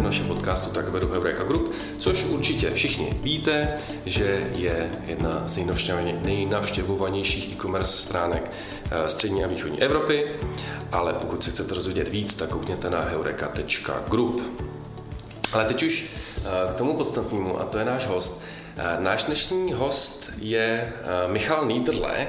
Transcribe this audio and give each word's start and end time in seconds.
dnes 0.00 0.08
povídám 0.08 0.12
zajímavý 0.12 0.18
hosty 0.18 0.20
naše 0.22 0.24
podcastu 0.24 0.70
Tak 0.70 0.88
vedu 0.88 1.10
Eureka 1.12 1.44
Group, 1.44 1.72
což 1.98 2.24
určitě 2.24 2.70
všichni 2.70 3.18
víte, 3.22 3.78
že 4.06 4.50
je 4.54 4.90
jedna 5.06 5.46
z 5.46 5.58
nejnavštěvovanějších 6.22 7.52
e-commerce 7.52 7.92
stránek 7.92 8.50
eh, 8.90 9.10
střední 9.10 9.44
a 9.44 9.46
východní 9.46 9.82
Evropy, 9.82 10.26
ale 10.92 11.12
pokud 11.12 11.42
se 11.42 11.50
chcete 11.50 11.74
rozvědět 11.74 12.08
víc, 12.08 12.34
tak 12.34 12.50
koukněte 12.50 12.90
na 12.90 13.00
heureka.group. 13.00 14.42
Ale 15.52 15.64
teď 15.64 15.82
už 15.82 16.06
eh, 16.36 16.70
k 16.70 16.74
tomu 16.74 16.96
podstatnému, 16.96 17.60
a 17.60 17.64
to 17.64 17.78
je 17.78 17.84
náš 17.84 18.06
host. 18.06 18.42
Eh, 18.76 18.96
náš 19.00 19.24
dnešní 19.24 19.72
host 19.72 20.30
je 20.38 20.92
Michal 21.26 21.66
Niederle, 21.66 22.26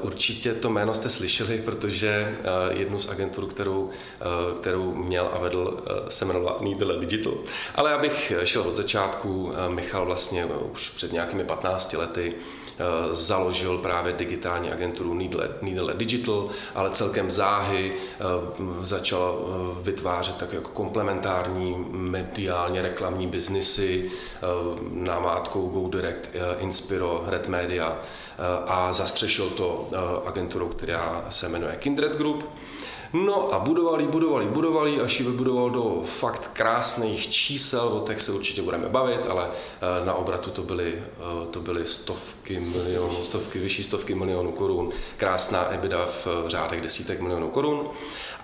určitě 0.00 0.54
to 0.54 0.70
jméno 0.70 0.94
jste 0.94 1.08
slyšeli, 1.08 1.62
protože 1.64 2.08
eh, 2.10 2.44
jednu 2.70 2.98
z 2.98 3.08
agentur, 3.08 3.46
kterou, 3.46 3.88
eh, 4.20 4.24
kterou 4.60 4.94
měl 4.94 5.30
a 5.32 5.38
vedl, 5.38 5.84
se 6.08 6.24
jmenovala 6.24 6.58
Needle 6.60 6.96
Digital. 6.96 7.34
Ale 7.74 7.92
abych 7.92 8.32
šel 8.44 8.62
od 8.62 8.76
začátku, 8.76 9.52
Michal 9.68 10.06
vlastně 10.06 10.46
už 10.72 10.90
před 10.90 11.12
nějakými 11.12 11.44
15 11.44 11.92
lety 11.92 12.34
založil 13.10 13.78
právě 13.78 14.12
digitální 14.12 14.70
agenturu 14.70 15.14
Needle, 15.62 15.94
Digital, 15.94 16.48
ale 16.74 16.90
celkem 16.90 17.30
záhy 17.30 17.92
začal 18.82 19.44
vytvářet 19.82 20.36
tak 20.36 20.52
jako 20.52 20.70
komplementární 20.70 21.86
mediálně 21.90 22.82
reklamní 22.82 23.26
biznisy 23.26 24.10
námátkou 24.92 25.68
Go 25.68 25.88
Direct, 25.88 26.30
Inspiro, 26.58 27.24
Red 27.26 27.48
Media 27.48 27.98
a 28.66 28.92
zastřešil 28.92 29.50
to 29.50 29.88
agenturou, 30.24 30.68
která 30.68 31.26
se 31.30 31.48
jmenuje 31.48 31.76
Kindred 31.76 32.16
Group. 32.16 32.44
No 33.12 33.54
a 33.54 33.58
budovali, 33.58 34.06
budovali, 34.06 34.46
budovali, 34.46 35.00
až 35.00 35.20
ji 35.20 35.26
vybudoval 35.26 35.70
do 35.70 36.02
fakt 36.04 36.50
krásných 36.52 37.30
čísel, 37.30 37.88
o 37.88 38.06
těch 38.06 38.20
se 38.20 38.32
určitě 38.32 38.62
budeme 38.62 38.88
bavit, 38.88 39.26
ale 39.28 39.50
eh, 39.50 40.06
na 40.06 40.14
obratu 40.14 40.50
to 40.50 40.62
byly, 40.62 40.94
eh, 40.94 41.46
to 41.50 41.60
byly 41.60 41.86
stovky 41.86 42.60
milionů, 42.60 43.24
stovky, 43.24 43.58
vyšší 43.58 43.84
stovky 43.84 44.14
milionů 44.14 44.52
korun, 44.52 44.90
krásná 45.16 45.72
EBITDA 45.72 46.06
v 46.06 46.26
řádech 46.46 46.80
desítek 46.80 47.20
milionů 47.20 47.48
korun 47.50 47.88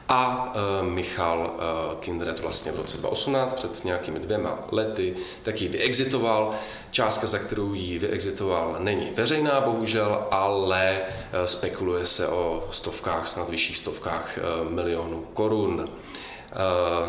a 0.09 0.53
e, 0.55 0.83
Michal 0.83 1.51
e, 1.59 1.97
Kindred 2.01 2.39
vlastně 2.39 2.73
v 2.73 2.77
roce 2.77 2.99
2018, 2.99 3.53
před 3.53 3.85
nějakými 3.85 4.19
dvěma 4.19 4.59
lety, 4.73 5.15
tak 5.43 5.61
ji 5.61 5.69
vyexitoval. 5.69 6.51
Částka, 6.91 7.27
za 7.27 7.39
kterou 7.39 7.75
ji 7.75 7.99
vyexitoval, 7.99 8.77
není 8.79 9.11
veřejná, 9.15 9.61
bohužel, 9.61 10.27
ale 10.31 11.01
e, 11.33 11.47
spekuluje 11.47 12.07
se 12.07 12.29
o 12.29 12.69
stovkách, 12.71 13.29
snad 13.29 13.49
vyšších 13.49 13.77
stovkách 13.77 14.39
milionů 14.69 15.25
korun. 15.35 15.89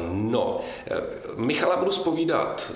No, 0.09 0.59
Michala 1.35 1.77
budu 1.77 1.91
spovídat 1.91 2.71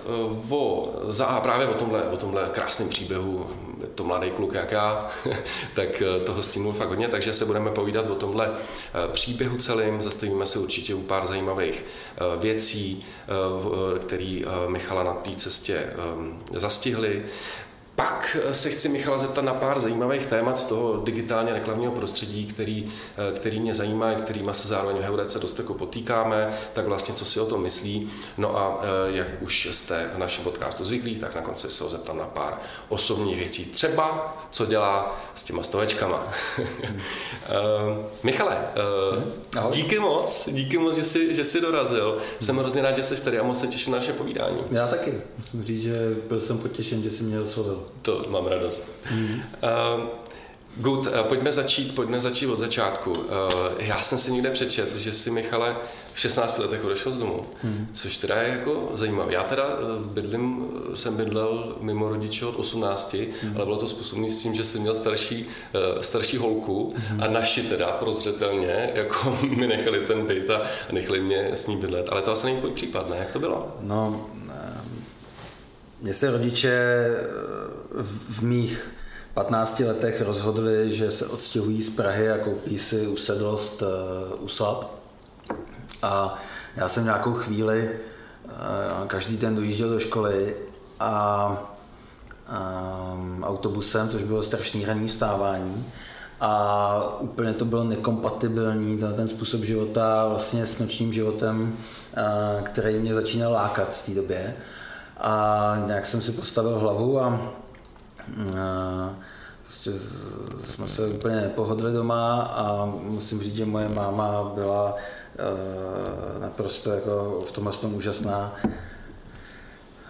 o, 0.49 0.93
za, 1.09 1.39
právě 1.39 1.67
o 1.67 1.73
tomhle, 1.73 2.03
o 2.03 2.17
tomhle 2.17 2.49
krásném 2.53 2.89
příběhu 2.89 3.47
to 3.95 4.03
mladý 4.03 4.31
kluk 4.31 4.53
jak 4.53 4.71
já, 4.71 5.09
tak 5.73 6.01
eh, 6.01 6.19
toho 6.19 6.43
stínul 6.43 6.73
fakt 6.73 6.89
hodně, 6.89 7.07
takže 7.07 7.33
se 7.33 7.45
budeme 7.45 7.71
povídat 7.71 8.09
o 8.09 8.15
tomhle 8.15 8.49
eh, 8.49 9.07
příběhu 9.11 9.57
celým, 9.57 10.01
zastavíme 10.01 10.45
se 10.45 10.59
určitě 10.59 10.95
u 10.95 11.01
pár 11.01 11.27
zajímavých 11.27 11.85
eh, 11.85 12.37
věcí, 12.37 13.05
které 14.01 14.39
Michala 14.67 15.03
na 15.03 15.13
té 15.13 15.35
cestě 15.35 15.93
zastihly. 16.51 17.25
Pak 17.99 18.37
se 18.51 18.69
chci 18.69 18.89
Michala 18.89 19.17
zeptat 19.17 19.41
na 19.41 19.53
pár 19.53 19.79
zajímavých 19.79 20.25
témat 20.25 20.59
z 20.59 20.63
toho 20.63 21.01
digitálně 21.03 21.53
reklamního 21.53 21.91
prostředí, 21.91 22.45
který, 22.45 22.85
který 23.35 23.59
mě 23.59 23.73
zajímá, 23.73 24.13
kterýma 24.13 24.53
se 24.53 24.67
zároveň 24.67 24.97
v 24.97 25.01
Heurece 25.01 25.39
dost 25.39 25.59
jako 25.59 25.73
potýkáme, 25.73 26.49
tak 26.73 26.85
vlastně 26.85 27.15
co 27.15 27.25
si 27.25 27.39
o 27.39 27.45
tom 27.45 27.61
myslí. 27.61 28.11
No 28.37 28.57
a 28.57 28.81
eh, 28.81 29.17
jak 29.17 29.27
už 29.41 29.67
jste 29.71 30.09
v 30.15 30.17
našem 30.17 30.43
podcastu 30.43 30.85
zvyklí, 30.85 31.15
tak 31.15 31.35
na 31.35 31.41
konci 31.41 31.69
se 31.69 31.83
ho 31.83 31.89
zeptám 31.89 32.17
na 32.17 32.25
pár 32.25 32.57
osobních 32.89 33.37
věcí. 33.37 33.65
Třeba, 33.65 34.37
co 34.49 34.65
dělá 34.65 35.21
s 35.35 35.43
těma 35.43 35.63
stovečkama. 35.63 36.27
Hmm. 36.57 36.99
Michale, 38.23 38.57
hmm. 39.55 39.71
díky 39.71 39.99
moc, 39.99 40.49
díky 40.51 40.77
moc, 40.77 40.95
že 40.95 41.05
jsi, 41.05 41.35
že 41.35 41.45
jsi 41.45 41.61
dorazil. 41.61 42.17
Jsem 42.39 42.57
hrozně 42.57 42.81
rád, 42.81 42.95
že 42.95 43.03
jsi 43.03 43.23
tady 43.23 43.39
a 43.39 43.43
moc 43.43 43.59
se 43.59 43.67
těším 43.67 43.93
na 43.93 43.99
naše 43.99 44.13
povídání. 44.13 44.59
Já 44.71 44.87
taky. 44.87 45.13
Musím 45.37 45.63
říct, 45.63 45.81
že 45.81 46.15
byl 46.29 46.41
jsem 46.41 46.57
potěšen, 46.57 47.03
že 47.03 47.11
jsi 47.11 47.23
mě 47.23 47.39
oslovil. 47.39 47.88
To 48.01 48.25
mám 48.29 48.47
radost. 48.47 48.95
Mm. 49.11 49.41
Uh, 49.63 50.05
Good, 50.75 51.05
uh, 51.05 51.21
pojďme 51.21 51.51
začít, 51.51 51.95
pojďme 51.95 52.19
začít 52.19 52.47
od 52.47 52.59
začátku. 52.59 53.11
Uh, 53.11 53.25
já 53.77 54.01
jsem 54.01 54.17
si 54.17 54.31
někde 54.31 54.49
přečet, 54.49 54.95
že 54.95 55.13
si 55.13 55.31
Michale 55.31 55.75
v 56.13 56.19
16 56.19 56.57
letech 56.57 56.85
odešel 56.85 57.11
z 57.11 57.17
domu, 57.17 57.41
hmm. 57.63 57.87
což 57.93 58.17
teda 58.17 58.41
je 58.41 58.49
jako 58.49 58.91
zajímavé. 58.93 59.33
Já 59.33 59.43
teda 59.43 59.63
bydlím, 60.05 60.67
jsem 60.93 61.15
bydlel 61.15 61.75
mimo 61.81 62.09
rodiče 62.09 62.45
od 62.45 62.55
18, 62.55 63.13
hmm. 63.13 63.53
ale 63.55 63.65
bylo 63.65 63.77
to 63.77 63.87
způsobené 63.87 64.29
s 64.29 64.41
tím, 64.41 64.53
že 64.53 64.63
jsem 64.63 64.81
měl 64.81 64.95
starší, 64.95 65.45
starší 66.01 66.37
holku 66.37 66.93
hmm. 66.95 67.23
a 67.23 67.27
naši 67.27 67.61
teda 67.61 67.87
prozřetelně, 67.87 68.91
jako 68.93 69.37
mi 69.55 69.67
nechali 69.67 69.99
ten 69.99 70.25
byt 70.25 70.49
a 70.49 70.61
nechali 70.91 71.21
mě 71.21 71.49
s 71.53 71.67
ní 71.67 71.77
bydlet. 71.77 72.09
Ale 72.11 72.21
to 72.21 72.31
asi 72.31 72.45
není 72.45 72.57
tvůj 72.57 72.71
případ, 72.71 73.09
ne? 73.09 73.15
Jak 73.19 73.31
to 73.31 73.39
bylo? 73.39 73.77
No, 73.81 74.29
mě 76.01 76.13
se 76.13 76.31
rodiče 76.31 77.05
v 78.29 78.41
mých 78.41 78.87
15 79.33 79.79
letech 79.79 80.21
rozhodli, 80.21 80.95
že 80.95 81.11
se 81.11 81.27
odstěhují 81.27 81.83
z 81.83 81.95
Prahy 81.95 82.31
a 82.31 82.37
koupí 82.37 82.77
si 82.77 83.07
usedlost 83.07 83.83
eh, 83.83 84.35
u 84.35 84.47
Slab. 84.47 84.85
A 86.03 86.37
já 86.75 86.89
jsem 86.89 87.03
nějakou 87.03 87.33
chvíli 87.33 87.89
eh, 87.89 88.51
každý 89.07 89.37
den 89.37 89.55
dojížděl 89.55 89.89
do 89.89 89.99
školy 89.99 90.55
a 90.99 91.49
um, 93.13 93.43
autobusem, 93.43 94.09
což 94.09 94.23
bylo 94.23 94.43
strašný 94.43 94.85
ranní 94.85 95.07
vstávání. 95.07 95.85
A 96.41 97.03
úplně 97.19 97.53
to 97.53 97.65
bylo 97.65 97.83
nekompatibilní, 97.83 98.97
ten 99.15 99.27
způsob 99.27 99.61
života 99.61 100.27
vlastně 100.27 100.65
s 100.65 100.79
nočním 100.79 101.13
životem, 101.13 101.77
eh, 102.17 102.61
který 102.63 102.99
mě 102.99 103.13
začínal 103.13 103.51
lákat 103.51 103.93
v 103.93 104.05
té 104.05 104.11
době. 104.11 104.55
A 105.17 105.75
nějak 105.85 106.05
jsem 106.05 106.21
si 106.21 106.31
postavil 106.31 106.79
hlavu 106.79 107.21
a 107.21 107.41
prostě 109.65 109.91
jsme 110.63 110.87
se 110.87 111.07
úplně 111.07 111.35
nepohodli 111.35 111.93
doma 111.93 112.41
a 112.41 112.85
musím 112.85 113.41
říct, 113.41 113.55
že 113.55 113.65
moje 113.65 113.89
máma 113.89 114.51
byla 114.55 114.95
uh, 114.95 116.41
naprosto 116.41 116.91
jako 116.91 117.43
v 117.45 117.51
tomhle 117.51 117.73
tom 117.73 117.95
úžasná. 117.95 118.55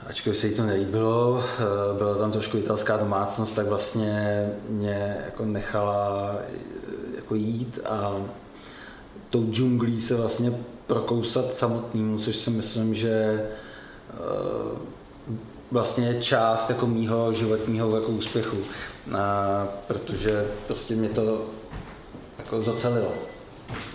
Ačkoliv 0.07 0.37
se 0.37 0.47
jí 0.47 0.55
to 0.55 0.63
nelíbilo, 0.63 1.31
uh, 1.31 1.97
byla 1.97 2.15
tam 2.15 2.31
trošku 2.31 2.57
italská 2.57 2.97
domácnost, 2.97 3.55
tak 3.55 3.67
vlastně 3.67 4.45
mě 4.69 5.17
jako 5.25 5.45
nechala 5.45 6.35
jako 7.15 7.35
jít 7.35 7.79
a 7.85 8.15
tou 9.29 9.51
džunglí 9.51 10.01
se 10.01 10.15
vlastně 10.15 10.53
prokousat 10.87 11.53
samotnému, 11.53 12.19
což 12.19 12.35
si 12.35 12.49
myslím, 12.49 12.93
že 12.93 13.45
vlastně 15.71 16.17
část 16.21 16.69
jako 16.69 16.87
mýho 16.87 17.33
životního 17.33 17.95
jako 17.95 18.07
úspěchu, 18.07 18.57
a, 19.17 19.67
protože 19.87 20.47
prostě 20.67 20.95
mě 20.95 21.09
to 21.09 21.45
jako 22.37 22.61
zacelilo. 22.61 23.13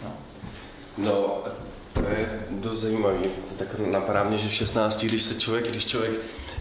No. 0.03 0.11
no, 0.99 1.43
to 1.93 2.01
je 2.01 2.47
dost 2.51 2.79
zajímavý. 2.79 3.19
Tak 3.59 3.69
napadá 3.79 4.25
mě, 4.25 4.39
že 4.39 4.49
v 4.49 4.53
16, 4.55 5.05
když 5.05 5.23
se 5.23 5.35
člověk, 5.35 5.69
když 5.69 5.87
člověk 5.87 6.13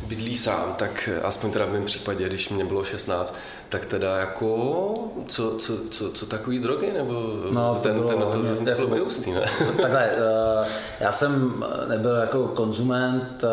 bydlí 0.07 0.37
sám, 0.37 0.75
tak 0.77 1.09
aspoň 1.23 1.51
teda 1.51 1.65
v 1.65 1.71
mém 1.71 1.85
případě, 1.85 2.27
když 2.27 2.49
mě 2.49 2.65
bylo 2.65 2.83
16, 2.83 3.37
tak 3.69 3.85
teda 3.85 4.17
jako, 4.17 4.93
co, 5.27 5.57
co, 5.57 5.77
co, 5.89 6.11
co 6.11 6.25
takový 6.25 6.59
drogy, 6.59 6.91
nebo 6.93 7.13
no, 7.51 7.79
ten, 7.83 7.93
bylo, 7.93 8.07
ten, 8.07 8.17
to 8.17 8.37
muselo 8.61 8.95
jako, 8.95 9.09
být 9.09 9.27
ne? 9.27 9.51
Takhle, 9.81 10.11
uh, 10.11 10.67
já 10.99 11.11
jsem 11.11 11.63
nebyl 11.87 12.15
jako 12.15 12.47
konzument, 12.47 13.43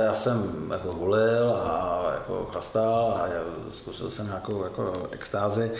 já 0.00 0.14
jsem 0.14 0.68
jako 0.70 0.92
hulil 0.92 1.50
a 1.50 2.02
jako 2.14 2.48
chlastal 2.52 3.20
a 3.22 3.28
zkusil 3.72 4.10
jsem 4.10 4.26
nějakou 4.26 4.64
jako 4.64 4.92
extázi, 5.10 5.72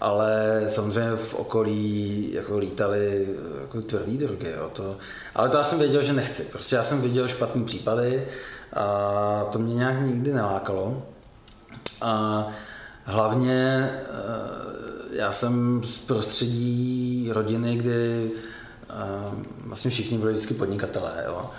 ale 0.00 0.62
samozřejmě 0.68 1.16
v 1.16 1.34
okolí 1.34 2.32
jako 2.32 2.58
lítali 2.58 3.28
jako 3.60 3.82
tvrdý 3.82 4.18
drogy, 4.18 4.50
jo, 4.56 4.70
to, 4.72 4.96
ale 5.34 5.48
to 5.48 5.56
já 5.56 5.64
jsem 5.64 5.78
věděl, 5.78 6.02
že 6.02 6.12
nechci, 6.12 6.44
prostě 6.44 6.76
já 6.76 6.82
jsem 6.82 7.02
viděl 7.02 7.28
špatný 7.28 7.64
případy, 7.64 8.26
a 8.76 9.48
to 9.52 9.58
mě 9.58 9.74
nějak 9.74 10.00
nikdy 10.00 10.34
nelákalo. 10.34 11.02
A 12.02 12.48
hlavně 13.04 13.90
eh, 13.92 14.06
já 15.10 15.32
jsem 15.32 15.84
z 15.84 15.98
prostředí 15.98 17.30
rodiny, 17.32 17.76
kdy 17.76 18.30
eh, 18.30 18.94
vlastně 19.64 19.90
všichni 19.90 20.18
byli 20.18 20.32
vždycky 20.32 20.54
podnikatelé. 20.54 21.24
Jo. 21.26 21.50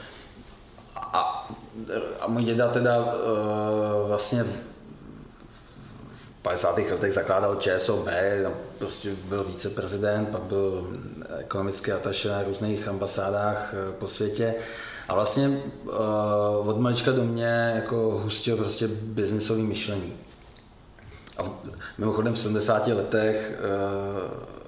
A, 0.96 1.50
a 2.20 2.28
můj 2.28 2.44
děda 2.44 2.68
teda 2.68 2.96
eh, 2.98 4.08
vlastně 4.08 4.46
50. 6.42 6.78
letech 6.78 7.14
zakládal 7.14 7.56
ČSOB, 7.56 8.08
prostě 8.78 9.10
byl 9.26 9.44
viceprezident, 9.44 10.30
pak 10.30 10.42
byl 10.42 10.98
ekonomický 11.38 11.92
ataše 11.92 12.30
na 12.30 12.44
různých 12.44 12.88
ambasádách 12.88 13.74
po 14.00 14.08
světě. 14.08 14.56
A 15.12 15.16
vlastně 15.16 15.62
uh, 15.84 16.70
od 16.70 16.80
malička 16.80 17.12
do 17.12 17.24
mě 17.24 17.74
jako 17.76 18.22
hustil 18.24 18.58
prostě 18.58 18.88
biznisový 18.88 19.64
myšlení. 19.64 20.14
A 21.38 21.44
mimochodem 21.98 22.34
v 22.34 22.40
70 22.40 22.88
letech 22.88 23.60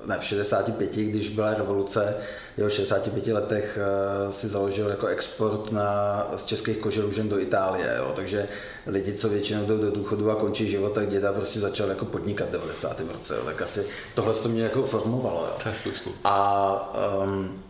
uh, 0.03 0.09
ne, 0.09 0.19
v 0.19 0.23
65, 0.23 0.91
když 0.95 1.29
byla 1.29 1.53
revoluce, 1.53 2.15
jeho 2.57 2.69
65 2.69 3.27
letech 3.27 3.79
uh, 4.25 4.31
si 4.31 4.47
založil 4.47 4.89
jako 4.89 5.07
export 5.07 5.71
na, 5.71 6.27
z 6.35 6.45
českých 6.45 6.77
koželužen 6.77 7.29
do 7.29 7.39
Itálie, 7.39 7.95
jo. 7.97 8.13
takže 8.15 8.47
lidi, 8.87 9.13
co 9.13 9.29
většinou 9.29 9.65
jdou 9.65 9.77
do 9.77 9.91
důchodu 9.91 10.31
a 10.31 10.35
končí 10.35 10.69
život, 10.69 10.93
tak 10.93 11.09
děda 11.09 11.33
prostě 11.33 11.59
začal 11.59 11.89
jako 11.89 12.05
podnikat 12.05 12.49
v 12.49 12.51
90. 12.51 12.99
roce, 12.99 13.35
jo. 13.35 13.41
tak 13.45 13.61
asi 13.61 13.85
tohle 14.15 14.33
to 14.33 14.49
mě 14.49 14.63
jako 14.63 14.83
formovalo. 14.83 15.45
Jo. 15.45 15.53
To 15.63 15.69
je 15.69 15.75
slušný. 15.75 16.11
A, 16.23 16.93
um, 17.23 17.63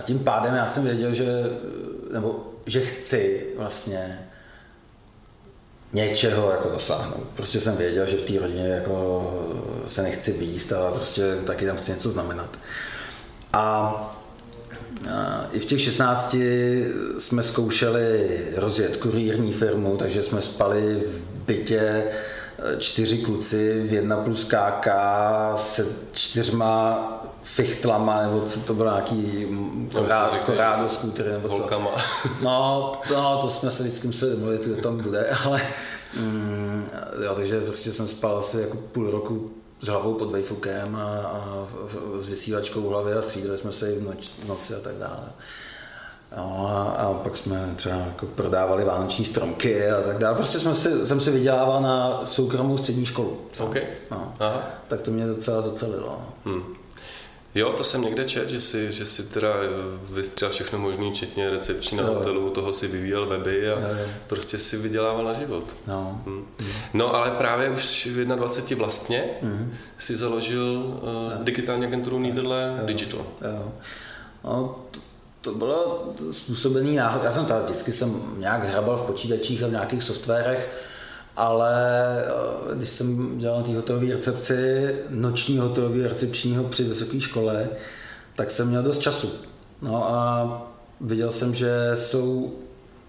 a 0.00 0.02
tím 0.02 0.18
pádem 0.18 0.54
já 0.54 0.66
jsem 0.66 0.84
věděl, 0.84 1.14
že, 1.14 1.26
nebo, 2.12 2.52
že 2.66 2.80
chci 2.80 3.46
vlastně 3.56 4.18
něčeho 5.92 6.50
jako 6.50 6.68
dosáhnout. 6.68 7.26
Prostě 7.34 7.60
jsem 7.60 7.76
věděl, 7.76 8.06
že 8.06 8.16
v 8.16 8.22
té 8.22 8.38
rodině 8.38 8.68
jako 8.68 9.34
se 9.86 10.02
nechci 10.02 10.32
výst 10.32 10.72
a 10.72 10.90
prostě 10.90 11.36
taky 11.46 11.66
tam 11.66 11.76
chci 11.76 11.90
něco 11.90 12.10
znamenat. 12.10 12.58
A 13.52 14.16
i 15.52 15.60
v 15.60 15.64
těch 15.64 15.80
16 15.80 16.36
jsme 17.18 17.42
zkoušeli 17.42 18.40
rozjet 18.56 18.96
kurírní 18.96 19.52
firmu, 19.52 19.96
takže 19.96 20.22
jsme 20.22 20.42
spali 20.42 21.02
v 21.06 21.44
bytě 21.46 21.80
e, 21.80 22.04
čtyři 22.78 23.18
kluci 23.18 23.82
v 23.88 23.92
jedna 23.92 24.16
plus 24.16 24.44
KK 24.44 24.88
se 25.56 25.86
čtyřma 26.12 27.19
fichtlama, 27.42 28.22
nebo 28.22 28.40
co 28.40 28.60
to 28.60 28.74
bylo 28.74 28.90
nějaký 28.90 29.46
korádo 30.46 30.88
skútry, 30.88 31.28
nebo 31.32 31.48
co. 31.48 31.68
No, 32.42 32.92
no, 33.10 33.38
to 33.42 33.50
jsme 33.50 33.70
se 33.70 33.82
vždycky 33.82 34.06
museli 34.06 34.36
mluvit, 34.36 34.78
o 34.78 34.82
tom 34.82 35.02
bude, 35.02 35.30
ale 35.44 35.60
mm, 36.16 36.88
jo, 37.24 37.34
takže 37.34 37.60
prostě 37.60 37.92
jsem 37.92 38.08
spal 38.08 38.38
asi 38.38 38.60
jako 38.60 38.76
půl 38.76 39.10
roku 39.10 39.50
s 39.80 39.86
hlavou 39.86 40.14
pod 40.14 40.30
vejfukem 40.30 40.96
a, 40.96 41.06
a 41.26 41.66
s 42.18 42.26
vysílačkou 42.26 42.80
v 42.80 42.88
hlavě 42.88 43.14
a 43.14 43.22
střídali 43.22 43.58
jsme 43.58 43.72
se 43.72 43.92
i 43.92 43.98
v, 43.98 44.02
noč, 44.02 44.26
v 44.26 44.48
noci 44.48 44.74
a 44.74 44.78
tak 44.78 44.94
dále. 44.94 45.20
No, 46.36 46.68
a, 46.68 46.82
a 46.82 47.14
pak 47.14 47.36
jsme 47.36 47.72
třeba 47.76 47.96
jako 47.96 48.26
prodávali 48.26 48.84
vánoční 48.84 49.24
stromky 49.24 49.90
a 49.90 50.02
tak 50.02 50.18
dále. 50.18 50.36
Prostě 50.36 50.58
jsme 50.58 50.74
si, 50.74 51.06
jsem 51.06 51.20
si 51.20 51.30
vydělával 51.30 51.82
na 51.82 52.20
soukromou 52.26 52.78
střední 52.78 53.06
školu. 53.06 53.40
Okay. 53.60 53.82
No. 54.10 54.34
Aha. 54.40 54.62
Tak 54.88 55.00
to 55.00 55.10
mě 55.10 55.26
docela 55.26 55.62
zacelilo. 55.62 56.06
No. 56.06 56.52
Hmm. 56.52 56.79
Jo, 57.54 57.72
to 57.72 57.84
jsem 57.84 58.02
někde 58.02 58.24
čet, 58.24 58.48
že 58.48 58.60
si, 58.60 58.92
že 58.92 59.06
si 59.06 59.22
teda 59.22 59.48
vystřel 60.12 60.50
všechno 60.50 60.78
možné, 60.78 61.10
včetně 61.10 61.50
recepční 61.50 61.96
na 61.98 62.04
hotelu, 62.04 62.50
toho 62.50 62.72
si 62.72 62.88
vyvíjel 62.88 63.26
weby 63.26 63.72
a 63.72 63.80
jo. 63.80 63.86
prostě 64.26 64.58
si 64.58 64.76
vydělával 64.76 65.24
na 65.24 65.32
život. 65.32 65.76
No. 65.86 66.22
Hmm. 66.26 66.46
no 66.94 67.14
ale 67.14 67.30
právě 67.30 67.70
už 67.70 68.06
v 68.06 68.24
21 68.24 68.84
vlastně 68.84 69.24
hmm. 69.42 69.74
si 69.98 70.16
založil 70.16 70.82
uh, 71.02 71.44
digitální 71.44 71.86
agenturu 71.86 72.18
Needle 72.18 72.80
Digital. 72.84 73.26
Jo. 73.40 73.72
No, 74.44 74.76
to, 74.90 75.00
to 75.40 75.54
bylo 75.54 76.12
způsobený 76.30 76.96
náhod. 76.96 77.24
Já 77.24 77.32
jsem 77.32 77.46
tady 77.46 77.64
vždycky 77.64 77.92
jsem 77.92 78.22
nějak 78.38 78.64
hrabal 78.64 78.96
v 78.96 79.02
počítačích 79.02 79.62
a 79.62 79.66
v 79.66 79.70
nějakých 79.70 80.02
softwarech, 80.02 80.89
ale 81.40 81.74
eh, 82.24 82.74
když 82.74 82.88
jsem 82.88 83.38
dělal 83.38 83.58
na 83.58 83.66
té 83.66 83.76
hotelové 83.76 84.06
recepci, 84.06 84.94
noční 85.08 85.58
hotelové 85.58 86.08
recepčního 86.08 86.64
při 86.64 86.84
vysoké 86.84 87.20
škole, 87.20 87.68
tak 88.36 88.50
jsem 88.50 88.68
měl 88.68 88.82
dost 88.82 88.98
času. 88.98 89.30
No 89.82 90.14
a 90.14 90.62
viděl 91.00 91.30
jsem, 91.30 91.54
že 91.54 91.70
jsou 91.94 92.52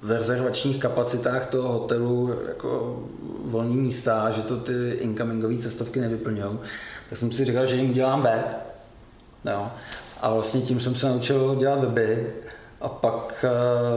v 0.01 0.11
rezervačních 0.11 0.79
kapacitách 0.79 1.45
toho 1.45 1.73
hotelu 1.73 2.35
jako 2.47 2.99
volné 3.45 3.75
místa, 3.75 4.31
že 4.31 4.41
to 4.41 4.57
ty 4.57 4.89
incomingové 4.91 5.57
cestovky 5.57 5.99
nevyplňují. 5.99 6.59
Tak 7.09 7.17
jsem 7.17 7.31
si 7.31 7.45
říkal, 7.45 7.65
že 7.65 7.75
jim 7.75 7.89
udělám 7.89 8.21
web. 8.21 8.45
No. 9.45 9.71
A 10.21 10.33
vlastně 10.33 10.61
tím 10.61 10.79
jsem 10.79 10.95
se 10.95 11.09
naučil 11.09 11.55
dělat 11.59 11.79
weby 11.79 12.33
a 12.81 12.89
pak 12.89 13.45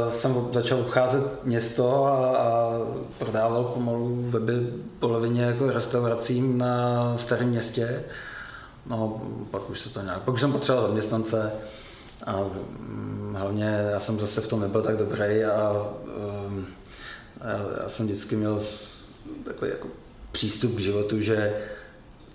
uh, 0.05 0.13
jsem 0.13 0.49
začal 0.53 0.79
obcházet 0.79 1.45
město 1.45 2.05
a, 2.05 2.37
a 2.37 2.71
prodával 3.19 3.65
pomalu 3.65 4.25
weby 4.29 4.53
polovině 4.99 5.43
jako 5.43 5.71
restauracím 5.71 6.59
na 6.59 7.17
starém 7.19 7.49
městě. 7.49 8.05
No, 8.87 9.23
pak 9.51 9.71
už 9.71 9.81
se 9.81 9.89
to 9.89 10.03
nějak, 10.03 10.23
pak 10.23 10.35
už 10.35 10.41
jsem 10.41 10.53
potřeboval 10.53 10.89
zaměstnance 10.89 11.53
a 12.27 12.41
um, 12.41 13.37
hlavně 13.39 13.65
já 13.91 14.01
jsem 14.01 14.19
zase 14.19 14.41
v 14.41 14.49
tom 14.49 14.61
nebyl 14.61 14.83
tak 14.83 14.97
dobrý 14.97 15.45
a 15.45 15.87
um, 16.47 16.67
já, 17.45 17.83
já 17.83 17.89
jsem 17.89 18.07
vždycky 18.07 18.37
měl 18.37 18.63
takový 19.45 19.71
jako 19.71 19.89
přístup 20.33 20.77
k 20.77 20.81
životu, 20.81 21.21
že 21.21 21.55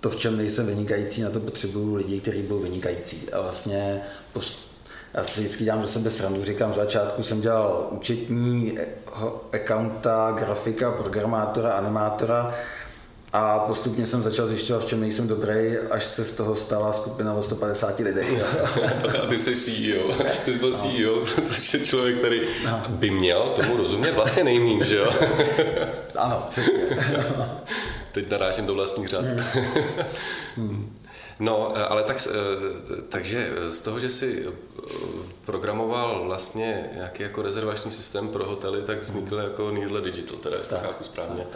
to, 0.00 0.10
v 0.10 0.16
čem 0.16 0.36
nejsem 0.36 0.66
vynikající, 0.66 1.22
na 1.22 1.30
to 1.30 1.40
potřebuju 1.40 1.94
lidi, 1.94 2.20
kteří 2.20 2.42
budou 2.42 2.58
vynikající. 2.58 3.32
A 3.32 3.40
vlastně 3.40 4.02
post, 4.32 4.69
já 5.14 5.24
si 5.24 5.40
vždycky 5.40 5.64
dělám 5.64 5.82
do 5.82 5.88
sebe 5.88 6.10
srandu, 6.10 6.44
říkám, 6.44 6.72
v 6.72 6.76
začátku 6.76 7.22
jsem 7.22 7.40
dělal 7.40 7.88
účetní, 7.90 8.78
accounta, 9.52 10.34
grafika, 10.38 10.92
programátora, 10.92 11.72
animátora 11.72 12.54
a 13.32 13.58
postupně 13.58 14.06
jsem 14.06 14.22
začal 14.22 14.46
zjišťovat, 14.46 14.84
v 14.84 14.88
čem 14.88 15.00
nejsem 15.00 15.28
dobrý, 15.28 15.78
až 15.90 16.04
se 16.04 16.24
z 16.24 16.34
toho 16.34 16.54
stala 16.54 16.92
skupina 16.92 17.34
o 17.34 17.42
150 17.42 18.00
lidech. 18.00 18.44
a 19.22 19.26
ty 19.26 19.38
jsi 19.38 19.56
CEO. 19.56 20.14
Ty 20.44 20.52
jsi 20.52 20.58
byl 20.58 20.70
no. 20.70 20.76
CEO, 20.76 21.24
což 21.44 21.74
je 21.74 21.80
člověk, 21.80 22.18
který 22.18 22.42
no. 22.64 22.82
by 22.88 23.10
měl 23.10 23.52
tomu 23.56 23.76
rozumět 23.76 24.12
vlastně 24.12 24.44
nejmín, 24.44 24.84
že 24.84 24.96
jo? 24.96 25.12
ano, 26.16 26.46
přesně. 26.50 26.72
Teď 28.12 28.30
narážím 28.30 28.66
do 28.66 28.74
vlastních 28.74 29.08
řad. 29.08 29.24
Hmm. 29.24 29.44
hmm. 30.56 30.96
No, 31.40 31.72
eh, 31.76 31.84
ale 31.84 32.02
tak, 32.02 32.16
eh, 32.30 33.02
takže 33.08 33.52
z 33.66 33.80
toho, 33.80 34.00
že 34.00 34.08
eh, 34.26 34.52
programoval 35.44 36.24
vlastně 36.24 36.90
nějaký 36.94 37.22
jako 37.22 37.42
rezervační 37.42 37.90
systém 37.90 38.28
pro 38.28 38.44
hotely, 38.44 38.82
tak 38.82 38.98
vznikl 38.98 39.36
jako 39.36 39.70
Needle 39.70 40.00
Digital, 40.00 40.36
teda 40.38 40.56
jestli 40.56 40.76
to 40.76 40.82
chápu 40.82 41.04
správně. 41.04 41.46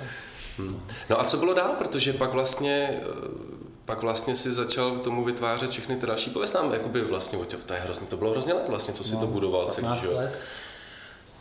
Hmm. 0.58 0.82
No 1.10 1.20
a 1.20 1.24
co 1.24 1.36
bylo 1.36 1.54
dál, 1.54 1.74
protože 1.78 2.12
pak 2.12 2.32
vlastně 2.32 3.00
pak 3.84 4.02
vlastně 4.02 4.36
si 4.36 4.52
začal 4.52 4.96
tomu 4.96 5.24
vytvářet 5.24 5.70
všechny 5.70 5.96
ty 5.96 6.06
další. 6.06 6.30
Pověz 6.30 6.52
nám, 6.52 6.72
jakoby 6.72 7.00
vlastně, 7.00 7.38
to 7.66 7.74
je 7.74 7.80
hrozně, 7.80 8.06
to 8.06 8.16
bylo 8.16 8.30
hrozně 8.30 8.52
let 8.52 8.64
vlastně, 8.68 8.94
co 8.94 9.04
si 9.04 9.14
no, 9.14 9.20
to 9.20 9.26
budoval 9.26 9.66
celý, 9.70 9.86
že 10.00 10.08
let. 10.08 10.38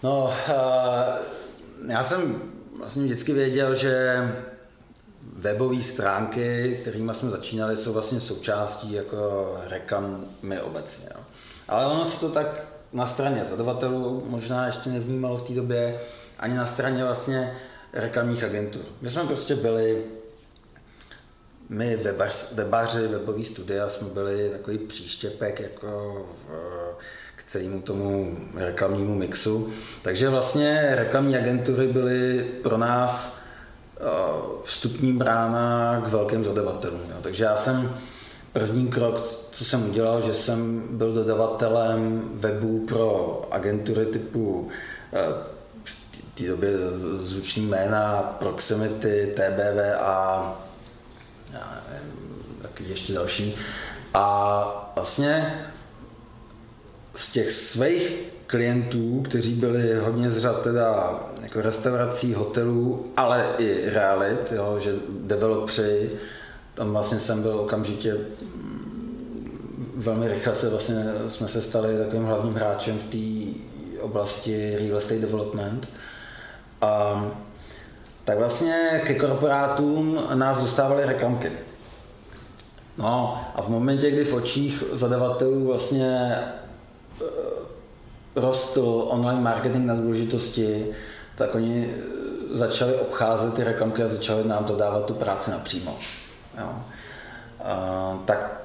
No, 0.03 0.23
uh, 0.23 1.91
já 1.91 2.03
jsem 2.03 2.41
vlastně 2.77 3.03
vždycky 3.03 3.33
věděl, 3.33 3.75
že 3.75 4.19
webové 5.37 5.81
stránky, 5.81 6.77
kterými 6.81 7.13
jsme 7.13 7.29
začínali, 7.29 7.77
jsou 7.77 7.93
vlastně 7.93 8.19
součástí 8.19 8.93
jako 8.93 9.57
reklamy 9.67 10.61
obecně. 10.61 11.05
Jo. 11.15 11.21
Ale 11.67 11.85
ono 11.85 12.05
se 12.05 12.19
to 12.19 12.29
tak 12.29 12.65
na 12.93 13.05
straně 13.05 13.45
zadavatelů 13.45 14.23
možná 14.27 14.65
ještě 14.65 14.89
nevnímalo 14.89 15.37
v 15.37 15.41
té 15.41 15.53
době, 15.53 15.99
ani 16.39 16.55
na 16.55 16.65
straně 16.65 17.03
vlastně 17.03 17.57
reklamních 17.93 18.43
agentur. 18.43 18.81
My 19.01 19.09
jsme 19.09 19.23
prostě 19.23 19.55
byli, 19.55 20.03
my 21.69 21.95
webař, 21.95 22.53
webaři, 22.53 23.07
webový 23.07 23.45
studia 23.45 23.89
jsme 23.89 24.07
byli 24.07 24.49
takový 24.49 24.77
příštěpek 24.77 25.59
jako 25.59 26.25
v, 26.47 26.51
k 27.35 27.43
celému 27.43 27.81
tomu 27.81 28.37
reklamnímu 28.55 29.15
mixu. 29.15 29.73
Takže 30.01 30.29
vlastně 30.29 30.89
reklamní 30.95 31.37
agentury 31.37 31.87
byly 31.87 32.43
pro 32.63 32.77
nás 32.77 33.42
vstupní 34.63 35.13
brána 35.13 36.01
k 36.05 36.07
velkým 36.07 36.43
zadavatelům. 36.43 37.01
Jo. 37.09 37.15
Takže 37.21 37.43
já 37.43 37.55
jsem 37.55 37.95
první 38.53 38.87
krok, 38.87 39.21
co 39.51 39.65
jsem 39.65 39.89
udělal, 39.89 40.21
že 40.21 40.33
jsem 40.33 40.83
byl 40.89 41.13
dodavatelem 41.13 42.29
webů 42.33 42.85
pro 42.87 43.41
agentury 43.51 44.05
typu 44.05 44.69
eh, 45.13 45.19
v 45.83 46.37
té 46.37 46.47
době 46.47 46.69
zvuční 47.21 47.65
jména 47.65 48.21
Proximity, 48.39 49.35
TBV 49.35 49.99
a 49.99 50.63
taky 52.61 52.83
ještě 52.89 53.13
další. 53.13 53.55
A 54.13 54.91
vlastně 54.95 55.63
z 57.15 57.31
těch 57.31 57.51
svých 57.51 58.33
klientů, 58.53 59.21
kteří 59.21 59.53
byli 59.53 59.99
hodně 59.99 60.29
z 60.29 60.37
řad 60.37 60.61
teda 60.61 61.19
jako 61.41 61.61
restaurací, 61.61 62.33
hotelů, 62.33 63.05
ale 63.17 63.45
i 63.57 63.89
realit, 63.89 64.51
jo, 64.51 64.77
že 64.79 64.93
developři, 65.09 66.11
tam 66.73 66.91
vlastně 66.91 67.19
jsem 67.19 67.41
byl 67.41 67.59
okamžitě 67.59 68.13
mm, 68.13 69.93
velmi 69.95 70.27
rychle 70.27 70.55
se 70.55 70.69
vlastně 70.69 71.05
jsme 71.27 71.47
se 71.47 71.61
stali 71.61 71.97
takovým 71.97 72.25
hlavním 72.25 72.53
hráčem 72.53 72.99
v 72.99 73.03
té 73.11 73.59
oblasti 74.01 74.75
real 74.79 74.97
estate 74.97 75.21
development. 75.21 75.89
A 76.81 77.25
tak 78.23 78.37
vlastně 78.37 79.01
ke 79.05 79.15
korporátům 79.15 80.23
nás 80.33 80.57
dostávaly 80.57 81.05
reklamky. 81.05 81.51
No 82.97 83.41
a 83.55 83.61
v 83.61 83.69
momentě, 83.69 84.11
kdy 84.11 84.25
v 84.25 84.33
očích 84.33 84.83
zadavatelů 84.91 85.65
vlastně 85.65 86.37
rostl 88.35 89.05
online 89.07 89.41
marketing 89.41 89.85
na 89.85 89.95
důležitosti, 89.95 90.87
tak 91.35 91.55
oni 91.55 91.93
eh, 91.97 92.57
začali 92.57 92.93
obcházet 92.93 93.53
ty 93.53 93.63
reklamky 93.63 94.03
a 94.03 94.07
začali 94.07 94.47
nám 94.47 94.65
dodávat 94.65 95.05
tu 95.05 95.13
práci 95.13 95.51
napřímo. 95.51 95.97
Jo. 96.59 96.69
A, 97.63 98.19
tak 98.25 98.63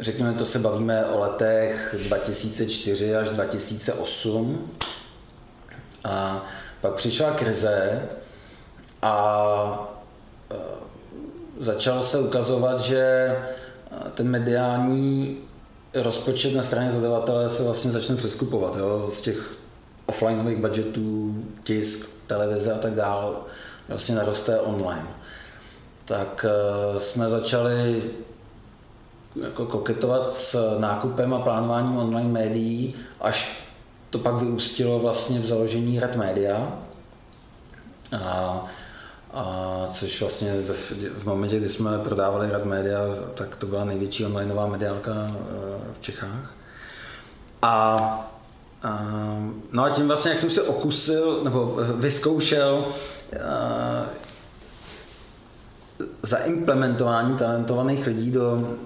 řekněme, 0.00 0.32
to 0.32 0.46
se 0.46 0.58
bavíme 0.58 1.06
o 1.06 1.18
letech 1.18 1.94
2004 2.04 3.16
až 3.16 3.28
2008. 3.28 4.70
A 6.04 6.44
pak 6.80 6.94
přišla 6.94 7.30
krize 7.30 8.08
a 9.02 9.90
e, 10.50 10.56
začalo 11.58 12.02
se 12.02 12.18
ukazovat, 12.18 12.80
že 12.80 13.36
ten 14.14 14.28
mediální 14.28 15.38
rozpočet 15.94 16.54
na 16.54 16.62
straně 16.62 16.92
zadavatele 16.92 17.50
se 17.50 17.62
vlastně 17.62 17.90
začne 17.90 18.16
přeskupovat. 18.16 18.76
Jo? 18.76 19.10
Z 19.12 19.20
těch 19.20 19.56
offlineových 20.06 20.58
budgetů, 20.58 21.34
tisk, 21.64 22.10
televize 22.26 22.72
a 22.72 22.78
tak 22.78 22.94
dále 22.94 23.34
vlastně 23.88 24.14
naroste 24.14 24.60
online. 24.60 25.08
Tak 26.04 26.46
e, 26.48 27.00
jsme 27.00 27.28
začali 27.28 28.02
jako 29.36 29.66
koketovat 29.66 30.34
s 30.34 30.78
nákupem 30.78 31.34
a 31.34 31.38
plánováním 31.38 31.96
online 31.96 32.28
médií, 32.28 32.94
až 33.20 33.64
to 34.10 34.18
pak 34.18 34.34
vyústilo 34.34 34.98
vlastně 34.98 35.38
v 35.38 35.46
založení 35.46 36.00
Red 36.00 36.16
Media. 36.16 36.78
A, 38.22 38.66
a 39.32 39.86
což 39.92 40.20
vlastně 40.20 40.54
v, 41.18 41.24
momentě, 41.24 41.58
kdy 41.58 41.68
jsme 41.68 41.98
prodávali 41.98 42.50
Red 42.50 42.64
Media, 42.64 43.00
tak 43.34 43.56
to 43.56 43.66
byla 43.66 43.84
největší 43.84 44.24
onlineová 44.24 44.66
mediálka 44.66 45.12
e, 45.12 45.32
v 45.98 46.00
Čechách. 46.00 46.54
A, 47.62 48.30
no 49.72 49.84
a 49.84 49.90
tím 49.90 50.06
vlastně, 50.06 50.30
jak 50.30 50.40
jsem 50.40 50.50
se 50.50 50.62
okusil, 50.62 51.40
nebo 51.44 51.78
vyzkoušel 51.96 52.84
a, 53.44 54.06
zaimplementování 56.22 57.36
talentovaných 57.36 58.06
lidí 58.06 58.30
do 58.30 58.76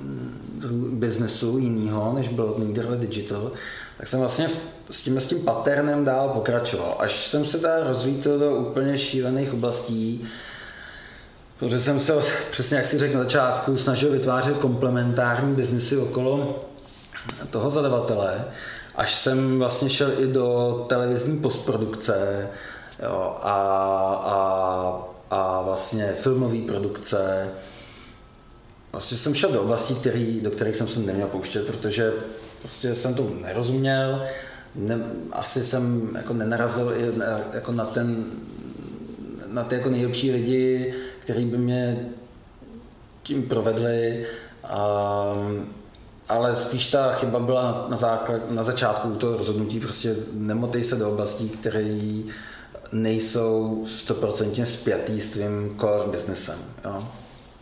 biznesu 0.73 1.59
jiného, 1.59 2.13
než 2.13 2.29
bylo 2.29 2.59
Niederle 2.59 2.97
Digital, 2.97 3.51
tak 3.99 4.07
jsem 4.07 4.21
vlastně 4.21 4.51
s 4.91 5.01
tím, 5.01 5.21
s 5.21 5.27
tím 5.27 5.41
patternem 5.41 6.05
dál 6.05 6.29
pokračoval. 6.29 6.97
Až 6.99 7.27
jsem 7.27 7.47
se 7.47 7.59
teda 7.59 7.89
rozvítil 7.89 8.39
do 8.39 8.51
úplně 8.51 8.99
šílených 8.99 9.55
oblastí, 9.55 10.29
protože 11.59 11.81
jsem 11.81 12.01
se, 12.01 12.15
přesně 12.51 12.77
jak 12.77 12.87
si 12.87 12.99
řekl 12.99 13.17
na 13.17 13.23
začátku, 13.23 13.77
snažil 13.77 14.11
vytvářet 14.11 14.57
komplementární 14.57 15.55
biznesy 15.55 15.97
okolo 15.97 16.65
toho 17.51 17.71
zadavatele, 17.71 18.45
až 18.95 19.15
jsem 19.15 19.59
vlastně 19.59 19.91
šel 19.91 20.11
i 20.19 20.27
do 20.27 20.85
televizní 20.89 21.39
postprodukce 21.39 22.49
jo, 23.03 23.37
a, 23.43 23.53
a 24.25 25.15
a 25.35 25.63
vlastně 25.63 26.13
filmové 26.21 26.59
produkce. 26.59 27.51
Vlastně 28.95 29.17
jsem 29.17 29.35
šel 29.35 29.53
do 29.53 29.63
oblastí, 29.63 29.95
který, 29.95 30.41
do 30.41 30.51
kterých 30.51 30.77
jsem 30.77 30.89
se 30.89 31.01
neměl 31.01 31.27
pouštět, 31.27 31.67
protože 31.67 32.13
prostě 32.63 32.95
jsem 32.95 33.15
to 33.15 33.31
nerozuměl, 33.43 34.23
ne, 34.75 34.99
asi 35.33 35.65
jsem 35.65 36.11
jako 36.17 36.33
nenarazil 36.35 36.95
i 36.97 37.19
na, 37.19 37.27
jako 37.53 37.73
na 37.73 37.85
ten 37.85 38.25
na 39.49 39.65
ty 39.65 39.75
jako 39.75 39.91
nejlepší 39.91 40.31
lidi, 40.31 40.95
kteří 41.21 41.45
by 41.45 41.59
mě 41.59 42.09
tím 43.23 43.43
provedli. 43.43 44.27
A, 44.65 44.79
ale 46.29 46.57
spíš 46.57 46.91
ta 46.91 47.13
chyba 47.13 47.41
byla 47.41 47.87
na, 47.89 47.97
základ, 47.97 48.51
na 48.51 48.63
začátku 48.63 49.15
toho 49.15 49.37
rozhodnutí, 49.37 49.81
prostě 49.81 50.17
nemotej 50.33 50.85
se 50.85 50.97
do 50.97 51.11
oblastí, 51.11 51.49
které 51.49 51.99
nejsou 52.93 53.85
stoprocentně 53.87 54.67
spjatý 54.67 55.21
s 55.21 55.31
tvým 55.31 55.77
core 55.81 56.11
businessem. 56.11 56.59
Jo? 56.85 57.03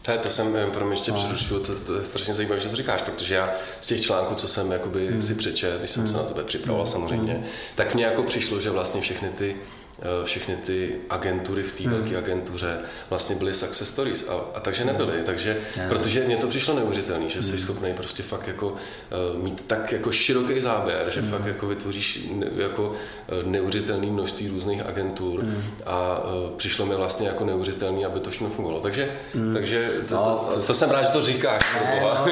To, 0.02 0.12
to 0.23 0.30
jsem, 0.30 0.56
pro 0.73 0.85
mě 0.85 0.92
ještě 0.92 1.11
no. 1.11 1.16
přerušil, 1.16 1.61
to, 1.61 1.78
to, 1.78 1.97
je 1.97 2.04
strašně 2.04 2.35
zajímavé, 2.35 2.61
že 2.61 2.68
to 2.68 2.76
říkáš, 2.76 3.02
protože 3.02 3.35
já 3.35 3.50
z 3.80 3.87
těch 3.87 4.00
článků, 4.00 4.35
co 4.35 4.49
jsem 4.49 4.73
jakoby 4.73 5.09
hmm. 5.09 5.23
si 5.23 5.35
přečet, 5.35 5.78
když 5.78 5.90
jsem 5.90 6.02
hmm. 6.02 6.12
se 6.12 6.16
na 6.16 6.23
tebe 6.23 6.44
připravoval 6.44 6.87
hmm. 6.87 6.92
samozřejmě, 6.92 7.32
hmm. 7.32 7.44
tak 7.75 7.94
mně 7.94 8.04
jako 8.04 8.23
přišlo, 8.23 8.61
že 8.61 8.71
vlastně 8.71 9.00
všechny 9.00 9.28
ty 9.28 9.56
Eh, 9.56 9.82
všechny 10.25 10.56
ty 10.56 10.97
agentury 11.11 11.62
v 11.62 11.73
té 11.73 11.82
hmm. 11.85 11.92
velké 11.92 12.18
agentuře 12.18 12.78
vlastně 13.11 13.37
byly 13.37 13.54
success 13.54 13.88
stories 13.88 14.28
a, 14.28 14.32
a 14.54 14.61
takže 14.61 14.85
nebyly, 14.85 15.14
hmm. 15.14 15.25
takže 15.25 15.56
yeah. 15.76 15.88
protože 15.88 16.25
mně 16.25 16.37
to 16.37 16.47
přišlo 16.47 16.75
neuvěřitelné, 16.75 17.28
že 17.28 17.42
jsi 17.42 17.49
hmm. 17.49 17.59
schopný 17.59 17.92
prostě 17.92 18.23
fakt 18.23 18.49
jako 18.49 18.68
uh, 18.68 19.42
mít 19.42 19.64
tak 19.66 19.92
jako 19.92 20.12
široký 20.12 20.61
záběr, 20.61 21.11
že 21.11 21.21
hmm. 21.21 21.30
fakt 21.30 21.47
jako 21.47 21.66
vytvoříš 21.66 22.28
jako 22.56 22.88
uh, 22.88 23.50
neuvěřitelné 23.50 24.06
množství 24.06 24.49
různých 24.49 24.87
agentur 24.87 25.40
hmm. 25.40 25.62
a 25.87 26.21
přišlo 26.56 26.87
mi 26.87 26.94
vlastně 26.94 27.28
jako 27.28 27.44
neuvěřitelný, 27.44 28.04
aby 28.04 28.21
to 28.21 28.30
všechno 28.30 28.49
fungovalo. 28.49 28.80
Takže, 28.80 29.09
hmm. 29.35 29.52
takže 29.52 29.90
to, 30.09 30.14
no, 30.14 30.47
to, 30.50 30.54
to, 30.54 30.66
to, 30.66 30.75
jsem 30.75 30.90
rád, 30.90 31.02
že 31.02 31.12
to 31.12 31.23
říkáš. 31.23 31.75
Ne, 31.75 32.00
no, 32.02 32.26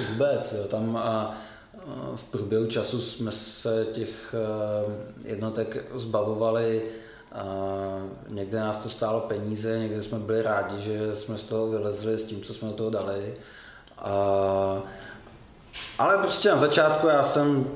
vůbec, 0.10 0.52
jo, 0.58 0.64
tam 0.64 0.96
a, 0.96 1.38
v 2.16 2.24
průběhu 2.24 2.66
času 2.66 3.00
jsme 3.00 3.30
se 3.32 3.86
těch 3.92 4.34
eh, 4.34 5.28
jednotek 5.28 5.86
zbavovali 5.94 6.82
někde 8.28 8.60
nás 8.60 8.76
to 8.76 8.90
stálo 8.90 9.20
peníze, 9.20 9.78
někde 9.78 10.02
jsme 10.02 10.18
byli 10.18 10.42
rádi, 10.42 10.82
že 10.82 11.16
jsme 11.16 11.38
z 11.38 11.44
toho 11.44 11.68
vylezli 11.68 12.18
s 12.18 12.24
tím, 12.24 12.42
co 12.42 12.54
jsme 12.54 12.68
do 12.68 12.74
toho 12.74 12.90
dali. 12.90 13.34
ale 15.98 16.18
prostě 16.18 16.48
na 16.48 16.56
začátku 16.56 17.06
já 17.06 17.22
jsem 17.22 17.66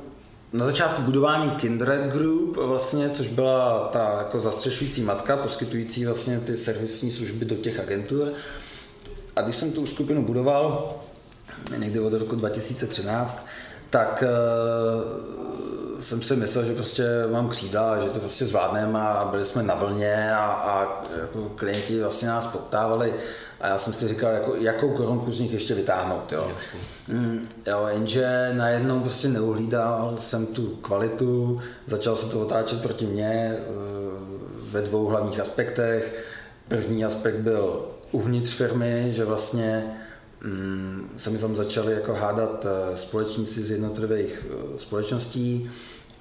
na 0.52 0.64
začátku 0.64 1.02
budování 1.02 1.50
Kindred 1.50 2.12
Group, 2.12 2.56
vlastně, 2.56 3.10
což 3.10 3.28
byla 3.28 3.88
ta 3.88 4.18
jako 4.18 4.40
zastřešující 4.40 5.02
matka, 5.02 5.36
poskytující 5.36 6.06
vlastně 6.06 6.40
ty 6.40 6.56
servisní 6.56 7.10
služby 7.10 7.44
do 7.44 7.54
těch 7.54 7.80
agentur. 7.80 8.32
A 9.36 9.42
když 9.42 9.56
jsem 9.56 9.72
tu 9.72 9.86
skupinu 9.86 10.22
budoval, 10.22 10.96
někdy 11.76 12.00
od 12.00 12.12
roku 12.12 12.36
2013, 12.36 13.46
tak 13.92 14.24
uh, 14.26 16.00
jsem 16.00 16.22
si 16.22 16.36
myslel, 16.36 16.64
že 16.64 16.74
prostě 16.74 17.04
mám 17.30 17.48
křídla, 17.48 17.98
že 17.98 18.10
to 18.10 18.18
prostě 18.18 18.46
zvládneme 18.46 19.00
a 19.00 19.28
byli 19.30 19.44
jsme 19.44 19.62
na 19.62 19.74
vlně 19.74 20.34
a, 20.34 20.44
a 20.44 21.02
jako 21.20 21.48
klienti 21.56 22.00
vlastně 22.00 22.28
nás 22.28 22.46
poptávali 22.46 23.14
a 23.60 23.68
já 23.68 23.78
jsem 23.78 23.92
si 23.92 24.08
říkal, 24.08 24.32
jako, 24.32 24.54
jakou 24.56 24.90
korunku 24.90 25.32
z 25.32 25.40
nich 25.40 25.52
ještě 25.52 25.74
vytáhnout. 25.74 26.32
Jo. 26.32 26.50
Mm, 27.08 27.48
jo, 27.66 27.86
jenže 27.92 28.52
najednou 28.52 29.00
prostě 29.00 29.28
neuhlídal 29.28 30.14
jsem 30.18 30.46
tu 30.46 30.66
kvalitu, 30.66 31.60
začal 31.86 32.16
se 32.16 32.26
to 32.26 32.40
otáčet 32.40 32.82
proti 32.82 33.06
mně 33.06 33.56
uh, 33.58 33.74
ve 34.70 34.80
dvou 34.80 35.06
hlavních 35.06 35.40
aspektech. 35.40 36.26
První 36.68 37.04
aspekt 37.04 37.36
byl 37.36 37.84
uvnitř 38.12 38.52
firmy, 38.54 39.06
že 39.10 39.24
vlastně 39.24 40.01
se 41.16 41.30
mi 41.30 41.38
tam 41.38 41.56
začali 41.56 41.92
jako 41.92 42.14
hádat 42.14 42.66
eh, 42.66 42.96
společníci 42.96 43.62
z 43.62 43.70
jednotlivých 43.70 44.46
eh, 44.50 44.78
společností 44.78 45.70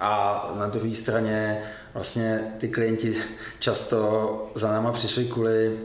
a 0.00 0.54
na 0.58 0.66
druhé 0.66 0.94
straně 0.94 1.62
vlastně 1.94 2.54
ty 2.58 2.68
klienti 2.68 3.22
často 3.58 4.50
za 4.54 4.72
náma 4.72 4.92
přišli 4.92 5.24
kvůli 5.24 5.78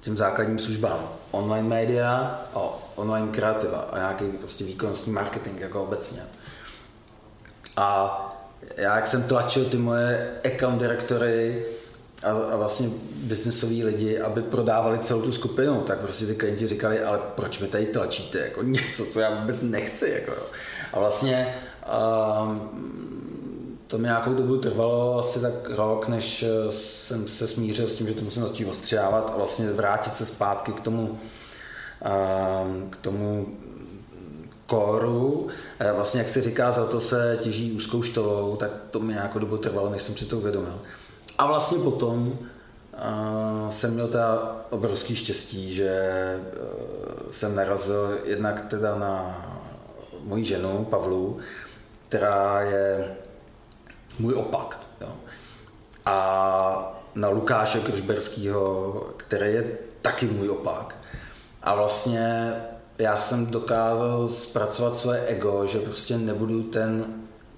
těm 0.00 0.16
základním 0.16 0.58
službám. 0.58 1.08
Online 1.30 1.68
média 1.68 2.40
a 2.54 2.60
online 2.96 3.32
kreativa 3.32 3.78
a 3.78 3.98
nějaký 3.98 4.24
prostě 4.24 4.64
výkonnostní 4.64 5.12
marketing 5.12 5.60
jako 5.60 5.82
obecně. 5.82 6.22
A 7.76 8.20
já, 8.76 8.96
jak 8.96 9.06
jsem 9.06 9.22
tlačil 9.22 9.64
ty 9.64 9.76
moje 9.76 10.30
account 10.44 10.80
direktory 10.80 11.66
a, 12.24 12.52
a 12.52 12.56
vlastně 12.56 12.88
biznesoví 13.16 13.84
lidi, 13.84 14.20
aby 14.20 14.42
prodávali 14.42 14.98
celou 14.98 15.22
tu 15.22 15.32
skupinu, 15.32 15.80
tak 15.80 15.98
prostě 15.98 16.26
ty 16.26 16.34
klienti 16.34 16.66
říkali, 16.68 17.02
ale 17.02 17.20
proč 17.34 17.60
mi 17.60 17.68
tady 17.68 17.86
tlačíte 17.86 18.38
jako 18.38 18.62
něco, 18.62 19.06
co 19.06 19.20
já 19.20 19.40
vůbec 19.40 19.62
nechci. 19.62 20.10
Jako, 20.10 20.32
A 20.92 20.98
vlastně 20.98 21.54
um, 22.42 22.70
to 23.86 23.98
mi 23.98 24.04
nějakou 24.04 24.34
dobu 24.34 24.56
trvalo 24.56 25.18
asi 25.18 25.40
tak 25.40 25.52
rok, 25.68 26.08
než 26.08 26.42
eh, 26.42 26.72
jsem 26.72 27.28
se 27.28 27.48
smířil 27.48 27.88
s 27.88 27.94
tím, 27.94 28.08
že 28.08 28.14
to 28.14 28.24
musím 28.24 28.42
začít 28.42 28.66
ostřávat 28.66 29.30
a 29.34 29.36
vlastně 29.36 29.72
vrátit 29.72 30.14
se 30.14 30.26
zpátky 30.26 30.72
k 30.72 30.80
tomu, 30.80 31.18
um, 32.62 32.90
k 32.90 32.96
tomu 32.96 33.46
kóru. 34.66 35.48
Vlastně, 35.94 36.20
jak 36.20 36.28
se 36.28 36.42
říká, 36.42 36.70
za 36.70 36.86
to 36.86 37.00
se 37.00 37.38
těží 37.42 37.72
úzkou 37.72 38.02
štolou, 38.02 38.56
tak 38.56 38.70
to 38.90 39.00
mi 39.00 39.12
nějakou 39.12 39.38
dobu 39.38 39.56
trvalo, 39.56 39.90
než 39.90 40.02
jsem 40.02 40.16
si 40.16 40.24
to 40.24 40.38
uvědomil. 40.38 40.80
A 41.38 41.46
vlastně 41.46 41.78
potom 41.78 42.28
uh, 42.28 43.68
jsem 43.68 43.94
měl 43.94 44.08
teda 44.08 44.56
obrovský 44.70 45.16
štěstí, 45.16 45.74
že 45.74 46.00
uh, 46.36 47.30
jsem 47.30 47.54
narazil 47.54 48.18
jednak 48.24 48.66
teda 48.68 48.98
na 48.98 49.40
moji 50.24 50.44
ženu 50.44 50.84
Pavlu, 50.84 51.38
která 52.08 52.60
je 52.60 53.16
můj 54.18 54.34
opak. 54.34 54.80
Jo. 55.00 55.12
A 56.06 57.00
na 57.14 57.28
Lukáše 57.28 57.80
Krušberského, 57.80 58.92
který 59.16 59.54
je 59.54 59.78
taky 60.02 60.26
můj 60.26 60.50
opak. 60.50 60.96
A 61.62 61.74
vlastně 61.74 62.54
já 62.98 63.18
jsem 63.18 63.46
dokázal 63.46 64.28
zpracovat 64.28 64.96
své 64.96 65.20
ego, 65.20 65.66
že 65.66 65.78
prostě 65.78 66.18
nebudu 66.18 66.62
ten 66.62 67.04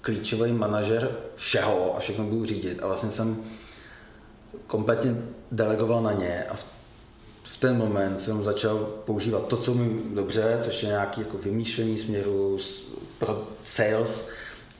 klíčový 0.00 0.52
manažer 0.52 1.10
všeho 1.36 1.96
a 1.96 1.98
všechno 1.98 2.24
budu 2.24 2.44
řídit. 2.44 2.82
A 2.82 2.86
vlastně 2.86 3.10
jsem 3.10 3.44
kompletně 4.66 5.16
delegoval 5.50 6.02
na 6.02 6.12
ně 6.12 6.44
a 6.44 6.56
v 7.44 7.56
ten 7.58 7.76
moment 7.76 8.20
jsem 8.20 8.44
začal 8.44 8.78
používat 8.78 9.46
to, 9.46 9.56
co 9.56 9.74
mi 9.74 10.14
dobře, 10.14 10.58
což 10.62 10.82
je 10.82 10.88
nějaké 10.88 11.20
jako 11.20 11.38
vymýšlení 11.38 11.98
směru 11.98 12.58
pro 13.18 13.44
sales 13.64 14.28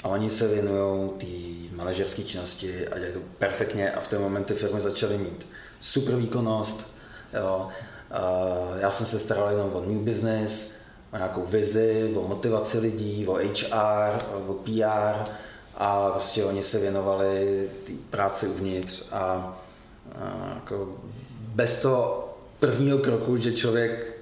a 0.04 0.09
oni 0.09 0.30
se 0.30 0.49
věnují 0.49 1.11
té 1.18 1.76
manažerské 1.76 2.23
činnosti 2.23 2.88
a 2.88 2.95
dělají 2.95 3.14
to 3.14 3.21
perfektně 3.38 3.90
a 3.90 4.00
v 4.00 4.09
ten 4.09 4.21
moment 4.21 4.45
ty 4.45 4.54
firmy 4.54 4.80
začaly 4.80 5.18
mít 5.18 5.47
super 5.80 6.16
výkonnost. 6.16 6.87
Jo. 7.35 7.68
Já 8.78 8.90
jsem 8.90 9.06
se 9.06 9.18
staral 9.18 9.50
jenom 9.50 9.71
o 9.73 9.80
new 9.80 9.99
business, 9.99 10.73
o 11.12 11.16
nějakou 11.16 11.42
vizi, 11.47 12.14
o 12.16 12.28
motivaci 12.28 12.78
lidí, 12.78 13.26
o 13.26 13.35
HR, 13.35 14.18
o 14.49 14.54
PR 14.54 15.30
a 15.75 16.11
prostě 16.11 16.45
oni 16.45 16.62
se 16.62 16.78
věnovali 16.78 17.68
té 17.87 17.92
práci 18.11 18.49
uvnitř 18.49 19.09
a 19.12 19.56
jako 20.54 20.96
bez 21.38 21.80
toho 21.80 22.28
prvního 22.61 22.99
kroku, 22.99 23.37
že 23.37 23.52
člověk 23.52 24.16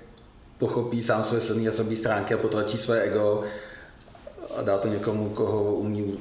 pochopí 0.59 1.03
sám 1.03 1.25
své 1.25 1.41
silné 1.41 1.69
a 1.69 1.73
slabé 1.73 1.97
stránky 1.97 2.35
a 2.35 2.39
potlačí 2.39 2.79
své 2.79 3.01
ego 3.01 3.45
a 4.59 4.63
dá 4.63 4.79
to 4.79 4.89
někomu, 4.89 5.29
koho 5.29 5.75
umí 5.75 6.19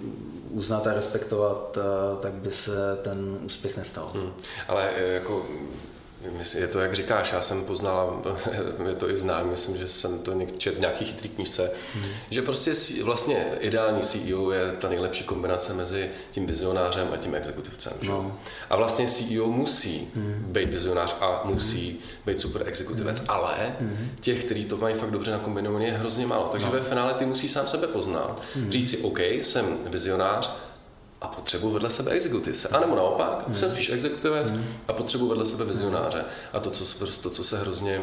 uznat 0.50 0.88
a 0.88 0.94
respektovat, 0.94 1.78
tak 2.20 2.34
by 2.34 2.52
se 2.52 2.98
ten 3.02 3.38
úspěch 3.46 3.78
nestal. 3.78 4.12
Hmm. 4.14 4.32
Ale 4.68 4.90
e, 4.96 5.14
jako 5.14 5.46
je 6.56 6.68
to, 6.68 6.80
jak 6.80 6.94
říkáš, 6.94 7.32
já 7.32 7.42
jsem 7.42 7.64
poznal, 7.64 8.22
je 8.88 8.96
to 8.96 9.10
i 9.10 9.18
znám, 9.18 9.50
myslím, 9.50 9.78
že 9.78 9.88
jsem 9.88 10.20
to 10.20 10.40
čet 10.58 10.80
nějaký 10.80 11.06
chytrý 11.06 11.30
knížce, 11.30 11.72
hmm. 11.94 12.06
že 12.30 12.42
prostě 12.42 12.74
vlastně 13.04 13.46
ideální 13.60 14.02
CEO 14.02 14.52
je 14.52 14.72
ta 14.72 14.90
nejlepší 14.90 15.24
kombinace 15.24 15.74
mezi 15.74 16.10
tím 16.32 16.46
vizionářem 16.46 17.08
a 17.14 17.18
tím 17.18 17.36
exekutivcem. 17.36 17.94
No. 18.02 18.40
A 18.70 18.76
vlastně 18.76 19.08
CEO 19.08 19.48
musí 19.48 20.12
hmm. 20.16 20.46
být 20.48 20.74
vizionář 20.74 21.16
a 21.22 21.42
musí 21.44 21.90
hmm. 21.90 22.00
být 22.26 22.40
super 22.40 22.64
exekutivec, 22.66 23.20
hmm. 23.20 23.30
ale 23.30 23.76
hmm. 23.80 24.12
těch, 24.20 24.44
kteří 24.44 24.66
to 24.66 24.78
mají 24.78 24.96
fakt 24.96 25.12
dobře 25.12 25.32
nakombinované, 25.32 25.86
je 25.86 25.92
hrozně 25.92 26.28
málo. 26.28 26.48
Takže 26.52 26.68
no. 26.68 26.74
ve 26.74 26.82
finále 26.82 27.14
ty 27.14 27.26
musí 27.26 27.48
sám 27.48 27.68
sebe 27.68 27.88
poznat, 27.88 28.42
hmm. 28.56 28.72
říct 28.72 28.90
si, 28.90 28.98
OK, 28.98 29.20
jsem 29.20 29.78
vizionář, 29.90 30.52
a 31.24 31.28
potřebuji 31.28 31.72
vedle 31.72 31.90
sebe 31.90 32.12
exekutivce. 32.12 32.68
A 32.68 32.80
nebo 32.80 32.96
naopak, 32.96 33.44
hmm. 33.48 33.58
jsem 33.58 33.72
spíš 33.72 33.90
exekutivec 33.90 34.50
hmm. 34.50 34.66
a 34.88 34.94
potřebuji 34.94 35.28
vedle 35.28 35.46
sebe 35.46 35.66
vizionáře. 35.66 36.26
A 36.54 36.60
to, 36.60 36.70
co, 36.70 37.06
to, 37.22 37.30
co 37.30 37.44
se 37.44 37.60
hrozně 37.60 38.02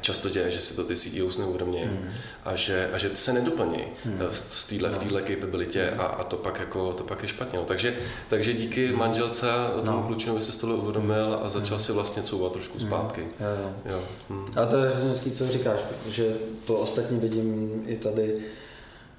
často 0.00 0.28
děje, 0.28 0.50
že 0.50 0.60
si 0.60 0.76
to 0.76 0.84
ty 0.84 0.96
CEOs 0.96 1.38
neuvědomějí 1.38 1.84
hmm. 1.84 2.10
a, 2.44 2.56
že, 2.56 2.90
a 2.92 2.98
že 2.98 3.10
se 3.14 3.32
nedoplní 3.32 3.84
hmm. 4.04 4.18
v 4.30 4.68
téhle 4.68 4.90
v 4.90 5.12
no. 5.12 5.20
capabilitě 5.20 5.90
a, 5.90 6.02
a 6.02 6.24
to 6.24 6.36
pak 6.36 6.60
jako 6.60 6.92
to 6.92 7.04
pak 7.04 7.22
je 7.22 7.28
špatně. 7.28 7.58
No. 7.58 7.64
Takže, 7.64 7.96
takže 8.28 8.52
díky 8.52 8.92
manželce 8.92 9.50
a 9.52 9.80
tomu 9.84 10.00
no. 10.00 10.06
klučinovi 10.06 10.40
se 10.40 10.52
z 10.52 10.56
toho 10.56 10.76
uvědomil 10.76 11.40
a 11.42 11.48
začal 11.48 11.76
hmm. 11.76 11.84
si 11.84 11.92
vlastně 11.92 12.22
couvat 12.22 12.52
trošku 12.52 12.78
hmm. 12.78 12.88
zpátky. 12.88 13.20
Hmm. 13.20 13.30
Jo, 13.40 13.46
jo. 13.62 13.92
Jo. 13.92 14.02
Hmm. 14.28 14.46
A 14.56 14.66
to 14.66 14.76
je 14.76 14.90
hrozně 14.90 15.30
co 15.30 15.48
říkáš, 15.48 15.80
protože 15.80 16.34
to 16.66 16.78
ostatně 16.78 17.18
vidím 17.18 17.82
i 17.86 17.96
tady 17.96 18.40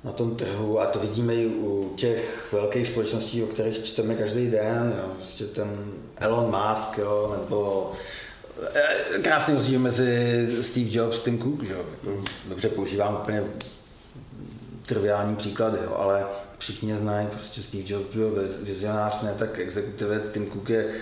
na 0.03 0.11
tom 0.11 0.35
trhu 0.35 0.79
a 0.79 0.85
to 0.85 0.99
vidíme 0.99 1.35
i 1.35 1.45
u 1.45 1.93
těch 1.95 2.47
velkých 2.53 2.87
společností, 2.87 3.43
o 3.43 3.47
kterých 3.47 3.83
čteme 3.83 4.15
každý 4.15 4.51
den, 4.51 4.95
jo. 4.97 5.11
Prostě 5.15 5.45
ten 5.45 5.91
Elon 6.17 6.45
Musk, 6.45 6.97
jo, 6.97 7.37
nebo 7.41 7.91
eh, 8.73 9.19
krásný 9.21 9.55
rozdíl 9.55 9.79
mezi 9.79 10.47
Steve 10.61 10.89
Jobs 10.91 11.19
a 11.19 11.23
Tim 11.23 11.41
Cook, 11.41 11.63
jo. 11.63 11.85
Jako, 11.91 12.23
dobře 12.49 12.69
používám 12.69 13.17
úplně 13.21 13.43
triviální 14.85 15.35
příklady, 15.35 15.77
jo, 15.83 15.95
ale 15.95 16.25
všichni 16.57 16.97
znají, 16.97 17.27
prostě 17.27 17.61
Steve 17.61 17.83
Jobs 17.85 18.15
byl 18.15 18.49
vizionář, 18.61 19.21
ne 19.21 19.35
tak 19.39 19.59
exekutivec, 19.59 20.31
Tim 20.33 20.51
Cook 20.51 20.69
je 20.69 20.95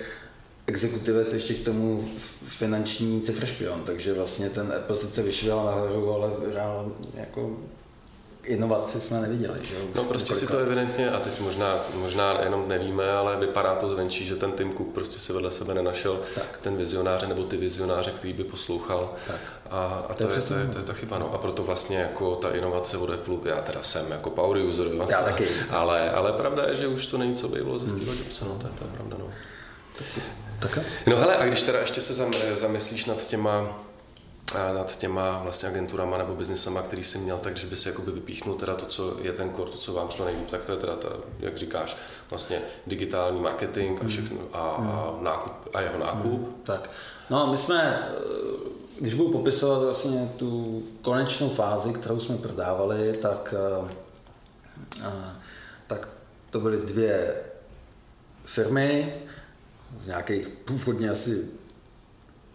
exekutivec 0.67 1.33
ještě 1.33 1.53
k 1.53 1.65
tomu 1.65 2.09
finanční 2.47 3.21
cifršpion, 3.21 3.83
takže 3.83 4.13
vlastně 4.13 4.49
ten 4.49 4.73
Apple 4.77 4.97
sice 4.97 5.23
vyšel 5.23 5.65
nahoru, 5.65 6.13
ale 6.13 6.31
reálně 6.53 6.91
jako 7.13 7.57
inovaci 8.49 9.01
jsme 9.01 9.21
neviděli. 9.21 9.59
Že? 9.63 9.75
no 9.95 10.03
prostě 10.03 10.35
si 10.35 10.47
to 10.47 10.57
evidentně, 10.57 11.11
a 11.11 11.19
teď 11.19 11.39
možná, 11.39 11.85
možná 11.93 12.41
jenom 12.43 12.67
nevíme, 12.67 13.11
ale 13.11 13.37
vypadá 13.37 13.75
to 13.75 13.89
zvenčí, 13.89 14.25
že 14.25 14.35
ten 14.35 14.51
Tim 14.51 14.73
Cook 14.73 14.87
prostě 14.93 15.19
si 15.19 15.33
vedle 15.33 15.51
sebe 15.51 15.73
nenašel 15.73 16.19
tak. 16.35 16.59
ten 16.61 16.77
vizionáře 16.77 17.27
nebo 17.27 17.43
ty 17.43 17.57
vizionáře, 17.57 18.11
který 18.11 18.33
by 18.33 18.43
poslouchal. 18.43 19.13
Tak. 19.27 19.39
A, 19.69 20.05
a 20.09 20.13
to, 20.13 20.27
to, 20.27 20.33
je, 20.33 20.41
to, 20.41 20.53
je, 20.53 20.67
to 20.67 20.77
je 20.77 20.83
ta 20.83 20.93
chyba. 20.93 21.19
No. 21.19 21.33
A 21.33 21.37
proto 21.37 21.63
vlastně 21.63 21.97
jako 21.97 22.35
ta 22.35 22.49
inovace 22.49 22.97
od 22.97 23.09
Apple, 23.09 23.37
já 23.45 23.61
teda 23.61 23.83
jsem 23.83 24.11
jako 24.11 24.29
power 24.29 24.57
user, 24.57 24.87
já 25.09 25.23
taky. 25.23 25.47
Ale, 25.69 26.11
ale 26.11 26.33
pravda 26.33 26.63
je, 26.67 26.75
že 26.75 26.87
už 26.87 27.07
to 27.07 27.17
není, 27.17 27.35
co 27.35 27.47
by 27.47 27.63
bylo 27.63 27.79
ze 27.79 27.89
Steve 27.89 28.15
Jobsa, 28.17 28.45
no, 28.45 28.55
to 28.55 28.67
je, 28.67 28.73
to 28.73 28.83
je 28.83 28.91
pravda. 28.91 29.17
No. 29.19 29.25
Tak, 30.59 30.79
no 31.07 31.17
hele, 31.17 31.35
a 31.35 31.45
když 31.45 31.63
teda 31.63 31.79
ještě 31.79 32.01
se 32.01 32.25
zamyslíš 32.53 33.05
nad 33.05 33.25
těma 33.25 33.79
nad 34.53 34.97
těma 34.97 35.39
vlastně 35.43 35.69
agenturama 35.69 36.17
nebo 36.17 36.35
biznesama, 36.35 36.81
který 36.81 37.03
jsi 37.03 37.17
měl, 37.17 37.37
tak 37.37 37.53
když 37.53 37.65
by 37.65 37.75
si 37.75 37.89
jakoby 37.89 38.11
vypíchnul 38.11 38.55
teda 38.55 38.75
to, 38.75 38.85
co 38.85 39.17
je 39.21 39.33
ten 39.33 39.53
core, 39.55 39.71
to, 39.71 39.77
co 39.77 39.93
vám 39.93 40.09
šlo 40.09 40.25
nejlíp, 40.25 40.49
tak 40.49 40.65
to 40.65 40.71
je 40.71 40.77
teda, 40.77 40.95
ta, 40.95 41.09
jak 41.39 41.57
říkáš, 41.57 41.97
vlastně 42.29 42.61
digitální 42.87 43.41
marketing 43.41 43.97
a 43.97 44.01
hmm. 44.01 44.09
všechno 44.09 44.37
a, 44.53 44.59
a, 44.59 45.11
hmm. 45.11 45.23
nákup, 45.23 45.53
a 45.73 45.81
jeho 45.81 45.99
nákup. 45.99 46.41
Hmm. 46.41 46.53
Tak, 46.63 46.89
no 47.29 47.47
my 47.47 47.57
jsme, 47.57 47.83
eh, 47.83 48.19
když 48.99 49.13
budu 49.13 49.31
popisovat 49.31 49.83
vlastně 49.83 50.31
tu 50.37 50.83
konečnou 51.01 51.49
fázi, 51.49 51.93
kterou 51.93 52.19
jsme 52.19 52.37
prodávali, 52.37 53.17
tak, 53.21 53.53
eh, 53.57 55.15
tak 55.87 56.07
to 56.49 56.59
byly 56.59 56.77
dvě 56.77 57.35
firmy, 58.45 59.13
z 59.99 60.07
nějakých 60.07 60.47
původně 60.47 61.09
asi 61.09 61.47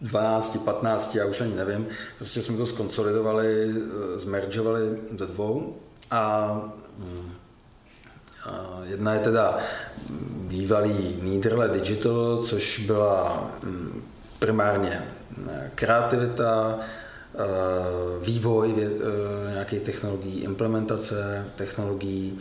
12, 0.01 0.57
15, 0.57 1.15
já 1.15 1.25
už 1.25 1.41
ani 1.41 1.55
nevím. 1.55 1.87
Prostě 2.17 2.41
jsme 2.41 2.57
to 2.57 2.65
skonsolidovali, 2.65 3.73
eh, 3.75 4.19
zmeržovali 4.19 4.81
do 5.11 5.25
dvou 5.25 5.75
a, 6.11 6.51
mm, 6.97 7.31
a 8.45 8.79
jedna 8.83 9.13
je 9.13 9.19
teda 9.19 9.57
bývalý 10.47 11.19
Niederle 11.21 11.67
Digital, 11.67 12.43
což 12.43 12.79
byla 12.79 13.49
mm, 13.63 14.03
primárně 14.39 15.03
eh, 15.49 15.71
kreativita, 15.75 16.79
eh, 16.79 17.39
vývoj 18.25 18.75
nějakých 19.51 19.81
technologií, 19.81 20.41
implementace 20.41 21.45
technologií, 21.55 22.39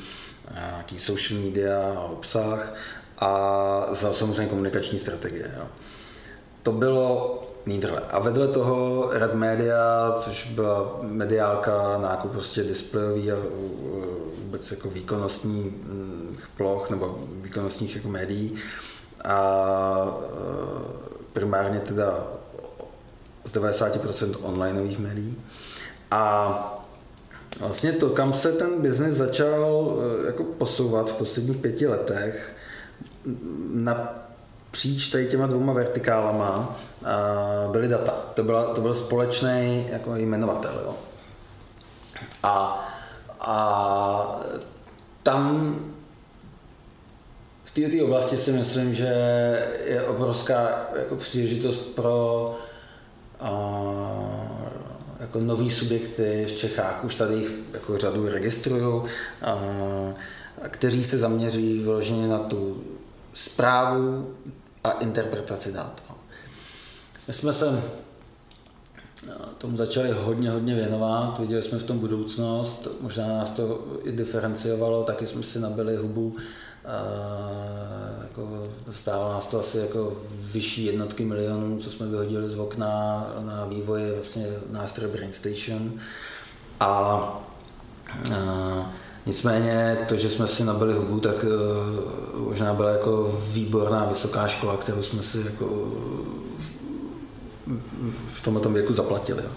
nějaký 0.54 0.98
social 0.98 1.40
media 1.40 1.94
a 1.96 2.00
obsah 2.00 2.74
a 3.18 3.86
samozřejmě 3.94 4.46
komunikační 4.46 4.98
strategie. 4.98 5.54
Jo. 5.58 5.66
To 6.64 6.72
bylo 6.72 7.40
Niederle. 7.66 8.00
A 8.00 8.18
vedle 8.18 8.48
toho 8.48 9.08
Red 9.12 9.34
Media, 9.34 10.14
což 10.18 10.50
byla 10.50 10.98
mediálka 11.02 11.98
nákup 11.98 12.32
prostě 12.32 12.62
displejový 12.62 13.32
a 13.32 13.36
vůbec 14.38 14.70
jako 14.70 14.90
výkonnostní 14.90 15.62
hm, 15.62 16.36
ploch 16.56 16.90
nebo 16.90 17.18
výkonnostních 17.42 17.96
jako 17.96 18.08
médií. 18.08 18.56
A 19.24 20.18
primárně 21.32 21.80
teda 21.80 22.26
z 23.44 23.52
90% 23.52 24.36
onlineových 24.42 24.98
médií. 24.98 25.36
A 26.10 26.84
vlastně 27.60 27.92
to, 27.92 28.10
kam 28.10 28.34
se 28.34 28.52
ten 28.52 28.82
biznis 28.82 29.14
začal 29.14 29.96
e, 30.22 30.26
jako 30.26 30.44
posouvat 30.44 31.10
v 31.10 31.16
posledních 31.16 31.56
pěti 31.56 31.86
letech, 31.86 32.56
na 33.72 34.23
příč 34.74 35.08
tady 35.08 35.26
těma 35.26 35.46
dvouma 35.46 35.72
vertikálama 35.72 36.76
byly 37.72 37.88
data. 37.88 38.12
To, 38.34 38.42
byla, 38.42 38.74
to 38.74 38.80
byl 38.80 38.94
společný 38.94 39.86
jako 39.92 40.16
jmenovatel. 40.16 40.80
Jo. 40.84 40.94
A, 42.42 42.86
a 43.40 44.40
tam 45.22 45.76
v 47.64 47.70
této 47.70 48.04
oblasti 48.04 48.36
si 48.36 48.52
myslím, 48.52 48.94
že 48.94 49.12
je 49.84 50.02
obrovská 50.02 50.86
jako 50.96 51.16
příležitost 51.16 51.78
pro 51.78 52.56
a, 53.40 53.50
jako 55.20 55.40
nový 55.40 55.70
subjekty 55.70 56.46
v 56.48 56.52
Čechách. 56.52 57.04
Už 57.04 57.14
tady 57.14 57.34
jich 57.34 57.50
jako 57.72 57.98
řadu 57.98 58.28
registrují, 58.28 59.02
kteří 60.68 61.04
se 61.04 61.18
zaměří 61.18 61.78
vyloženě 61.78 62.28
na 62.28 62.38
tu 62.38 62.84
zprávu 63.34 64.34
a 64.84 64.90
interpretaci 64.90 65.72
dat. 65.72 66.02
My 67.28 67.34
jsme 67.34 67.52
se 67.52 67.82
eh, 69.28 69.32
tomu 69.58 69.76
začali 69.76 70.12
hodně, 70.12 70.50
hodně 70.50 70.74
věnovat, 70.74 71.38
viděli 71.38 71.62
jsme 71.62 71.78
v 71.78 71.84
tom 71.84 71.98
budoucnost, 71.98 72.88
možná 73.00 73.28
nás 73.28 73.50
to 73.50 73.86
i 74.04 74.12
diferenciovalo, 74.12 75.04
taky 75.04 75.26
jsme 75.26 75.42
si 75.42 75.60
nabili 75.60 75.96
hubu 75.96 76.36
jako 78.22 78.62
stálo 78.90 79.32
nás 79.32 79.46
to 79.46 79.60
asi 79.60 79.78
jako 79.78 80.16
vyšší 80.38 80.84
jednotky 80.84 81.24
milionů, 81.24 81.78
co 81.78 81.90
jsme 81.90 82.06
vyhodili 82.06 82.50
z 82.50 82.58
okna 82.58 83.26
na 83.40 83.64
vývoji 83.66 84.12
vlastně 84.12 84.46
nástroje 84.70 85.12
Brain 85.12 85.32
Station. 85.32 85.92
A, 86.80 86.86
a 88.34 88.92
nicméně 89.26 89.98
to, 90.08 90.16
že 90.16 90.30
jsme 90.30 90.48
si 90.48 90.64
nabili 90.64 90.94
hubu, 90.94 91.20
tak 91.20 91.44
uh, 91.44 92.48
možná 92.48 92.74
byla 92.74 92.90
jako 92.90 93.40
výborná 93.48 94.04
vysoká 94.04 94.48
škola, 94.48 94.76
kterou 94.76 95.02
jsme 95.02 95.22
si 95.22 95.42
jako 95.44 95.66
v 98.34 98.42
tomto 98.44 98.68
věku 98.68 98.94
zaplatili. 98.94 99.42
Jo. 99.42 99.50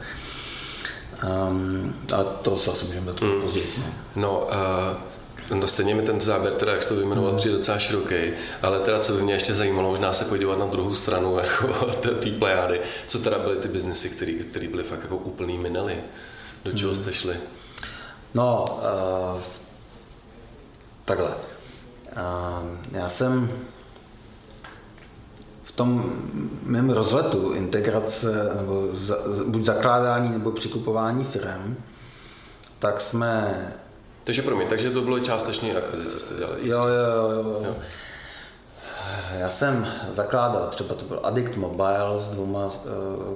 Um, 1.50 1.96
a 2.16 2.24
to 2.24 2.58
se 2.58 2.72
asi 2.72 2.86
můžeme 2.86 3.06
dát 3.06 3.22
hmm. 3.22 3.42
později. 3.42 3.68
No, 4.16 4.22
no 4.22 4.40
uh 4.40 5.18
No 5.56 5.68
stejně 5.68 5.96
mi 5.96 6.02
ten 6.02 6.22
záběr, 6.22 6.54
teda 6.54 6.72
jak 6.72 6.84
jsi 6.84 6.90
to 6.90 6.96
vyjmenoval, 6.96 7.32
mm. 7.32 7.38
přijde 7.38 7.58
docela 7.58 7.80
široký, 7.80 8.16
ale 8.62 8.80
teda 8.80 9.00
co 9.00 9.14
by 9.14 9.22
mě 9.22 9.34
ještě 9.34 9.54
zajímalo, 9.54 9.90
možná 9.90 10.14
se 10.14 10.26
podívat 10.26 10.60
na 10.60 10.66
druhou 10.66 10.94
stranu 10.94 11.38
jako 11.44 11.86
té 11.96 12.32
plejády, 12.32 12.82
co 13.08 13.20
teda 13.20 13.40
byly 13.40 13.56
ty 13.56 13.68
biznesy, 13.68 14.10
které 14.50 14.68
byly 14.68 14.84
fakt 14.84 15.02
jako 15.02 15.18
úplný 15.18 15.58
minely, 15.58 15.98
do 16.66 16.72
čeho 16.72 16.92
mm. 16.92 16.96
jste 16.96 17.14
šli? 17.14 17.36
No, 18.34 18.66
uh, 19.36 19.42
takhle. 21.08 21.30
Já 22.92 23.10
jsem 23.10 23.52
v 25.64 25.72
tom 25.72 26.14
mém 26.64 26.90
rozletu 26.90 27.54
integrace, 27.54 28.52
nebo 28.58 28.88
za, 28.94 29.18
buď 29.46 29.64
zakládání, 29.64 30.30
nebo 30.30 30.52
přikupování 30.52 31.24
firm, 31.24 31.76
tak 32.80 33.02
jsme 33.02 33.58
takže 34.24 34.42
pro 34.42 34.56
mě, 34.56 34.66
takže 34.66 34.92
to 34.92 35.02
bylo 35.02 35.20
částečně 35.20 35.76
akvizice 35.76 36.20
jste 36.20 36.36
dělali. 36.36 36.70
Jo, 36.70 36.88
jo, 36.88 37.06
jo, 37.16 37.32
jo. 37.32 37.62
jo. 37.66 37.76
Já 39.40 39.50
jsem 39.50 39.88
zakládal, 40.12 40.68
třeba 40.68 40.96
to 40.96 41.06
byl 41.06 41.20
Addict 41.24 41.56
Mobile 41.56 42.20
s 42.20 42.28
dvouma 42.28 42.66
uh, 42.66 42.72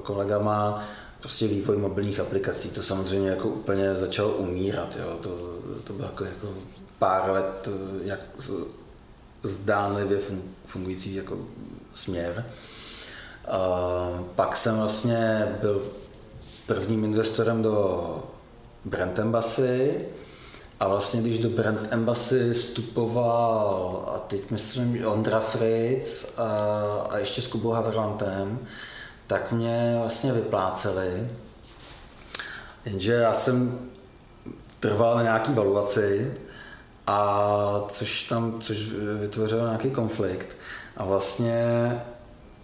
kolegama, 0.03 0.84
prostě 1.19 1.47
vývoj 1.47 1.77
mobilních 1.77 2.19
aplikací, 2.19 2.69
to 2.69 2.84
samozřejmě 2.84 3.29
jako 3.29 3.47
úplně 3.47 3.95
začalo 3.95 4.29
umírat, 4.29 4.97
jo. 5.03 5.17
To, 5.21 5.29
to 5.84 5.93
bylo 5.93 6.07
jako, 6.07 6.25
jako 6.25 6.47
pár 7.01 7.29
let 7.29 7.67
eh, 7.67 7.99
jak 8.03 8.19
zdánlivě 9.43 10.19
fungující 10.65 11.15
jako 11.15 11.37
směr. 11.93 12.45
Uh, 13.47 14.25
pak 14.35 14.57
jsem 14.57 14.77
vlastně 14.77 15.47
byl 15.61 15.83
prvním 16.67 17.03
investorem 17.03 17.61
do 17.61 18.23
Brand 18.85 19.19
Embassy, 19.19 20.05
a 20.79 20.87
vlastně, 20.87 21.21
když 21.21 21.39
do 21.39 21.49
Brand 21.49 21.79
Embassy 21.91 22.53
vstupoval, 22.53 24.03
a 24.15 24.19
teď 24.19 24.51
myslím 24.51 25.07
Ondra 25.07 25.39
Fritz 25.39 26.33
a, 26.37 26.47
a 27.09 27.17
ještě 27.17 27.41
s 27.41 27.47
Kubou 27.47 27.69
Haverlantem, 27.69 28.59
tak 29.27 29.51
mě 29.51 29.95
vlastně 29.99 30.33
vypláceli. 30.33 31.27
Jenže 32.85 33.13
já 33.13 33.33
jsem 33.33 33.89
trval 34.79 35.15
na 35.15 35.23
nějaký 35.23 35.53
valuaci, 35.53 36.33
a 37.07 37.85
což 37.89 38.23
tam, 38.23 38.61
což 38.61 38.89
vytvořilo 39.19 39.65
nějaký 39.65 39.91
konflikt. 39.91 40.47
A 40.97 41.05
vlastně 41.05 41.61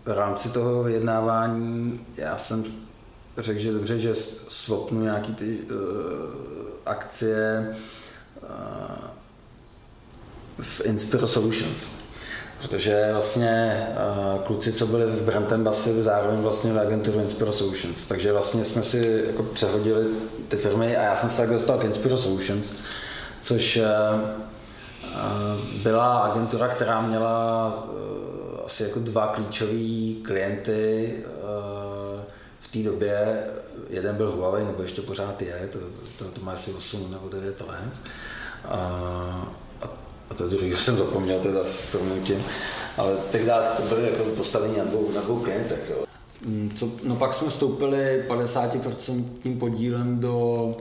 v 0.05 0.11
rámci 0.11 0.49
toho 0.49 0.83
vyjednávání 0.83 2.05
já 2.17 2.37
jsem 2.37 2.63
řekl, 3.37 3.59
že 3.59 3.71
dobře, 3.71 3.99
že 3.99 4.15
swapnu 4.49 5.03
nějaký 5.03 5.33
ty 5.33 5.59
uh, 5.59 5.77
akcie 6.85 7.75
Eh, 8.43 9.07
v 10.61 10.81
Inspiro 10.85 11.27
Solutions. 11.27 11.87
Protože 12.61 13.09
vlastně 13.13 13.87
uh, 14.35 14.41
kluci, 14.41 14.73
co 14.73 14.87
byli 14.87 15.05
v 15.05 15.21
Brantem 15.21 15.63
Bassi, 15.63 16.03
zároveň 16.03 16.39
vlastně 16.39 16.73
v 16.73 16.79
agenturu 16.79 17.19
Inspiro 17.19 17.51
Solutions. 17.51 18.07
Takže 18.07 18.33
vlastně 18.33 18.65
jsme 18.65 18.83
si 18.83 19.23
jako 19.27 19.43
přehodili 19.43 20.05
ty 20.47 20.57
firmy 20.57 20.97
a 20.97 21.03
já 21.03 21.15
jsem 21.15 21.29
se 21.29 21.37
tak 21.37 21.49
dostal 21.49 21.77
k 21.77 21.83
Inspiro 21.83 22.17
Solutions, 22.17 22.73
což 23.47 23.77
uh, 23.77 23.83
uh, 25.03 25.81
byla 25.83 26.19
agentura, 26.19 26.67
která 26.67 27.01
měla 27.01 27.67
uh, 27.67 28.65
asi 28.65 28.83
jako 28.83 28.99
dva 28.99 29.27
klíčové 29.27 30.21
klienty 30.23 31.13
v 32.59 32.67
té 32.71 32.79
době. 32.79 33.43
Jeden 33.89 34.15
byl 34.15 34.31
Huawei, 34.31 34.65
nebo 34.65 34.81
ještě 34.81 35.01
pořád 35.01 35.41
je, 35.41 35.69
to, 35.73 35.79
to, 36.17 36.31
to 36.31 36.41
má 36.41 36.51
asi 36.51 36.73
8 36.73 37.11
nebo 37.11 37.29
9 37.29 37.61
let. 37.61 37.93
A, 38.65 38.77
a 40.29 40.33
to 40.33 40.49
druhý 40.49 40.77
jsem 40.77 40.97
zapomněl 40.97 41.39
teda 41.39 41.65
s 41.65 41.91
proměnutím, 41.91 42.43
ale 42.97 43.15
tehdy 43.31 43.51
to 43.77 43.83
byly 43.83 44.11
jako 44.11 44.23
postavení 44.23 44.77
na 44.77 44.83
dvou, 44.83 45.11
na 45.15 45.21
dvou 45.21 45.39
klientech. 45.39 45.89
Jo. 45.89 46.05
Mm, 46.45 46.71
co, 46.75 46.91
no 47.03 47.15
pak 47.15 47.33
jsme 47.33 47.49
vstoupili 47.49 48.25
50% 48.27 49.57
podílem 49.57 50.19
do 50.19 50.77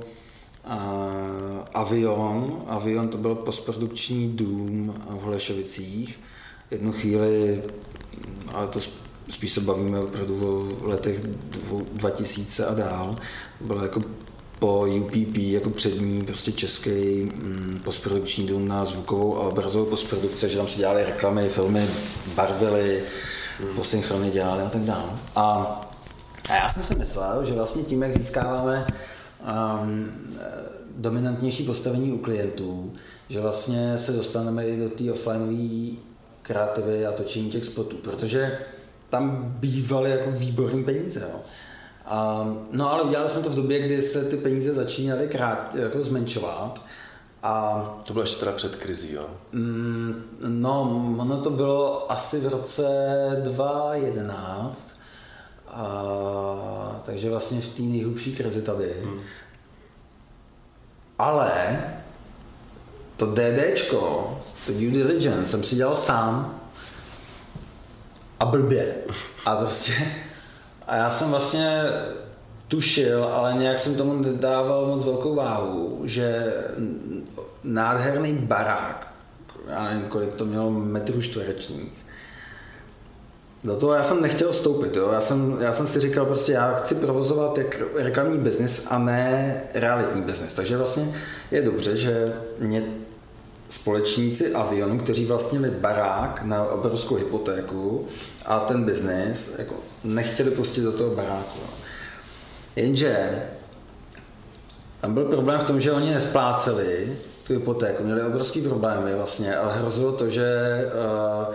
Avion. 1.74 2.62
Avion 2.66 3.08
to 3.08 3.18
byl 3.18 3.34
postprodukční 3.34 4.28
dům 4.28 4.94
v 5.10 5.22
Holešovicích. 5.22 6.20
Jednu 6.70 6.92
chvíli, 6.92 7.62
ale 8.54 8.66
to 8.66 8.80
spíš 9.28 9.52
se 9.52 9.60
bavíme 9.60 10.00
opravdu 10.00 10.48
o 10.82 10.88
letech 10.88 11.22
2000 11.92 12.66
a 12.66 12.74
dál, 12.74 13.14
bylo 13.60 13.82
jako 13.82 14.00
po 14.58 14.86
UPP 14.86 15.36
jako 15.36 15.70
přední 15.70 16.22
prostě 16.22 16.52
český 16.52 16.90
mm, 16.90 17.80
postprodukční 17.84 18.46
dům 18.46 18.68
na 18.68 18.84
zvukovou 18.84 19.36
a 19.36 19.48
obrazovou 19.48 19.84
postprodukci, 19.84 20.48
že 20.48 20.56
tam 20.56 20.68
se 20.68 20.78
dělali 20.78 21.04
reklamy, 21.04 21.48
filmy, 21.48 21.88
barvily, 22.34 23.02
mm. 23.60 23.76
posynchrony 23.76 24.30
dělali 24.30 24.62
a 24.62 24.68
tak 24.68 24.82
dále. 24.82 25.10
A, 25.36 25.44
a 26.48 26.54
já 26.54 26.68
jsem 26.68 26.82
si 26.82 26.94
myslel, 26.94 27.44
že 27.44 27.54
vlastně 27.54 27.82
tím, 27.82 28.02
jak 28.02 28.18
získáváme 28.18 28.86
um, 29.46 30.10
dominantnější 30.96 31.64
postavení 31.64 32.12
u 32.12 32.18
klientů, 32.18 32.92
že 33.28 33.40
vlastně 33.40 33.98
se 33.98 34.12
dostaneme 34.12 34.66
i 34.66 34.78
do 34.78 34.90
té 34.90 35.12
offlineové 35.12 35.96
kreativy 36.42 37.06
a 37.06 37.12
točení 37.12 37.50
těch 37.50 37.64
spotů, 37.64 37.96
protože 37.96 38.58
tam 39.10 39.54
bývaly 39.58 40.10
jako 40.10 40.30
výborní 40.30 40.84
peníze. 40.84 41.20
Jo. 41.20 41.40
A, 42.04 42.46
no 42.72 42.92
ale 42.92 43.02
udělali 43.02 43.28
jsme 43.28 43.40
to 43.40 43.50
v 43.50 43.54
době, 43.54 43.80
kdy 43.80 44.02
se 44.02 44.24
ty 44.24 44.36
peníze 44.36 44.74
začínaly 44.74 45.28
krát, 45.28 45.74
jako 45.74 46.02
zmenšovat. 46.02 46.82
A, 47.42 47.82
to 48.06 48.12
bylo 48.12 48.22
ještě 48.22 48.40
teda 48.40 48.52
před 48.52 48.76
krizí, 48.76 49.12
jo? 49.12 49.26
Mm, 49.52 50.22
no, 50.48 50.82
ono 51.18 51.42
to 51.42 51.50
bylo 51.50 52.12
asi 52.12 52.40
v 52.40 52.48
roce 52.48 52.86
2011, 53.42 54.95
a, 55.76 57.00
takže 57.04 57.30
vlastně 57.30 57.60
v 57.60 57.68
té 57.68 57.82
nejhlubší 57.82 58.36
krizi 58.36 58.62
tady. 58.62 58.92
Hmm. 59.04 59.20
Ale 61.18 61.80
to 63.16 63.26
DDčko, 63.26 64.38
to 64.66 64.72
due 64.72 64.90
diligence, 64.90 65.48
jsem 65.48 65.62
si 65.62 65.76
dělal 65.76 65.96
sám 65.96 66.60
a 68.40 68.44
blbě. 68.44 68.94
A 69.46 69.56
prostě 69.56 69.92
a 70.86 70.96
já 70.96 71.10
jsem 71.10 71.30
vlastně 71.30 71.82
tušil, 72.68 73.24
ale 73.24 73.54
nějak 73.54 73.78
jsem 73.78 73.96
tomu 73.96 74.22
nedával 74.22 74.86
moc 74.86 75.04
velkou 75.04 75.34
váhu, 75.34 76.00
že 76.04 76.54
nádherný 77.64 78.32
barák, 78.32 79.14
já 79.68 79.84
nevím, 79.84 80.08
kolik 80.08 80.34
to 80.34 80.44
mělo 80.44 80.70
metrů 80.70 81.22
čtverečních, 81.22 82.05
do 83.64 83.76
toho 83.76 83.92
já 83.92 84.02
jsem 84.02 84.22
nechtěl 84.22 84.52
vstoupit, 84.52 84.96
jo. 84.96 85.10
Já, 85.12 85.20
jsem, 85.20 85.58
já 85.60 85.72
jsem 85.72 85.86
si 85.86 86.00
říkal 86.00 86.26
prostě, 86.26 86.52
já 86.52 86.74
chci 86.74 86.94
provozovat 86.94 87.58
jak 87.58 87.82
reklamní 87.94 88.38
biznis 88.38 88.86
a 88.90 88.98
ne 88.98 89.62
realitní 89.74 90.22
biznis. 90.22 90.54
Takže 90.54 90.76
vlastně 90.76 91.14
je 91.50 91.62
dobře, 91.62 91.96
že 91.96 92.32
mě 92.58 92.84
společníci 93.70 94.54
Avionu, 94.54 94.98
kteří 94.98 95.26
vlastnili 95.26 95.70
barák 95.70 96.42
na 96.42 96.64
obrovskou 96.64 97.14
hypotéku 97.14 98.06
a 98.46 98.60
ten 98.60 98.84
biznis, 98.84 99.54
jako 99.58 99.74
nechtěli 100.04 100.50
pustit 100.50 100.80
do 100.80 100.92
toho 100.92 101.10
baráku. 101.10 101.58
Jenže 102.76 103.42
tam 105.00 105.14
byl 105.14 105.24
problém 105.24 105.60
v 105.60 105.64
tom, 105.64 105.80
že 105.80 105.92
oni 105.92 106.10
nespláceli 106.14 107.18
tu 107.46 107.52
hypotéku, 107.52 108.04
měli 108.04 108.22
obrovský 108.22 108.62
problémy 108.62 109.14
vlastně, 109.14 109.56
ale 109.56 109.78
hrozilo 109.78 110.12
to, 110.12 110.30
že 110.30 110.44
uh, 111.48 111.54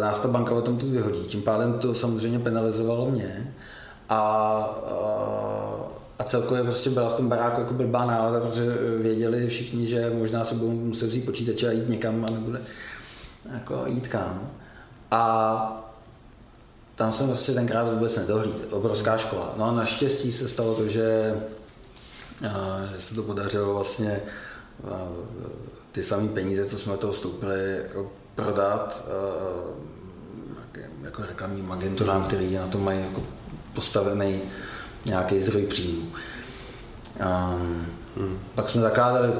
nás 0.00 0.20
ta 0.20 0.28
banka 0.28 0.54
o 0.54 0.62
tom 0.62 0.78
tu 0.78 0.86
vyhodí. 0.86 1.24
Tím 1.24 1.42
pádem 1.42 1.78
to 1.78 1.94
samozřejmě 1.94 2.38
penalizovalo 2.38 3.10
mě. 3.10 3.54
A 4.08 4.20
uh, 4.90 5.94
a 6.18 6.24
celkově 6.24 6.64
prostě 6.64 6.90
byla 6.90 7.08
v 7.08 7.14
tom 7.14 7.28
baráku 7.28 7.60
jako 7.60 7.74
blbá 7.74 8.04
nálada, 8.04 8.40
protože 8.40 8.74
věděli 8.98 9.46
všichni, 9.46 9.86
že 9.86 10.10
možná 10.10 10.44
se 10.44 10.54
budou 10.54 10.70
muset 10.70 11.06
vzít 11.06 11.24
počítače 11.24 11.68
a 11.68 11.72
jít 11.72 11.88
někam 11.88 12.24
a 12.24 12.30
nebude 12.30 12.60
jako 13.54 13.82
jít 13.86 14.08
kam. 14.08 14.50
A 15.10 15.84
tam 16.94 17.12
jsem 17.12 17.28
prostě 17.28 17.52
tenkrát 17.52 17.92
vůbec 17.92 18.16
nedohlíd. 18.16 18.66
Obrovská 18.70 19.16
škola. 19.16 19.54
No 19.56 19.64
a 19.64 19.72
naštěstí 19.72 20.32
se 20.32 20.48
stalo 20.48 20.74
to, 20.74 20.88
že, 20.88 21.34
že 22.92 23.00
se 23.00 23.14
to 23.14 23.22
podařilo 23.22 23.74
vlastně 23.74 24.22
ty 25.92 26.02
samé 26.02 26.28
peníze, 26.28 26.64
co 26.64 26.78
jsme 26.78 26.92
do 26.92 26.98
toho 26.98 27.12
vstoupili, 27.12 27.78
jako 27.82 28.12
prodat 28.34 29.06
uh, 29.06 29.84
jako 31.04 31.22
reklamním 31.22 31.72
agenturám, 31.72 32.24
který 32.24 32.54
na 32.54 32.66
to 32.66 32.78
mají 32.78 33.00
jako 33.00 33.22
postavený 33.74 34.42
nějaký 35.04 35.40
zdroj 35.40 35.66
příjmů. 35.66 36.12
Um, 37.20 37.86
hmm. 38.16 38.40
Pak 38.54 38.70
jsme 38.70 38.80
zakládali 38.80 39.32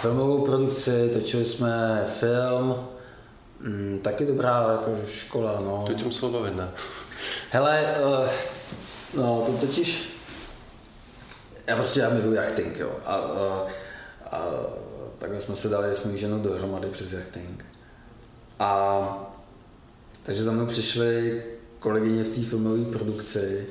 filmovou 0.00 0.44
produkci, 0.44 1.10
točili 1.12 1.44
jsme 1.44 2.04
film, 2.20 2.76
mm, 3.60 4.00
taky 4.02 4.26
dobrá 4.26 4.66
jako 4.72 4.96
škola. 5.06 5.60
No. 5.64 5.84
To 5.86 5.94
tě 5.94 6.04
muselo 6.04 6.32
bavit, 6.32 6.56
ne? 6.56 6.68
Hele, 7.50 7.94
uh, 8.04 8.28
no 9.14 9.42
to 9.46 9.52
totiž, 9.52 10.18
já 11.66 11.76
prostě 11.76 12.00
já 12.00 12.10
miluji 12.10 12.36
jachting, 12.36 12.78
jo. 12.78 12.90
A, 13.06 13.14
a, 13.14 13.66
a 14.30 14.40
takhle 15.18 15.40
jsme 15.40 15.56
se 15.56 15.68
dali 15.68 15.96
s 15.96 16.04
mojí 16.04 16.18
ženou 16.18 16.38
dohromady 16.38 16.88
přes 16.88 17.12
jachting. 17.12 17.64
A 18.58 19.30
takže 20.22 20.44
za 20.44 20.52
mnou 20.52 20.66
přišly 20.66 21.42
kolegyně 21.78 22.24
v 22.24 22.28
té 22.28 22.40
filmové 22.40 22.84
produkci 22.84 23.66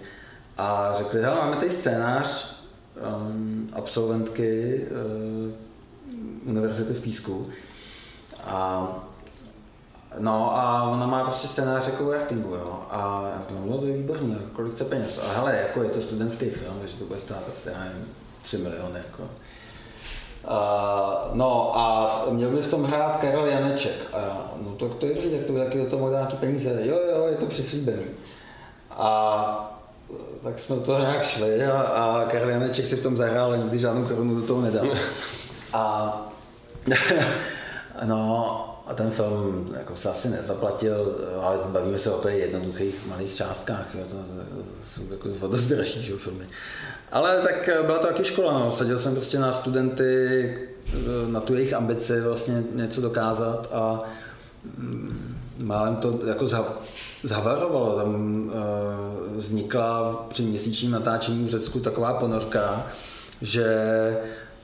a 0.58 0.94
řekli, 0.98 1.22
hele, 1.22 1.36
máme 1.36 1.56
tady 1.56 1.72
scénář 1.72 2.56
um, 3.22 3.70
absolventky 3.74 4.82
uh, 5.46 6.50
univerzity 6.50 6.94
v 6.94 7.02
Písku 7.02 7.50
a 8.44 8.88
No 10.20 10.58
a 10.58 10.84
ona 10.84 11.08
má 11.08 11.24
prostě 11.24 11.48
scénář 11.48 11.88
jako 11.88 12.14
jachtingu, 12.14 12.50
jo. 12.50 12.84
A 12.90 13.30
já 13.34 13.42
říkám, 13.42 13.70
no 13.70 13.78
to 13.78 13.86
je 13.86 13.98
výborný, 13.98 14.38
kolik 14.54 14.74
chce 14.74 14.86
peněz. 14.86 15.20
A 15.24 15.34
hele, 15.34 15.58
jako 15.58 15.84
je 15.84 15.90
to 15.90 16.02
studentský 16.02 16.50
film, 16.50 16.76
takže 16.80 16.98
to 16.98 17.06
bude 17.06 17.20
stát 17.20 17.44
asi, 17.54 17.70
já 17.70 17.84
nevím, 17.84 18.06
3 18.42 18.58
miliony, 18.58 19.00
jako. 19.00 19.30
Uh, 20.52 21.36
no 21.38 21.78
a 21.78 22.12
měl 22.30 22.50
by 22.50 22.62
v 22.62 22.70
tom 22.70 22.84
hrát 22.84 23.18
Karel 23.18 23.46
Janeček. 23.46 23.96
A 24.14 24.20
já, 24.20 24.52
no 24.62 24.72
to, 24.72 24.90
to 24.90 25.06
je 25.06 25.14
vidět, 25.14 25.46
to, 25.46 25.58
jaký 25.58 25.86
to 25.86 25.98
mohli 25.98 26.14
nějaký 26.14 26.38
peníze. 26.38 26.80
Jo, 26.84 27.00
jo, 27.16 27.26
je 27.26 27.36
to 27.36 27.46
přislíbený. 27.46 28.06
A 28.92 29.74
tak 30.44 30.60
jsme 30.60 30.76
do 30.76 30.82
toho 30.82 31.00
nějak 31.00 31.24
šli 31.24 31.66
a, 31.66 31.82
a 31.82 32.26
Karel 32.26 32.50
Janeček 32.50 32.88
si 32.88 32.96
v 32.96 33.04
tom 33.04 33.18
zahrál, 33.18 33.46
ale 33.46 33.58
nikdy 33.58 33.80
žádnou 33.80 34.08
korunu 34.08 34.36
do 34.36 34.48
toho 34.48 34.62
nedal. 34.62 34.88
A 35.74 36.14
no, 38.06 38.64
a 38.88 38.94
ten 38.94 39.12
film 39.12 39.76
jako 39.78 39.96
se 39.96 40.10
asi 40.10 40.30
nezaplatil, 40.30 41.16
ale 41.42 41.58
bavíme 41.68 42.00
se 42.00 42.12
o 42.12 42.28
jednoduchých 42.28 43.08
malých 43.08 43.36
částkách, 43.36 43.96
jo, 43.96 44.06
to, 44.10 44.16
to, 44.16 44.64
jsou 44.90 45.12
jako 45.12 45.48
dost 45.48 45.64
dražší 45.64 46.12
filmy. 46.12 46.46
Ale 47.12 47.42
tak 47.42 47.70
byla 47.86 48.00
to 48.00 48.08
taky 48.08 48.24
škola, 48.24 48.60
no. 48.60 48.72
sadil 48.72 49.00
jsem 49.00 49.16
prostě 49.16 49.40
na 49.40 49.52
studenty, 49.52 50.58
na 51.28 51.40
tu 51.40 51.56
jejich 51.56 51.74
ambici 51.74 52.22
vlastně 52.22 52.64
něco 52.74 53.02
dokázat 53.02 53.70
a 53.72 54.04
mm, 54.78 55.36
málem 55.58 55.96
to 55.96 56.20
jako 56.28 56.48
zhavarovalo. 57.24 57.96
Tam 57.98 58.44
uh, 58.46 59.38
vznikla 59.38 60.26
při 60.30 60.44
měsíčním 60.44 60.92
natáčení 60.92 61.46
v 61.46 61.50
Řecku 61.50 61.80
taková 61.80 62.14
ponorka, 62.14 62.88
že 63.42 63.68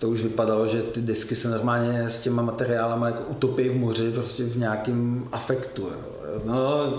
to 0.03 0.09
už 0.09 0.21
vypadalo, 0.21 0.67
že 0.67 0.81
ty 0.81 1.01
disky 1.01 1.35
se 1.35 1.49
normálně 1.49 2.09
s 2.09 2.21
těma 2.21 2.41
materiálama 2.41 3.07
jako 3.07 3.23
utopí 3.23 3.69
v 3.69 3.75
moři, 3.75 4.11
prostě 4.11 4.43
v 4.43 4.57
nějakém 4.57 5.27
afektu. 5.31 5.81
Jo. 5.81 6.41
No, 6.45 6.91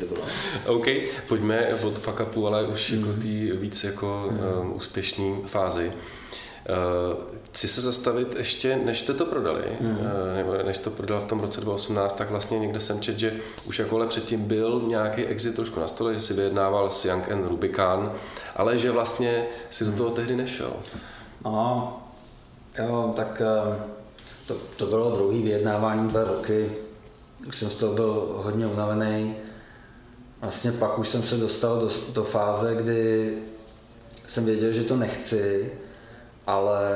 to 0.00 0.06
bylo. 0.06 0.24
OK, 0.66 0.86
pojďme 1.28 1.74
od 1.74 1.98
fuck 1.98 2.20
upu, 2.20 2.46
ale 2.46 2.66
už 2.66 2.92
mm. 2.92 3.00
jako 3.00 3.18
tý 3.18 3.50
víc 3.52 3.84
jako 3.84 4.28
mm. 4.30 4.38
um, 4.62 4.76
úspěšný 4.76 5.36
fázi. 5.46 5.86
Uh, 5.86 7.18
chci 7.52 7.68
se 7.68 7.80
zastavit 7.80 8.34
ještě, 8.38 8.80
než 8.84 9.00
jste 9.00 9.14
to 9.14 9.26
prodali, 9.26 9.64
mm. 9.80 9.90
uh, 9.90 9.96
nebo 10.36 10.52
než 10.66 10.76
jste 10.76 10.90
to 10.90 10.96
prodal 10.96 11.20
v 11.20 11.26
tom 11.26 11.40
roce 11.40 11.60
2018, 11.60 12.16
tak 12.16 12.30
vlastně 12.30 12.58
někde 12.58 12.80
jsem 12.80 13.00
čet, 13.00 13.18
že 13.18 13.34
už 13.66 13.78
jako 13.78 14.06
předtím 14.06 14.44
byl 14.44 14.82
nějaký 14.86 15.24
exit 15.24 15.54
trošku 15.54 15.80
na 15.80 15.88
stole, 15.88 16.14
že 16.14 16.20
si 16.20 16.34
vyjednával 16.34 16.90
s 16.90 17.04
Young 17.04 17.32
and 17.32 17.48
Rubicon, 17.48 18.12
ale 18.56 18.78
že 18.78 18.90
vlastně 18.90 19.46
si 19.70 19.84
do 19.84 19.92
toho 19.92 20.10
tehdy 20.10 20.36
nešel. 20.36 20.72
No, 21.44 22.00
jo, 22.78 23.12
tak 23.16 23.42
eh, 23.44 23.80
to, 24.46 24.54
to 24.76 24.86
bylo 24.86 25.16
druhý 25.16 25.42
vyjednávání 25.42 26.08
dva 26.08 26.24
roky. 26.24 26.72
Už 27.48 27.56
jsem 27.56 27.70
z 27.70 27.74
toho 27.74 27.94
byl 27.94 28.40
hodně 28.42 28.66
unavený. 28.66 29.36
Vlastně 30.40 30.72
pak 30.72 30.98
už 30.98 31.08
jsem 31.08 31.22
se 31.22 31.36
dostal 31.36 31.80
do, 31.80 31.90
do 32.12 32.24
fáze, 32.24 32.74
kdy 32.74 33.38
jsem 34.28 34.44
věděl, 34.44 34.72
že 34.72 34.84
to 34.84 34.96
nechci, 34.96 35.72
ale 36.46 36.90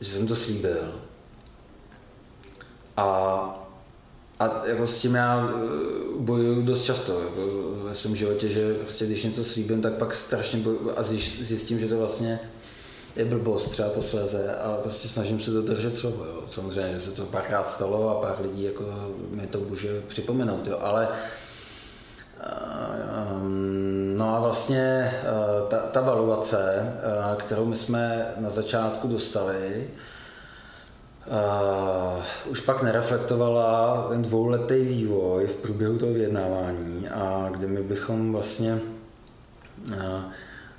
že 0.00 0.12
jsem 0.12 0.26
to 0.26 0.36
slíbil. 0.36 1.00
A, 2.96 3.06
a 4.38 4.66
jako 4.66 4.86
s 4.86 5.00
tím 5.00 5.14
já 5.14 5.48
eh, 5.48 5.52
bojuju 6.18 6.62
dost 6.62 6.82
často 6.82 7.22
jako 7.22 7.40
ve 7.84 7.94
svém 7.94 8.16
životě, 8.16 8.48
že 8.48 8.74
prostě 8.74 9.06
když 9.06 9.24
něco 9.24 9.44
slíbím, 9.44 9.82
tak 9.82 9.92
pak 9.92 10.14
strašně 10.14 10.58
bojuju 10.58 10.90
a 10.96 11.02
zjistím, 11.02 11.78
že 11.78 11.88
to 11.88 11.98
vlastně 11.98 12.40
je 13.16 13.24
blbost 13.24 13.68
třeba 13.70 13.88
posléze, 13.88 14.54
ale 14.54 14.76
prostě 14.76 15.08
snažím 15.08 15.40
se 15.40 15.50
dodržet 15.50 15.96
slovo. 15.96 16.24
Jo. 16.24 16.42
Samozřejmě, 16.50 16.92
že 16.92 17.00
se 17.00 17.10
to 17.10 17.24
párkrát 17.24 17.70
stalo 17.70 18.10
a 18.10 18.20
pár 18.20 18.42
lidí 18.42 18.62
jako 18.62 18.84
mi 19.30 19.46
to 19.46 19.60
může 19.60 20.00
připomenout, 20.00 20.66
jo. 20.66 20.78
ale 20.80 21.08
um, 23.36 23.80
No 24.20 24.36
a 24.36 24.40
vlastně 24.40 25.12
uh, 25.22 25.68
ta, 25.68 25.78
ta 25.78 26.00
valuace, 26.00 26.92
uh, 27.30 27.36
kterou 27.36 27.64
my 27.64 27.76
jsme 27.76 28.34
na 28.36 28.50
začátku 28.50 29.08
dostali, 29.08 29.90
uh, 31.26 32.22
už 32.50 32.60
pak 32.60 32.82
nereflektovala 32.82 34.06
ten 34.08 34.22
dvouletý 34.22 34.84
vývoj 34.84 35.46
v 35.46 35.56
průběhu 35.56 35.98
toho 35.98 36.12
vyjednávání 36.12 37.08
a 37.08 37.48
kde 37.50 37.66
my 37.66 37.82
bychom 37.82 38.32
vlastně 38.32 38.80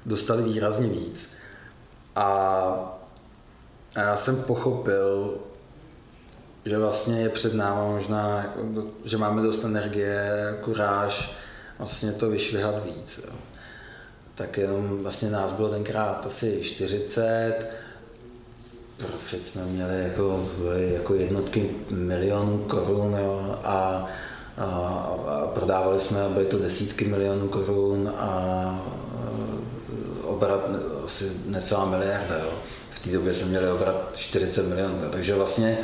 dostali 0.05 0.43
výrazně 0.43 0.87
víc. 0.87 1.40
A, 2.15 2.25
a 3.95 4.01
já 4.01 4.17
jsem 4.17 4.43
pochopil, 4.43 5.37
že 6.65 6.77
vlastně 6.77 7.21
je 7.21 7.29
před 7.29 7.53
náma 7.53 7.85
možná, 7.85 8.53
že 9.03 9.17
máme 9.17 9.41
dost 9.41 9.63
energie, 9.63 10.57
kuráž 10.61 11.33
vlastně 11.77 12.11
to 12.11 12.29
vyšvihat 12.29 12.83
víc. 12.83 13.19
Jo. 13.25 13.33
Tak 14.35 14.57
jenom 14.57 14.97
vlastně 14.97 15.29
nás 15.29 15.51
bylo 15.51 15.69
tenkrát 15.69 16.25
asi 16.25 16.63
40, 16.63 17.55
profit 18.97 19.47
jsme 19.47 19.65
měli 19.65 20.03
jako, 20.03 20.49
jako 20.73 21.13
jednotky 21.15 21.69
milionů 21.89 22.57
korun 22.57 23.17
jo, 23.19 23.59
a, 23.63 24.07
a, 24.57 24.65
a 24.65 25.47
prodávali 25.53 25.99
jsme, 25.99 26.29
byly 26.29 26.45
to 26.45 26.59
desítky 26.59 27.05
milionů 27.05 27.47
korun 27.47 28.13
a 28.17 28.85
obrat 30.23 30.69
asi 31.05 31.31
necelá 31.45 31.85
miliarda. 31.85 32.37
Jo. 32.37 32.53
V 32.91 32.99
té 32.99 33.09
době 33.09 33.33
jsme 33.33 33.45
měli 33.45 33.71
obrat 33.71 34.11
40 34.15 34.67
milionů. 34.67 35.03
Jo. 35.03 35.09
Takže 35.11 35.35
vlastně 35.35 35.77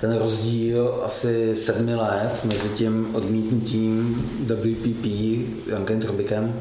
ten 0.00 0.18
rozdíl 0.18 1.00
asi 1.04 1.56
sedmi 1.56 1.94
let 1.94 2.44
mezi 2.44 2.68
tím 2.68 3.14
odmítnutím 3.14 4.14
WPP 4.46 5.06
Jankem 5.66 6.00
Trobikem 6.00 6.54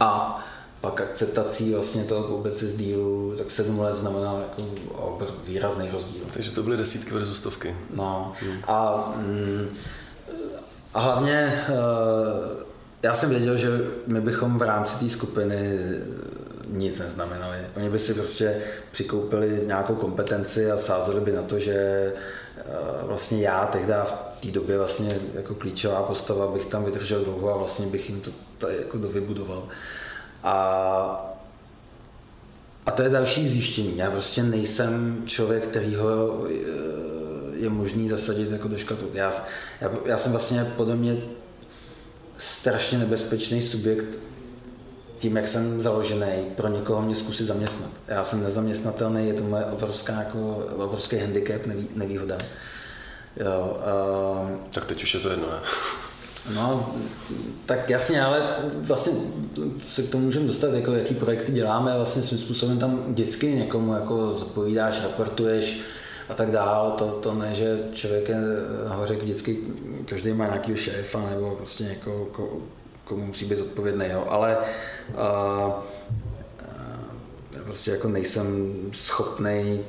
a 0.00 0.40
pak 0.84 1.00
akceptací 1.00 1.74
vlastně 1.74 2.04
toho 2.04 2.44
z 2.52 2.76
dílu, 2.76 3.34
tak 3.38 3.50
sedm 3.50 3.80
let 3.80 3.96
znamená 3.96 4.34
jako 4.40 5.18
výrazný 5.44 5.88
rozdíl. 5.90 6.22
Takže 6.32 6.52
to 6.52 6.62
byly 6.62 6.76
desítky 6.76 7.14
versus 7.14 7.36
stovky. 7.36 7.76
No. 7.94 8.32
Hmm. 8.40 8.58
A, 8.66 9.12
mm, 9.16 9.68
a 10.94 11.00
hlavně 11.00 11.64
eh, 11.68 12.64
já 13.02 13.14
jsem 13.14 13.30
věděl, 13.30 13.56
že 13.56 13.68
my 14.06 14.20
bychom 14.20 14.58
v 14.58 14.62
rámci 14.62 14.96
té 14.96 15.08
skupiny 15.08 15.78
nic 16.68 16.98
neznamenali. 16.98 17.58
Oni 17.76 17.90
by 17.90 17.98
si 17.98 18.14
prostě 18.14 18.62
přikoupili 18.92 19.60
nějakou 19.66 19.94
kompetenci 19.94 20.70
a 20.70 20.76
sázeli 20.76 21.20
by 21.20 21.32
na 21.32 21.42
to, 21.42 21.58
že 21.58 21.74
eh, 21.74 22.62
vlastně 23.02 23.42
já 23.42 23.66
tehdy 23.66 23.92
v 24.04 24.40
té 24.40 24.48
době 24.48 24.78
vlastně 24.78 25.18
jako 25.34 25.54
klíčová 25.54 26.02
postava 26.02 26.46
bych 26.46 26.66
tam 26.66 26.84
vydržel 26.84 27.24
dlouho 27.24 27.54
a 27.54 27.56
vlastně 27.56 27.86
bych 27.86 28.10
jim 28.10 28.20
to 28.20 28.30
tady 28.58 28.76
jako 28.76 28.98
dovybudoval. 28.98 29.68
A 30.42 31.30
a 32.86 32.90
to 32.90 33.02
je 33.02 33.08
další 33.08 33.48
zjištění. 33.48 33.96
Já 33.96 34.10
prostě 34.10 34.42
nejsem 34.42 35.22
člověk, 35.26 35.66
který 35.66 35.94
ho 35.94 36.46
eh, 36.48 36.54
je 37.54 37.68
možný 37.70 38.08
zasadit 38.08 38.50
jako 38.50 38.68
do 38.68 38.78
škatulky. 38.78 39.18
Já, 39.18 39.32
já, 39.80 39.90
já 40.04 40.18
jsem 40.18 40.32
vlastně 40.32 40.72
podle 40.76 40.96
mě 40.96 41.16
strašně 42.38 42.98
nebezpečný 42.98 43.62
subjekt 43.62 44.18
tím, 45.24 45.36
jak 45.36 45.48
jsem 45.48 45.80
založený, 45.80 46.52
pro 46.56 46.68
někoho 46.68 47.02
mě 47.02 47.14
zkusit 47.14 47.46
zaměstnat. 47.46 47.90
Já 48.08 48.24
jsem 48.24 48.42
nezaměstnatelný, 48.42 49.28
je 49.28 49.34
to 49.34 49.42
moje 49.42 49.64
obrovská, 49.64 50.12
jako, 50.12 50.56
obrovský 50.76 51.18
handicap, 51.18 51.66
nevý, 51.66 51.88
nevýhoda. 51.94 52.38
Jo, 53.36 53.76
uh, 54.42 54.48
tak 54.74 54.84
teď 54.84 55.02
už 55.02 55.14
je 55.14 55.20
to 55.20 55.30
jedno, 55.30 55.46
ne? 55.50 55.58
No, 56.54 56.94
tak 57.66 57.90
jasně, 57.90 58.22
ale 58.22 58.56
vlastně 58.74 59.12
se 59.88 60.02
k 60.02 60.10
tomu 60.10 60.24
můžeme 60.24 60.46
dostat, 60.46 60.74
jako 60.74 60.92
jaký 60.92 61.14
projekty 61.14 61.52
děláme, 61.52 61.96
vlastně 61.96 62.22
svým 62.22 62.38
způsobem 62.38 62.78
tam 62.78 63.04
vždycky 63.08 63.54
někomu 63.54 63.94
jako 63.94 64.30
zodpovídáš, 64.30 65.02
raportuješ, 65.02 65.80
a 66.28 66.34
tak 66.34 66.50
dál. 66.50 66.94
To, 66.98 67.04
to 67.04 67.34
ne, 67.34 67.54
že 67.54 67.78
člověk 67.92 68.28
je 68.28 68.36
nahoře 68.88 69.14
vždycky, 69.14 69.58
každý 70.04 70.32
má 70.32 70.46
nějakého 70.46 70.76
šéfa 70.76 71.30
nebo 71.30 71.56
prostě 71.56 71.84
někoho, 71.84 72.26
komu 73.04 73.26
musí 73.26 73.44
být 73.44 73.58
zodpovědný, 73.58 74.06
jo. 74.10 74.24
ale 74.28 74.56
uh, 75.14 75.72
já 77.52 77.64
prostě 77.64 77.90
jako 77.90 78.08
nejsem 78.08 78.74
schopný 78.92 79.80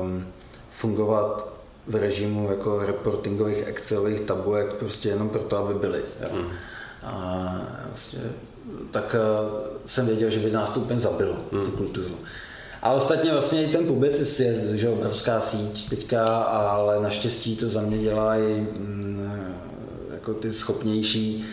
um, 0.00 0.26
fungovat 0.70 1.52
v 1.86 1.94
režimu 1.94 2.50
jako 2.50 2.78
reportingových 2.78 3.68
Excelových 3.68 4.20
tabulek 4.20 4.72
prostě 4.72 5.08
jenom 5.08 5.28
proto, 5.28 5.56
aby 5.56 5.74
byly. 5.74 6.00
Jo. 6.20 6.28
Mm. 6.32 6.48
A 7.02 7.54
vlastně, 7.88 8.20
tak 8.90 9.16
uh, 9.18 9.60
jsem 9.86 10.06
věděl, 10.06 10.30
že 10.30 10.40
by 10.40 10.50
nás 10.50 10.70
to 10.70 10.80
úplně 10.80 10.98
zabilo, 10.98 11.36
mm. 11.52 11.64
tu 11.64 11.70
kulturu. 11.70 12.14
A 12.82 12.92
ostatně 12.92 13.32
vlastně 13.32 13.64
i 13.64 13.72
ten 13.72 13.86
Publicis 13.86 14.40
je 14.40 14.78
že 14.78 14.88
obrovská 14.88 15.40
síť 15.40 15.90
teďka, 15.90 16.26
ale 16.42 17.02
naštěstí 17.02 17.56
to 17.56 17.68
za 17.68 17.80
mě 17.80 17.98
dělají 17.98 18.60
mm, 18.60 19.54
jako 20.12 20.34
ty 20.34 20.52
schopnější 20.52 21.44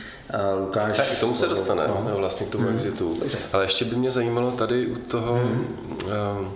Lukáš... 0.59 0.97
Tak 0.97 1.07
k 1.07 1.19
tomu 1.19 1.35
se 1.35 1.47
dostane, 1.47 1.83
no. 1.87 2.11
vlastně 2.17 2.45
k 2.45 2.49
tomu 2.49 2.63
hmm. 2.63 2.75
exitu. 2.75 3.19
Ale 3.53 3.63
ještě 3.63 3.85
by 3.85 3.95
mě 3.95 4.11
zajímalo 4.11 4.51
tady 4.51 4.87
u 4.87 4.95
toho, 4.95 5.33
hmm. 5.33 5.97
uh, 6.41 6.47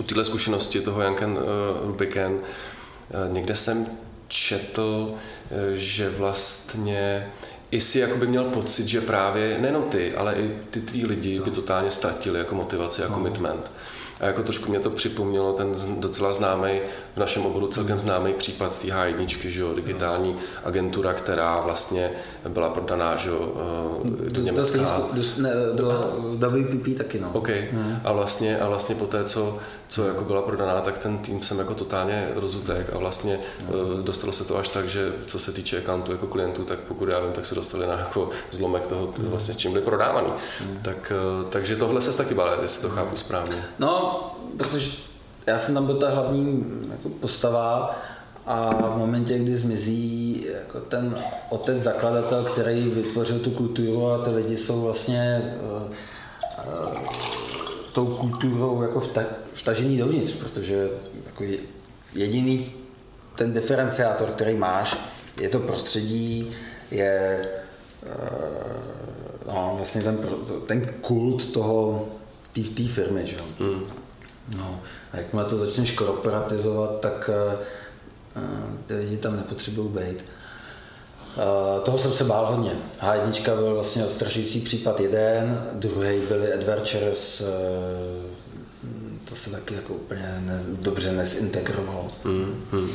u 0.00 0.02
téhle 0.02 0.24
zkušenosti 0.24 0.80
toho 0.80 1.00
Janken 1.00 1.38
uh, 1.84 1.90
Biken, 1.96 2.32
uh, 2.32 3.32
někde 3.32 3.56
jsem 3.56 3.86
četl, 4.28 5.10
uh, 5.10 5.16
že 5.72 6.10
vlastně 6.10 7.30
i 7.70 7.80
si 7.80 7.98
jakoby 7.98 8.26
měl 8.26 8.44
pocit, 8.44 8.88
že 8.88 9.00
právě 9.00 9.58
nejenom 9.58 9.82
ty, 9.82 10.14
ale 10.14 10.34
i 10.34 10.58
ty 10.70 10.80
tví 10.80 11.06
lidi 11.06 11.40
by 11.40 11.50
totálně 11.50 11.90
ztratili 11.90 12.38
jako 12.38 12.54
motivaci 12.54 13.02
a 13.02 13.08
no. 13.08 13.14
commitment. 13.14 13.72
A 14.20 14.26
jako 14.26 14.42
trošku 14.42 14.70
mě 14.70 14.80
to 14.80 14.90
připomnělo 14.90 15.52
ten 15.52 15.72
docela 15.98 16.32
známý, 16.32 16.80
v 17.14 17.18
našem 17.18 17.46
oboru 17.46 17.66
celkem 17.66 18.00
známý 18.00 18.32
případ 18.32 18.78
té 18.78 18.88
H1, 18.88 19.48
že 19.48 19.60
jo, 19.60 19.74
digitální 19.74 20.36
agentura, 20.64 21.12
která 21.12 21.60
vlastně 21.60 22.10
byla 22.48 22.68
prodaná 22.68 23.16
že 23.16 23.30
jo, 23.30 23.52
eh, 24.26 24.30
do 24.30 24.42
Německa. 24.42 25.00
Do, 25.12 25.22
ne, 25.38 25.50
do 25.74 26.50
WPP 26.50 26.98
taky, 26.98 27.20
no. 27.20 27.30
Okay. 27.32 27.68
Hmm. 27.72 28.00
A 28.04 28.12
vlastně, 28.12 28.58
a 28.58 28.68
vlastně 28.68 28.94
po 28.94 29.06
té, 29.06 29.24
co, 29.24 29.58
co 29.88 30.04
jako 30.04 30.24
byla 30.24 30.42
prodaná, 30.42 30.80
tak 30.80 30.98
ten 30.98 31.18
tým 31.18 31.42
jsem 31.42 31.58
jako 31.58 31.74
totálně 31.74 32.28
rozutek 32.34 32.90
a 32.94 32.98
vlastně 32.98 33.38
hmm. 33.58 34.04
dostalo 34.04 34.32
se 34.32 34.44
to 34.44 34.58
až 34.58 34.68
tak, 34.68 34.88
že 34.88 35.12
co 35.26 35.38
se 35.38 35.52
týče 35.52 35.78
accountu 35.78 36.12
jako 36.12 36.26
klientů, 36.26 36.64
tak 36.64 36.78
pokud 36.78 37.08
já 37.08 37.20
vím, 37.20 37.32
tak 37.32 37.46
se 37.46 37.54
dostali 37.54 37.86
na 37.86 37.98
jako 37.98 38.30
zlomek 38.50 38.86
toho, 38.86 39.12
hmm. 39.18 39.30
vlastně 39.30 39.54
s 39.54 39.56
čím 39.56 39.72
byli 39.72 39.84
prodávaný. 39.84 40.32
Hmm. 40.60 40.76
Tak, 40.82 41.12
eh, 41.16 41.44
takže 41.50 41.76
tohle 41.76 42.00
se 42.00 42.16
taky 42.16 42.34
bál, 42.34 42.58
jestli 42.62 42.82
to 42.82 42.88
chápu 42.88 43.16
správně. 43.16 43.64
No, 43.78 44.09
protože 44.56 44.90
já 45.46 45.58
jsem 45.58 45.74
tam 45.74 45.86
byl 45.86 45.96
ta 45.96 46.10
hlavní 46.10 46.64
jako 46.90 47.08
postava 47.08 47.96
a 48.46 48.70
v 48.88 48.98
momentě, 48.98 49.38
kdy 49.38 49.56
zmizí 49.56 50.46
jako 50.54 50.80
ten 50.80 51.14
otec 51.48 51.82
zakladatel, 51.82 52.44
který 52.44 52.90
vytvořil 52.90 53.38
tu 53.38 53.50
kulturu 53.50 54.10
a 54.10 54.24
ty 54.24 54.30
lidi 54.30 54.56
jsou 54.56 54.82
vlastně 54.82 55.54
uh, 55.62 55.82
uh, 55.82 56.98
tou 57.92 58.06
kulturou 58.06 58.82
jako 58.82 59.00
vta, 59.00 59.22
vtažení 59.54 59.98
dovnitř, 59.98 60.32
protože 60.32 60.88
jako 61.26 61.44
jediný 62.14 62.72
ten 63.34 63.52
diferenciátor, 63.52 64.28
který 64.28 64.54
máš, 64.54 64.96
je 65.40 65.48
to 65.48 65.58
prostředí, 65.58 66.52
je 66.90 67.46
uh, 68.02 69.54
no, 69.54 69.72
vlastně 69.76 70.02
ten, 70.02 70.18
ten 70.66 70.94
kult 71.00 71.52
toho, 71.52 72.08
té 72.52 72.82
firmy, 72.88 73.26
že? 73.26 73.36
Hmm. 73.58 73.82
No, 74.56 74.80
a 75.12 75.16
jakmile 75.16 75.44
to 75.44 75.58
začneš 75.58 75.90
korporatizovat, 75.90 77.00
tak 77.00 77.30
uh, 78.36 78.42
ty 78.86 78.94
lidi 78.94 79.16
tam 79.16 79.36
nepotřebují 79.36 79.88
být. 79.88 80.24
Uh, 81.36 81.84
toho 81.84 81.98
jsem 81.98 82.12
se 82.12 82.24
bál 82.24 82.46
hodně. 82.46 82.72
H1 83.00 83.56
byl 83.56 83.74
vlastně 83.74 84.04
odstrašující 84.04 84.60
případ 84.60 85.00
jeden, 85.00 85.68
druhý 85.72 86.20
byly 86.28 86.52
Adventures, 86.52 87.40
uh, 87.40 87.46
to 89.24 89.36
se 89.36 89.50
taky 89.50 89.74
jako 89.74 89.94
úplně 89.94 90.40
ne, 90.40 90.62
dobře 90.68 91.12
nezintegrovalo. 91.12 92.10
Hmm, 92.24 92.64
hmm. 92.72 92.90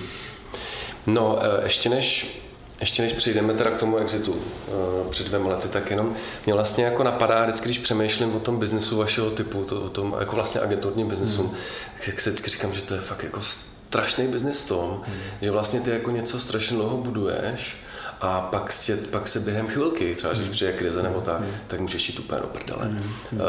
No, 1.07 1.39
ještě 1.63 1.89
než 1.89 2.39
ještě 2.79 3.01
než 3.01 3.13
přijdeme 3.13 3.53
teda 3.53 3.71
k 3.71 3.77
tomu 3.77 3.97
exitu 3.97 4.31
uh, 4.31 5.09
před 5.09 5.27
dvěma 5.27 5.49
lety, 5.49 5.67
tak 5.67 5.89
jenom 5.91 6.13
mě 6.45 6.53
vlastně 6.53 6.85
jako 6.85 7.03
napadá, 7.03 7.43
vždycky, 7.43 7.65
když 7.65 7.79
přemýšlím 7.79 8.35
o 8.35 8.39
tom 8.39 8.59
biznesu 8.59 8.97
vašeho 8.97 9.31
typu, 9.31 9.63
to, 9.63 9.81
o 9.81 9.89
tom 9.89 10.15
jako 10.19 10.35
vlastně 10.35 10.61
agenturním 10.61 11.07
biznesu, 11.07 11.41
hmm. 11.41 11.57
tak 12.05 12.21
se 12.21 12.29
vždycky 12.29 12.51
říkám, 12.51 12.73
že 12.73 12.81
to 12.81 12.93
je 12.93 13.01
fakt 13.01 13.23
jako 13.23 13.41
strašný 13.41 14.27
biznis 14.27 14.59
v 14.59 14.67
tom, 14.67 15.01
hmm. 15.05 15.17
že 15.41 15.51
vlastně 15.51 15.79
ty 15.79 15.89
jako 15.89 16.11
něco 16.11 16.39
strašně 16.39 16.77
dlouho 16.77 16.97
buduješ 16.97 17.77
a 18.21 18.41
pak, 18.41 18.73
tě, 18.79 18.97
pak 18.97 19.27
se 19.27 19.39
během 19.39 19.67
chvilky, 19.67 20.15
třeba 20.15 20.33
když 20.33 20.49
přijde 20.49 20.73
krize 20.73 21.03
nebo 21.03 21.21
tak, 21.21 21.39
mm. 21.39 21.47
tak 21.67 21.79
můžeš 21.79 22.09
jít 22.09 22.19
úplně 22.19 22.41
do 22.41 22.47
prdele. 22.47 22.85
Mm. 22.85 23.01
Uh, 23.31 23.41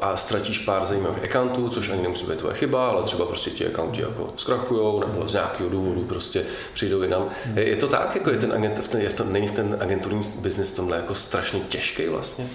a 0.00 0.16
ztratíš 0.16 0.58
pár 0.58 0.84
zajímavých 0.84 1.24
accountů, 1.24 1.68
což 1.68 1.90
ani 1.90 2.02
nemusí 2.02 2.26
být 2.26 2.38
tvoje 2.38 2.54
chyba, 2.54 2.88
ale 2.88 3.02
třeba 3.02 3.26
prostě 3.26 3.50
ti 3.50 3.66
accounti 3.66 4.00
jako 4.00 4.32
zkrachujou 4.36 5.00
nebo 5.00 5.28
z 5.28 5.32
nějakého 5.32 5.68
důvodu 5.68 6.02
prostě 6.02 6.44
přijdou 6.74 7.02
jinam. 7.02 7.28
Je, 7.54 7.76
to 7.76 7.88
tak, 7.88 8.14
jako 8.14 8.30
je 8.30 8.36
ten 8.36 8.52
agent, 8.52 8.94
je 8.98 9.10
to, 9.10 9.24
není 9.24 9.48
ten 9.48 9.76
agenturní 9.80 10.20
biznis 10.38 10.72
tomhle 10.72 10.96
jako 10.96 11.14
strašně 11.14 11.60
těžký 11.60 12.08
vlastně? 12.08 12.48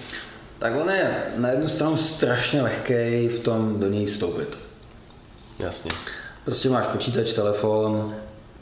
Tak 0.58 0.72
on 0.82 0.90
je 0.90 1.22
na 1.36 1.48
jednu 1.48 1.68
stranu 1.68 1.96
strašně 1.96 2.62
lehký 2.62 3.28
v 3.28 3.40
tom 3.44 3.80
do 3.80 3.86
něj 3.86 4.06
vstoupit. 4.06 4.58
Jasně. 5.58 5.90
Prostě 6.44 6.68
máš 6.68 6.86
počítač, 6.86 7.32
telefon, 7.32 8.14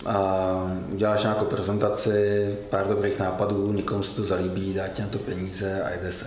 a 0.07 0.55
uděláš 0.89 1.23
nějakou 1.23 1.45
prezentaci, 1.45 2.57
pár 2.71 2.89
dobrých 2.89 3.19
nápadů, 3.19 3.73
někomu 3.73 4.03
se 4.03 4.17
to 4.17 4.25
zalíbí, 4.25 4.75
dá 4.75 4.89
ti 4.89 5.03
na 5.03 5.09
to 5.09 5.19
peníze 5.19 5.83
a 5.83 5.91
jde 5.91 6.13
se. 6.13 6.27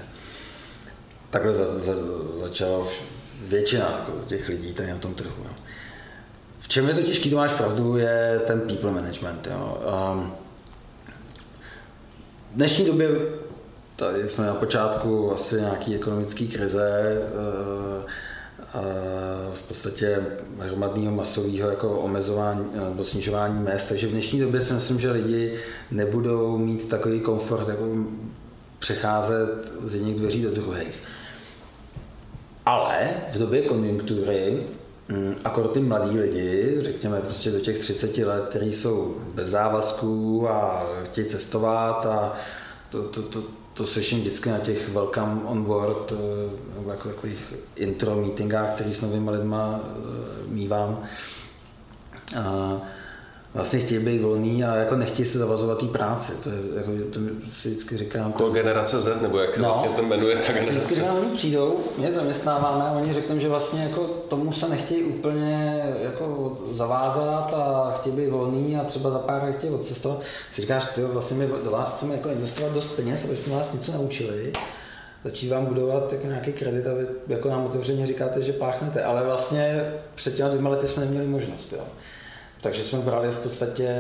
Takhle 1.30 1.54
za, 1.54 1.66
za, 1.80 1.94
začala 2.42 2.86
většina 3.48 3.86
jako 3.86 4.12
těch 4.26 4.50
lidí 4.50 4.74
tady 4.74 4.92
na 4.92 4.98
tom 4.98 5.14
trhu. 5.14 5.44
Jo. 5.44 5.52
V 6.60 6.68
čem 6.68 6.88
je 6.88 6.94
to 6.94 7.02
těžký, 7.02 7.30
to 7.30 7.36
máš 7.36 7.54
pravdu, 7.54 7.98
je 7.98 8.42
ten 8.48 8.62
people 8.62 8.92
management. 8.92 9.48
Jo. 9.52 9.82
Um, 10.14 10.34
v 12.52 12.56
dnešní 12.56 12.86
době 12.86 13.10
tady 13.96 14.30
jsme 14.30 14.46
na 14.46 14.54
počátku 14.54 15.34
asi 15.34 15.56
nějaký 15.56 15.96
ekonomické 15.96 16.46
krize, 16.46 17.18
uh, 17.34 18.10
v 19.54 19.64
podstatě 19.68 20.26
hromadného 20.60 21.16
masového 21.16 21.70
jako 21.70 22.00
omezování 22.00 22.66
nebo 22.90 23.04
snižování 23.04 23.60
mest. 23.60 23.84
Takže 23.84 24.08
v 24.08 24.12
dnešní 24.12 24.40
době 24.40 24.62
si 24.62 24.74
myslím, 24.74 25.00
že 25.00 25.12
lidi 25.12 25.60
nebudou 25.92 26.58
mít 26.58 26.90
takový 26.90 27.20
komfort, 27.20 27.70
jako 27.70 27.86
přecházet 28.80 29.72
z 29.84 29.96
jedných 29.96 30.16
dveří 30.16 30.42
do 30.42 30.52
druhých. 30.52 31.04
Ale 32.66 33.10
v 33.34 33.38
době 33.38 33.62
konjunktury 33.62 34.64
mm, 35.10 35.36
akor 35.44 35.68
ty 35.68 35.80
mladí 35.80 36.20
lidi, 36.20 36.78
řekněme 36.82 37.22
prostě 37.22 37.52
do 37.52 37.60
těch 37.60 37.80
30 37.80 38.18
let, 38.18 38.46
kteří 38.50 38.74
jsou 38.74 39.18
bez 39.36 39.50
závazků 39.50 40.50
a 40.50 40.90
chtějí 41.04 41.28
cestovat 41.28 42.06
a 42.06 42.36
to, 42.90 43.04
to, 43.04 43.22
to, 43.22 43.44
to 43.74 43.88
slyším 43.88 44.20
vždycky 44.20 44.50
na 44.50 44.58
těch 44.60 44.90
welcome 44.90 45.42
on 45.46 45.64
board, 45.64 46.12
eh, 46.12 46.76
nebo 46.76 46.92
jako 46.92 47.10
takových 47.10 47.54
intro 47.76 48.16
meetingách, 48.16 48.74
který 48.74 48.94
s 48.94 49.02
novými 49.02 49.30
lidma 49.30 49.80
eh, 49.84 50.48
mývám. 50.48 51.04
A 52.40 52.78
vlastně 53.54 53.80
chtějí 53.80 54.06
být 54.06 54.22
volný 54.22 54.64
a 54.64 54.76
jako 54.76 54.96
nechtějí 54.96 55.26
se 55.26 55.40
zavazovat 55.40 55.80
té 55.80 55.86
práci. 55.86 56.32
To, 56.44 56.50
je, 56.50 56.58
jako, 56.76 56.92
to 57.14 57.20
si 57.52 57.70
vždycky 57.70 57.98
říkám. 57.98 58.34
To 58.34 58.50
generace 58.50 59.02
Z, 59.02 59.22
nebo 59.22 59.40
jak 59.40 59.58
no, 59.58 59.64
vlastně 59.64 59.90
to 59.90 60.04
jmenuje 60.04 60.36
ta 60.36 60.54
generace? 60.54 60.72
Vždycky 60.72 61.02
oni 61.02 61.36
přijdou, 61.36 61.80
mě 61.98 62.14
zaměstnáváme 62.14 62.84
a 62.84 62.92
oni 62.92 63.14
řeknou, 63.14 63.40
že 63.40 63.50
vlastně 63.50 63.84
jako 63.84 64.02
tomu 64.04 64.52
se 64.52 64.70
nechtějí 64.70 65.04
úplně 65.04 65.84
jako 66.00 66.58
zavázat 66.72 67.54
a 67.54 67.94
chtějí 67.98 68.16
být 68.16 68.30
volný 68.30 68.78
a 68.78 68.84
třeba 68.84 69.12
za 69.12 69.20
pár 69.20 69.44
let 69.44 69.56
chtějí 69.56 69.74
odcestovat. 69.74 70.20
Si 70.54 70.62
říkáš, 70.62 70.86
ty 70.96 71.02
vlastně 71.02 71.38
my 71.38 71.48
do 71.64 71.72
vás 71.72 71.96
chceme 71.96 72.16
jako 72.16 72.30
investovat 72.30 72.74
dost 72.74 72.96
peněz, 72.96 73.26
abychom 73.26 73.54
vás 73.54 73.74
něco 73.74 73.92
naučili 73.92 74.54
začít 75.24 75.50
vám 75.50 75.66
budovat 75.66 76.14
jako 76.14 76.28
nějaký 76.28 76.54
kredit 76.54 76.88
a 76.88 76.94
vy 76.94 77.08
jako 77.28 77.50
nám 77.50 77.66
otevřeně 77.66 78.08
říkáte, 78.08 78.42
že 78.42 78.54
páchnete, 78.54 79.04
ale 79.04 79.24
vlastně 79.24 79.94
před 80.16 80.36
těmi 80.36 80.50
dvěma 80.50 80.70
lety 80.70 80.88
jsme 80.88 81.06
neměli 81.06 81.28
možnost. 81.28 81.74
Jo. 81.74 81.84
Takže 82.62 82.84
jsme 82.84 83.00
brali 83.00 83.32
v 83.32 83.40
podstatě 83.40 83.96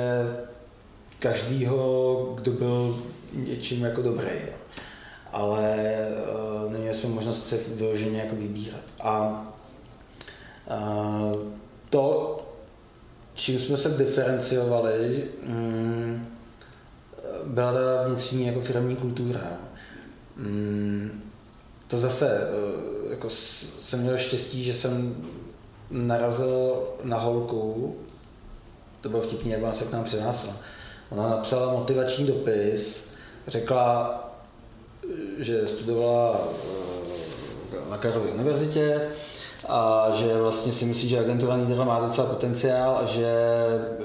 každýho, 1.19 2.33
kdo 2.35 2.51
byl 2.51 3.03
něčím 3.33 3.83
jako 3.83 4.01
dobrý. 4.01 4.29
Jo. 4.47 4.53
Ale 5.31 5.77
uh, 6.65 6.71
neměli 6.71 6.95
jsme 6.95 7.09
možnost 7.09 7.47
se 7.47 7.57
vyloženě 7.67 8.19
jako 8.19 8.35
vybírat. 8.35 8.81
A 8.99 9.43
uh, 10.71 11.35
to, 11.89 12.37
čím 13.33 13.59
jsme 13.59 13.77
se 13.77 13.89
diferenciovali, 13.89 15.23
um, 15.47 16.27
byla 17.45 17.73
ta 17.73 18.07
vnitřní 18.07 18.47
jako 18.47 18.61
firmní 18.61 18.95
kultura. 18.95 19.57
Um, 20.37 21.11
to 21.87 21.99
zase, 21.99 22.39
uh, 22.39 23.11
jako 23.11 23.29
jsem 23.29 24.01
měl 24.01 24.17
štěstí, 24.17 24.63
že 24.63 24.73
jsem 24.73 25.15
narazil 25.91 26.83
na 27.03 27.17
holku, 27.17 27.95
to 29.01 29.09
bylo 29.09 29.21
vtipný, 29.21 29.51
jak 29.51 29.63
ona 29.63 29.73
se 29.73 29.85
k 29.85 29.91
nám 29.91 30.03
přinásla. 30.03 30.53
Ona 31.09 31.29
napsala 31.29 31.73
motivační 31.73 32.27
dopis, 32.27 33.13
řekla, 33.47 34.17
že 35.39 35.67
studovala 35.67 36.39
eh, 37.73 37.89
na 37.89 37.97
Karlově 37.97 38.31
univerzitě 38.31 39.01
a 39.69 40.07
že 40.13 40.41
vlastně 40.41 40.73
si 40.73 40.85
myslí, 40.85 41.09
že 41.09 41.19
agentura 41.19 41.57
Niederland 41.57 41.87
má 41.87 42.07
docela 42.07 42.27
potenciál 42.27 42.97
a 42.97 43.05
že 43.05 43.33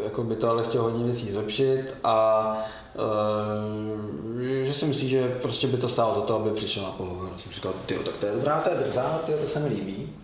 jako 0.05 0.23
by 0.23 0.37
to 0.37 0.51
ale 0.51 0.65
chtěl 0.65 0.83
hodně 0.83 1.05
věcí 1.05 1.33
zlepšit 1.33 1.95
a 2.05 2.57
uh, 2.95 4.41
že 4.63 4.73
si 4.73 4.87
myslí, 4.87 5.09
že 5.09 5.29
prostě 5.43 5.67
by 5.67 5.77
to 5.77 5.89
stálo 5.89 6.15
za 6.15 6.21
to, 6.21 6.37
aby 6.37 6.51
přišel 6.51 6.83
na 6.83 6.91
pohovor. 6.91 7.29
Jsem 7.37 7.53
říkal, 7.53 7.73
ty 7.87 7.95
tak 7.95 8.15
to 8.21 8.27
je 8.27 8.33
dobrá, 8.33 8.61
to 8.61 8.71
je 8.71 8.77
drzá, 8.77 9.21
tyjo, 9.27 9.39
to 9.39 9.49
se 9.49 9.61
mi 9.61 9.69
líbí. 9.69 10.15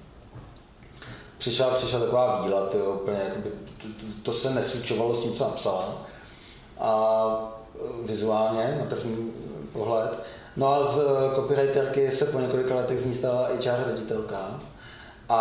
Přišla, 1.43 1.71
přišla 1.71 2.01
taková 2.01 2.43
víla, 2.43 2.67
tyjo, 2.67 2.91
úplně, 2.91 3.19
jakoby, 3.29 3.51
to, 3.83 3.89
to, 4.23 4.33
se 4.33 4.51
neslučovalo 4.51 5.15
s 5.15 5.21
tím, 5.21 5.33
co 5.33 5.45
napsala. 5.45 5.89
A 6.81 7.25
vizuálně, 8.07 8.77
na 8.81 8.87
první 8.87 9.33
pohled. 9.73 10.19
No 10.57 10.75
a 10.75 10.85
z 10.85 11.01
copywriterky 11.35 12.11
se 12.11 12.25
po 12.25 12.41
několika 12.41 12.75
letech 12.75 13.01
z 13.01 13.07
ní 13.07 13.15
stala 13.15 13.49
HR 13.49 13.97
ředitelka. 13.97 14.61
A, 15.29 15.39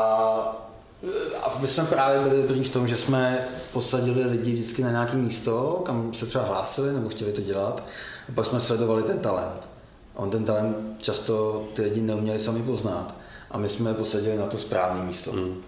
a 1.43 1.57
my 1.59 1.67
jsme 1.67 1.85
právě 1.85 2.21
byli 2.21 2.41
dobrý 2.41 2.63
v 2.63 2.73
tom, 2.73 2.87
že 2.87 2.97
jsme 2.97 3.47
posadili 3.73 4.23
lidi 4.23 4.53
vždycky 4.53 4.83
na 4.83 4.91
nějaké 4.91 5.15
místo, 5.15 5.81
kam 5.85 6.13
se 6.13 6.25
třeba 6.25 6.43
hlásili 6.43 6.93
nebo 6.93 7.09
chtěli 7.09 7.31
to 7.31 7.41
dělat. 7.41 7.83
A 8.29 8.31
pak 8.35 8.45
jsme 8.45 8.59
sledovali 8.59 9.03
ten 9.03 9.19
talent. 9.19 9.69
A 10.15 10.19
on 10.19 10.29
ten 10.29 10.45
talent 10.45 10.77
často 10.97 11.67
ty 11.73 11.81
lidi 11.81 12.01
neuměli 12.01 12.39
sami 12.39 12.63
poznat. 12.63 13.15
A 13.51 13.57
my 13.57 13.69
jsme 13.69 13.89
je 13.89 13.93
posadili 13.93 14.37
na 14.37 14.47
to 14.47 14.57
správné 14.57 15.03
místo. 15.03 15.31
Mm. 15.31 15.61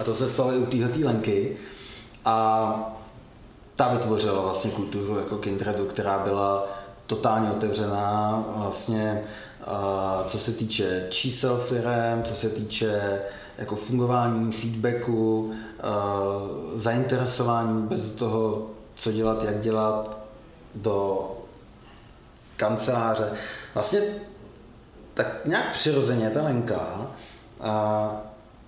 A 0.00 0.04
to 0.04 0.14
se 0.14 0.28
stalo 0.28 0.52
i 0.52 0.58
u 0.58 0.66
téhle 0.66 1.04
Lenky. 1.04 1.56
A 2.24 2.96
ta 3.76 3.88
vytvořila 3.88 4.42
vlastně 4.42 4.70
kulturu 4.70 5.18
jako 5.18 5.36
Kindredu, 5.36 5.84
která 5.84 6.18
byla 6.18 6.68
totálně 7.06 7.50
otevřená 7.50 8.44
vlastně, 8.56 9.24
co 10.28 10.38
se 10.38 10.52
týče 10.52 11.06
čísel 11.10 11.56
firm, 11.56 12.22
co 12.24 12.34
se 12.34 12.48
týče 12.48 13.20
jako 13.58 13.76
fungování, 13.76 14.52
feedbacku, 14.52 15.52
zainteresování 16.74 17.88
do 17.88 18.10
toho, 18.18 18.66
co 18.94 19.12
dělat, 19.12 19.44
jak 19.44 19.60
dělat, 19.60 20.18
do 20.74 21.30
kanceláře. 22.56 23.32
Vlastně 23.74 24.00
tak 25.14 25.46
nějak 25.46 25.72
přirozeně 25.72 26.30
ta 26.30 26.42
Lenka 26.42 27.06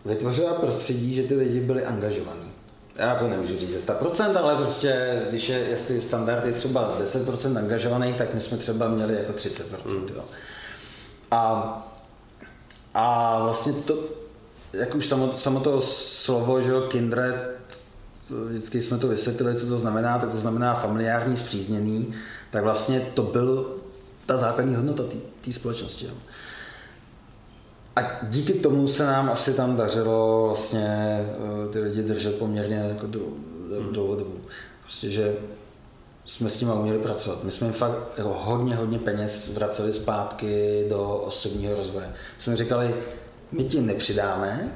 vytvořila 0.08 0.54
prostředí, 0.54 1.14
že 1.14 1.22
ty 1.22 1.34
lidi 1.34 1.60
byli 1.60 1.84
angažovaní 1.84 2.48
já 2.98 3.08
jako 3.08 3.28
nemůžu 3.28 3.58
říct 3.58 3.70
ze 3.70 3.92
100%, 3.92 4.38
ale 4.38 4.56
prostě, 4.56 5.22
když 5.28 5.48
je, 5.48 5.58
jestli 5.58 6.00
standard 6.00 6.46
je 6.46 6.52
třeba 6.52 6.98
10% 7.00 7.58
angažovaných, 7.58 8.16
tak 8.16 8.34
my 8.34 8.40
jsme 8.40 8.58
třeba 8.58 8.88
měli 8.88 9.14
jako 9.14 9.32
30%. 9.32 9.62
Mm. 9.86 10.08
Jo. 10.16 10.24
A, 11.30 11.72
a 12.94 13.38
vlastně 13.42 13.72
to, 13.72 13.98
jak 14.72 14.94
už 14.94 15.06
samo, 15.06 15.32
samo 15.36 15.60
to 15.60 15.80
slovo, 15.80 16.62
že 16.62 16.70
jo, 16.70 16.80
kindred, 16.80 17.58
vždycky 18.48 18.82
jsme 18.82 18.98
to 18.98 19.08
vysvětlili, 19.08 19.56
co 19.56 19.66
to 19.66 19.78
znamená, 19.78 20.18
tak 20.18 20.30
to 20.30 20.38
znamená 20.38 20.74
familiární, 20.74 21.36
zpřízněný, 21.36 22.14
tak 22.50 22.64
vlastně 22.64 23.00
to 23.14 23.22
byl 23.22 23.76
ta 24.26 24.38
základní 24.38 24.74
hodnota 24.74 25.02
té 25.40 25.52
společnosti. 25.52 26.04
Jo. 26.04 26.12
A 27.98 28.20
díky 28.22 28.52
tomu 28.52 28.88
se 28.88 29.06
nám 29.06 29.30
asi 29.30 29.54
tam 29.54 29.76
dařilo 29.76 30.44
vlastně 30.46 30.86
eh, 31.64 31.68
ty 31.68 31.80
lidi 31.80 32.02
držet 32.02 32.38
poměrně 32.38 32.76
jako 32.76 33.06
hmm. 33.06 33.92
dlouhou 33.92 34.14
dobu. 34.16 34.34
Prostě, 34.82 35.10
že 35.10 35.36
jsme 36.26 36.50
s 36.50 36.56
tím 36.56 36.70
uměli 36.70 36.98
pracovat. 36.98 37.44
My 37.44 37.50
jsme 37.50 37.66
jim 37.66 37.74
fakt 37.74 37.98
jako 38.16 38.36
hodně, 38.40 38.74
hodně 38.74 38.98
peněz 38.98 39.54
vraceli 39.54 39.92
zpátky 39.92 40.84
do 40.88 41.16
osobního 41.16 41.74
rozvoje. 41.74 42.12
Jsme 42.38 42.56
říkali, 42.56 42.94
my 43.52 43.64
ti 43.64 43.80
nepřidáme, 43.80 44.72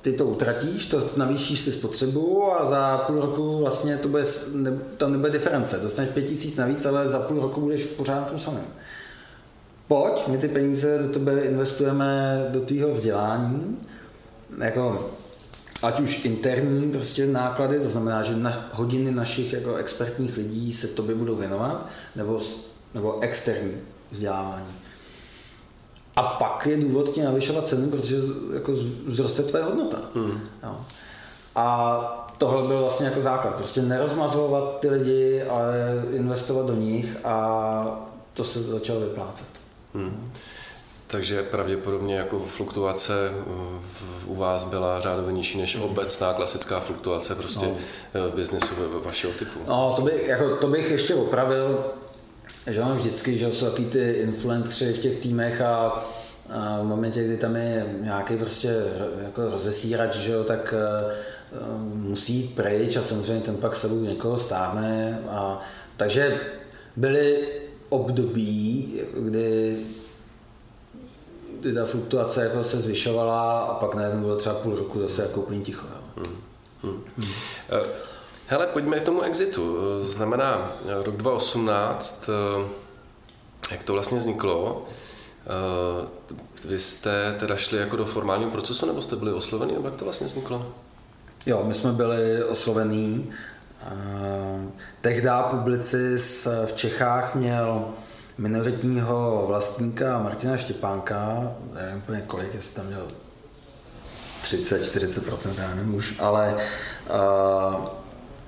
ty 0.00 0.12
to 0.12 0.24
utratíš, 0.24 0.86
to 0.86 1.10
navýšíš 1.16 1.60
si 1.60 1.72
spotřebu 1.72 2.52
a 2.52 2.66
za 2.66 2.98
půl 2.98 3.20
roku 3.20 3.58
vlastně 3.58 3.96
to 3.96 4.08
bude, 4.08 4.24
ne, 4.54 4.78
tam 4.96 5.12
nebude 5.12 5.30
diference. 5.30 5.78
Dostaneš 5.78 6.10
pět 6.10 6.22
tisíc 6.22 6.56
navíc, 6.56 6.86
ale 6.86 7.08
za 7.08 7.18
půl 7.18 7.40
roku 7.40 7.60
budeš 7.60 7.86
pořád 7.86 8.30
tom 8.30 8.38
samém 8.38 8.64
pojď, 9.88 10.28
my 10.28 10.38
ty 10.38 10.48
peníze 10.48 10.98
do 10.98 11.12
tebe 11.12 11.40
investujeme 11.40 12.46
do 12.48 12.60
tvýho 12.60 12.90
vzdělání, 12.90 13.78
jako 14.58 15.10
ať 15.82 16.00
už 16.00 16.24
interní 16.24 16.90
prostě 16.90 17.26
náklady, 17.26 17.80
to 17.80 17.88
znamená, 17.88 18.22
že 18.22 18.36
na, 18.36 18.68
hodiny 18.72 19.10
našich 19.10 19.52
jako 19.52 19.76
expertních 19.76 20.36
lidí 20.36 20.72
se 20.72 20.88
tobě 20.88 21.14
budou 21.14 21.36
věnovat, 21.36 21.86
nebo, 22.16 22.40
nebo 22.94 23.20
externí 23.20 23.72
vzdělávání. 24.10 24.74
A 26.16 26.22
pak 26.22 26.66
je 26.66 26.76
důvod 26.76 27.10
ti 27.10 27.22
navyšovat 27.22 27.66
cenu, 27.66 27.90
protože 27.90 28.16
jako 28.54 28.72
vzroste 29.08 29.42
tvoje 29.42 29.64
hodnota. 29.64 29.98
Hmm. 30.14 30.40
Jo. 30.62 30.76
A 31.54 32.34
tohle 32.38 32.66
byl 32.66 32.80
vlastně 32.80 33.06
jako 33.06 33.22
základ. 33.22 33.54
Prostě 33.54 33.82
nerozmazovat 33.82 34.80
ty 34.80 34.90
lidi, 34.90 35.42
ale 35.42 36.02
investovat 36.12 36.66
do 36.66 36.74
nich 36.74 37.16
a 37.24 38.08
to 38.34 38.44
se 38.44 38.62
začalo 38.62 39.00
vyplácet. 39.00 39.57
Hmm. 39.98 40.32
Takže 41.06 41.42
pravděpodobně 41.42 42.16
jako 42.16 42.38
fluktuace 42.38 43.30
u 44.26 44.34
vás 44.34 44.64
byla 44.64 45.00
řádově 45.00 45.32
nižší 45.32 45.58
než 45.58 45.76
obecná 45.76 46.32
klasická 46.32 46.80
fluktuace 46.80 47.34
prostě 47.34 47.66
no. 48.14 48.28
v 48.30 48.34
biznesu 48.34 48.74
vašeho 49.04 49.32
typu. 49.32 49.58
No, 49.68 49.92
to, 49.96 50.02
by, 50.02 50.22
jako, 50.26 50.56
to 50.56 50.66
bych 50.66 50.90
ještě 50.90 51.14
opravil, 51.14 51.84
že 52.66 52.80
ono 52.80 52.94
vždycky, 52.94 53.38
že 53.38 53.52
jsou 53.52 53.70
taky 53.70 53.84
ty 53.84 54.12
influenceri 54.12 54.92
v 54.92 54.98
těch 54.98 55.16
týmech 55.16 55.60
a, 55.60 56.04
a 56.50 56.80
v 56.82 56.84
momentě, 56.84 57.24
kdy 57.24 57.36
tam 57.36 57.56
je 57.56 57.94
nějaký 58.00 58.36
prostě 58.36 58.74
jako 59.22 59.50
rozesírač, 59.50 60.16
že 60.16 60.32
jo, 60.32 60.44
tak 60.44 60.74
uh, 60.76 61.12
musí 61.94 62.34
jít 62.34 62.54
pryč 62.54 62.96
a 62.96 63.02
samozřejmě 63.02 63.44
ten 63.44 63.56
pak 63.56 63.74
sebou 63.74 64.00
někoho 64.00 64.38
stáhne. 64.38 65.22
A, 65.30 65.60
takže 65.96 66.40
byly 66.96 67.48
období, 67.88 68.94
kdy, 69.18 69.78
kdy 71.60 71.74
ta 71.74 71.84
fluktuace 71.84 72.44
jako 72.44 72.64
se 72.64 72.80
zvyšovala 72.80 73.60
a 73.60 73.74
pak 73.74 73.94
najednou 73.94 74.20
bylo 74.20 74.36
třeba 74.36 74.54
půl 74.54 74.76
roku 74.76 75.00
zase 75.00 75.22
jako 75.22 75.40
úplně 75.40 75.60
ticho. 75.60 75.86
Hmm. 76.16 76.36
Hmm. 76.82 77.04
Hmm. 77.18 77.28
Hele, 78.46 78.66
pojďme 78.66 79.00
k 79.00 79.04
tomu 79.04 79.22
exitu. 79.22 79.76
Znamená 80.02 80.72
rok 81.02 81.16
2018, 81.16 82.30
jak 83.70 83.82
to 83.82 83.92
vlastně 83.92 84.18
vzniklo? 84.18 84.82
Vy 86.64 86.78
jste 86.78 87.36
teda 87.38 87.56
šli 87.56 87.78
jako 87.78 87.96
do 87.96 88.04
formálního 88.04 88.50
procesu, 88.50 88.86
nebo 88.86 89.02
jste 89.02 89.16
byli 89.16 89.32
oslovení, 89.32 89.72
nebo 89.72 89.88
jak 89.88 89.96
to 89.96 90.04
vlastně 90.04 90.26
vzniklo? 90.26 90.72
Jo, 91.46 91.64
my 91.66 91.74
jsme 91.74 91.92
byli 91.92 92.44
oslovení 92.44 93.30
Tehdy 95.00 95.28
publicist 95.50 96.48
v 96.66 96.72
Čechách 96.72 97.34
měl 97.34 97.84
minoritního 98.38 99.44
vlastníka 99.46 100.18
Martina 100.18 100.56
Štěpánka, 100.56 101.52
nevím 101.74 101.96
úplně 101.96 102.22
kolik, 102.26 102.54
jestli 102.54 102.74
tam 102.74 102.86
měl 102.86 103.08
30-40%, 104.44 105.50
já 105.58 105.74
nevím 105.74 105.94
už, 105.94 106.16
ale 106.18 106.54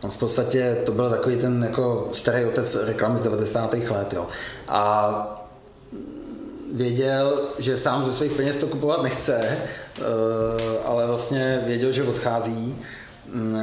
uh, 0.02 0.10
v 0.10 0.18
podstatě 0.18 0.76
to 0.86 0.92
byl 0.92 1.10
takový 1.10 1.36
ten 1.36 1.62
jako 1.62 2.10
starý 2.12 2.44
otec 2.44 2.76
reklamy 2.84 3.18
z 3.18 3.22
90. 3.22 3.74
let. 3.74 4.12
Jo. 4.12 4.26
A 4.68 5.46
věděl, 6.72 7.42
že 7.58 7.78
sám 7.78 8.04
ze 8.04 8.12
svých 8.12 8.32
peněz 8.32 8.56
to 8.56 8.66
kupovat 8.66 9.02
nechce, 9.02 9.58
uh, 9.98 10.06
ale 10.84 11.06
vlastně 11.06 11.62
věděl, 11.66 11.92
že 11.92 12.02
odchází 12.02 12.78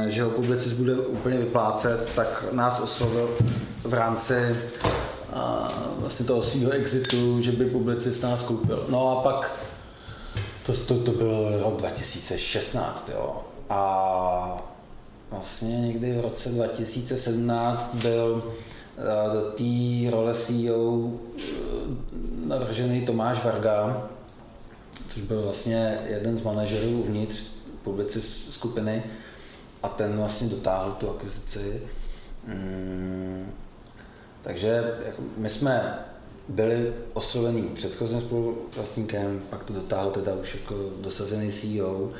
že 0.08 0.24
ho 0.24 0.30
publicist 0.30 0.74
bude 0.74 0.96
úplně 0.96 1.38
vyplácet, 1.38 2.14
tak 2.16 2.46
nás 2.52 2.80
oslovil 2.80 3.30
v 3.84 3.94
rámci 3.94 4.58
vlastně 5.98 6.26
toho 6.26 6.44
svého 6.44 6.72
exitu, 6.72 7.42
že 7.42 7.52
by 7.52 7.66
publicist 7.66 8.24
nás 8.24 8.44
koupil. 8.44 8.86
No 8.90 9.20
a 9.20 9.22
pak 9.22 9.52
to, 10.66 10.74
to, 10.74 11.00
to 11.00 11.12
byl 11.12 11.60
rok 11.64 11.78
2016, 11.78 13.10
jo. 13.14 13.44
A 13.70 14.64
vlastně 15.32 15.82
někdy 15.82 16.18
v 16.18 16.22
roce 16.22 16.50
2017 16.50 17.96
byl 17.96 18.54
do 19.34 19.42
té 19.42 20.12
role 20.12 20.34
CEO 20.34 21.12
navržený 22.46 23.06
Tomáš 23.06 23.44
Varga, 23.44 24.10
což 25.14 25.22
byl 25.22 25.42
vlastně 25.42 26.00
jeden 26.06 26.38
z 26.38 26.42
manažerů 26.42 26.90
uvnitř 26.90 27.46
publicist 27.84 28.54
skupiny 28.54 29.04
a 29.88 29.90
ten 29.90 30.18
vlastně 30.18 30.48
dotáhl 30.48 30.92
tu 30.92 31.10
akvizici. 31.10 31.82
Mm, 32.48 33.52
takže 34.42 34.98
jako 35.06 35.22
my 35.38 35.50
jsme 35.50 36.00
byli 36.48 36.94
oslovení 37.14 37.70
předchozím 37.70 38.22
spoluvlastníkem, 38.22 39.42
pak 39.50 39.64
to 39.64 39.74
dotáhl 39.74 40.12
teda 40.12 40.34
už 40.34 40.56
jako 40.56 40.76
dosazený 41.02 41.52
CEO 41.52 42.12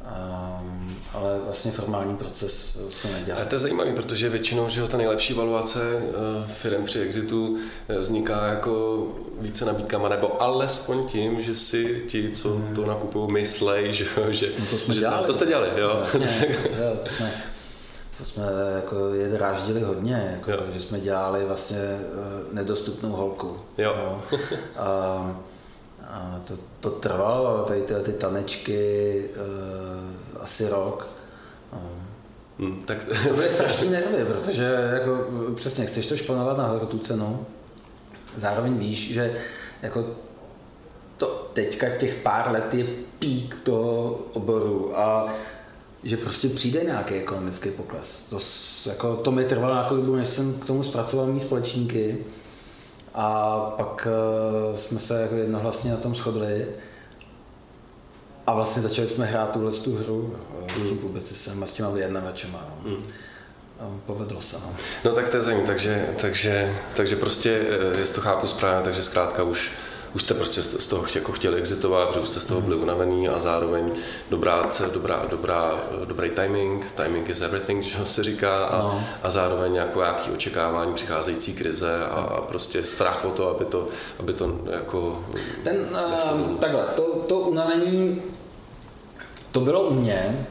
Um, 0.00 0.96
ale 1.14 1.38
vlastně 1.44 1.70
formální 1.70 2.16
proces 2.16 2.78
jsme 2.88 3.10
nedělali. 3.10 3.40
Ale 3.40 3.46
to 3.46 3.54
je 3.54 3.58
zajímavé, 3.58 3.92
protože 3.92 4.28
většinou, 4.28 4.68
že 4.68 4.88
ta 4.88 4.96
nejlepší 4.96 5.34
valuace 5.34 5.96
uh, 5.96 6.46
firm 6.46 6.84
při 6.84 7.00
exitu 7.00 7.48
uh, 7.48 7.96
vzniká 7.96 8.46
jako 8.46 9.06
více 9.40 9.64
nabídkama, 9.64 10.08
nebo 10.08 10.42
alespoň 10.42 11.06
tím, 11.06 11.42
že 11.42 11.54
si 11.54 12.04
ti, 12.08 12.30
co 12.30 12.54
hmm. 12.54 12.74
to 12.74 12.86
nakupují, 12.86 13.32
myslej, 13.32 13.92
že, 13.92 14.06
že, 14.30 14.48
no 14.58 14.66
to, 14.70 14.78
jsme 14.78 14.94
že 14.94 15.00
dělali, 15.00 15.26
to 15.26 15.34
jste 15.34 15.46
dělali, 15.46 15.68
jo? 15.76 15.96
Vlastně, 15.98 16.46
jo 16.78 16.96
to 17.02 17.14
jsme, 17.14 17.32
to 18.18 18.24
jsme 18.24 18.44
jako 18.76 19.14
je 19.14 19.28
dráždili 19.28 19.82
hodně, 19.82 20.30
jako, 20.32 20.62
že 20.72 20.80
jsme 20.80 21.00
dělali 21.00 21.44
vlastně 21.44 21.78
uh, 21.78 22.54
nedostupnou 22.54 23.10
holku. 23.10 23.58
Jo. 23.78 23.94
jo. 23.96 24.22
A, 24.76 25.40
a 26.10 26.40
to, 26.48 26.54
to 26.80 26.90
trvalo, 26.90 27.64
tady 27.64 27.82
ty, 27.82 27.94
ty 27.94 28.12
tanečky, 28.12 29.24
uh, 29.36 30.42
asi 30.42 30.68
rok. 30.68 31.06
Hmm, 32.58 32.82
tak... 32.84 33.04
to 33.28 33.34
bude 33.34 33.48
strašný 33.48 33.90
nervy, 33.90 34.24
protože 34.24 34.64
jako, 34.92 35.26
přesně 35.54 35.86
chceš 35.86 36.06
to 36.06 36.16
šponovat 36.16 36.58
nahoru 36.58 36.86
tu 36.86 36.98
cenu, 36.98 37.46
zároveň 38.36 38.78
víš, 38.78 39.12
že 39.12 39.36
jako 39.82 40.06
to 41.16 41.50
teďka 41.52 41.96
těch 41.96 42.14
pár 42.14 42.50
let 42.50 42.74
je 42.74 42.84
pík 43.18 43.56
toho 43.62 44.20
oboru 44.32 44.98
a 44.98 45.28
že 46.02 46.16
prostě 46.16 46.48
přijde 46.48 46.84
nějaký 46.84 47.14
ekonomický 47.14 47.70
pokles. 47.70 48.26
To, 48.30 48.38
jako, 48.90 49.16
to 49.16 49.30
mi 49.30 49.44
trvalo 49.44 49.74
nějakou 49.74 49.96
dobu, 49.96 50.16
než 50.16 50.28
jsem 50.28 50.54
k 50.54 50.66
tomu 50.66 50.82
zpracoval 50.82 51.26
mý 51.26 51.40
společníky 51.40 52.18
a 53.14 53.56
pak 53.76 54.08
uh, 54.70 54.76
jsme 54.76 55.00
se 55.00 55.22
jako 55.22 55.34
jednohlasně 55.34 55.90
na 55.90 55.96
tom 55.96 56.14
shodli 56.14 56.66
a 58.46 58.54
vlastně 58.54 58.82
začali 58.82 59.08
jsme 59.08 59.26
hrát 59.26 59.52
tuhle 59.52 59.72
tu 59.72 59.96
hru 59.96 60.36
s 60.78 60.82
tím 60.82 60.98
publicisem 60.98 61.62
a 61.62 61.66
s 61.66 61.72
těma 61.72 61.90
vyjednavačema. 61.90 62.68
No. 62.84 62.90
Mm. 62.90 63.04
Povedlo 64.06 64.40
se. 64.40 64.56
No. 64.56 64.74
no 65.04 65.12
tak 65.12 65.28
to 65.28 65.36
je 65.36 65.42
zajímavé, 65.42 65.66
takže, 65.66 66.14
takže, 66.20 66.76
takže 66.94 67.16
prostě, 67.16 67.60
eh, 67.70 67.98
jestli 67.98 68.14
to 68.14 68.20
chápu 68.20 68.46
správně, 68.46 68.84
takže 68.84 69.02
zkrátka 69.02 69.42
už 69.42 69.72
už 70.14 70.22
jste 70.22 70.34
prostě 70.34 70.62
z 70.62 70.86
toho 70.86 71.04
jako 71.14 71.32
chtěli 71.32 71.56
exitovat, 71.56 72.08
protože 72.08 72.20
už 72.20 72.28
jste 72.28 72.40
z 72.40 72.44
toho 72.44 72.60
byli 72.60 72.76
unavený 72.76 73.28
a 73.28 73.38
zároveň 73.38 73.92
dobrá, 74.30 74.70
dobrá, 74.94 75.26
dobrá, 75.30 75.80
dobrý 76.04 76.30
timing, 76.30 76.92
timing 76.92 77.28
is 77.28 77.40
everything, 77.40 77.82
že 77.82 78.06
se 78.06 78.22
říká, 78.22 78.64
a, 78.64 78.78
no. 78.78 79.04
a 79.22 79.30
zároveň 79.30 79.74
jako 79.74 80.00
nějaký 80.00 80.30
očekávání 80.30 80.94
přicházející 80.94 81.54
krize 81.54 82.04
a, 82.04 82.14
a 82.14 82.40
prostě 82.40 82.84
strach 82.84 83.24
o 83.24 83.30
to, 83.30 83.48
aby 83.48 83.64
to, 83.64 83.88
aby 84.18 84.32
to 84.32 84.60
jako... 84.70 85.24
Ten, 85.64 85.76
uh, 85.90 86.56
takhle, 86.58 86.84
to, 86.96 87.02
to 87.02 87.38
unavení, 87.38 88.22
to 89.52 89.60
bylo 89.60 89.82
u 89.82 89.94
mě, 89.94 90.46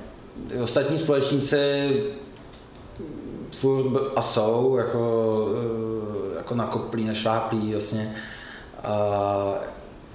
ostatní 0.64 0.97
společníci 0.97 2.03
furt 3.51 4.01
a 4.16 4.22
jsou 4.22 4.76
jako, 4.78 5.47
eh, 6.34 6.38
jako 6.38 6.55
nakoplí, 6.55 7.05
nešláplí 7.05 7.72
vlastně. 7.72 8.16
A 8.84 9.54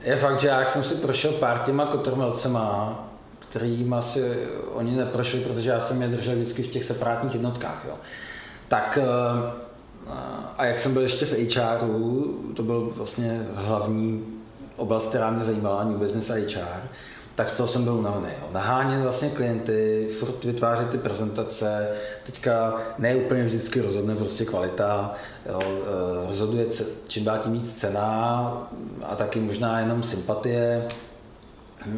je 0.03 0.17
fakt, 0.17 0.41
že 0.41 0.49
jak 0.49 0.69
jsem 0.69 0.85
si 0.85 0.95
prošel 0.95 1.33
pár 1.33 1.59
těma 1.59 1.87
kotrmelcema, 1.87 3.01
kterým 3.39 3.95
asi 3.95 4.47
oni 4.75 4.97
neprošli, 4.97 5.41
protože 5.41 5.71
já 5.71 5.81
jsem 5.81 6.03
je 6.03 6.09
držel 6.09 6.35
vždycky 6.35 6.63
v 6.63 6.71
těch 6.71 6.85
separátních 6.85 7.35
jednotkách. 7.35 7.85
Jo. 7.89 7.95
Tak 8.69 8.99
eh, 9.03 9.65
a 10.59 10.65
jak 10.65 10.79
jsem 10.79 10.93
byl 10.93 11.03
ještě 11.03 11.27
v 11.27 11.57
HRu, 11.57 12.41
to 12.57 12.63
byl 12.63 12.93
vlastně 12.97 13.47
hlavní 13.55 14.25
oblast, 14.77 15.09
která 15.09 15.31
mě 15.31 15.45
zajímala, 15.45 15.85
New 15.85 15.99
Business 15.99 16.29
HR, 16.29 16.83
tak 17.35 17.51
z 17.51 17.57
toho 17.57 17.69
jsem 17.69 17.85
byl 17.85 17.95
unavený. 17.95 18.33
Nahánět 18.53 19.03
vlastně 19.03 19.31
klienty, 19.31 20.09
furt 20.19 20.45
vytvářet 20.45 20.91
ty 20.91 20.99
prezentace, 20.99 21.89
teďka 22.27 22.81
ne 22.99 23.17
úplně 23.17 23.45
vždycky 23.45 23.81
rozhodne 23.81 24.15
prostě 24.15 24.45
kvalita, 24.45 25.15
jo, 25.47 25.61
eh, 25.63 26.27
rozhoduje 26.27 26.67
čím 27.07 27.25
dál 27.25 27.39
tím 27.39 27.53
víc 27.53 27.75
cena 27.75 28.69
a 29.03 29.17
taky 29.17 29.41
možná 29.41 29.81
jenom 29.81 30.03
sympatie. 30.03 30.89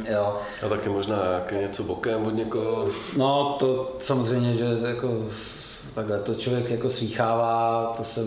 Jo. 0.09 0.39
A 0.67 0.69
taky 0.69 0.89
možná 0.89 1.43
něco 1.61 1.83
bokem 1.83 2.27
od 2.27 2.35
někoho. 2.35 2.89
No 3.17 3.57
to 3.59 3.97
samozřejmě, 3.99 4.57
že 4.57 4.65
jako 4.87 5.27
takhle 5.95 6.19
to 6.19 6.35
člověk 6.35 6.71
jako 6.71 6.91
slýchává, 6.91 7.93
to 7.97 8.05
se 8.05 8.21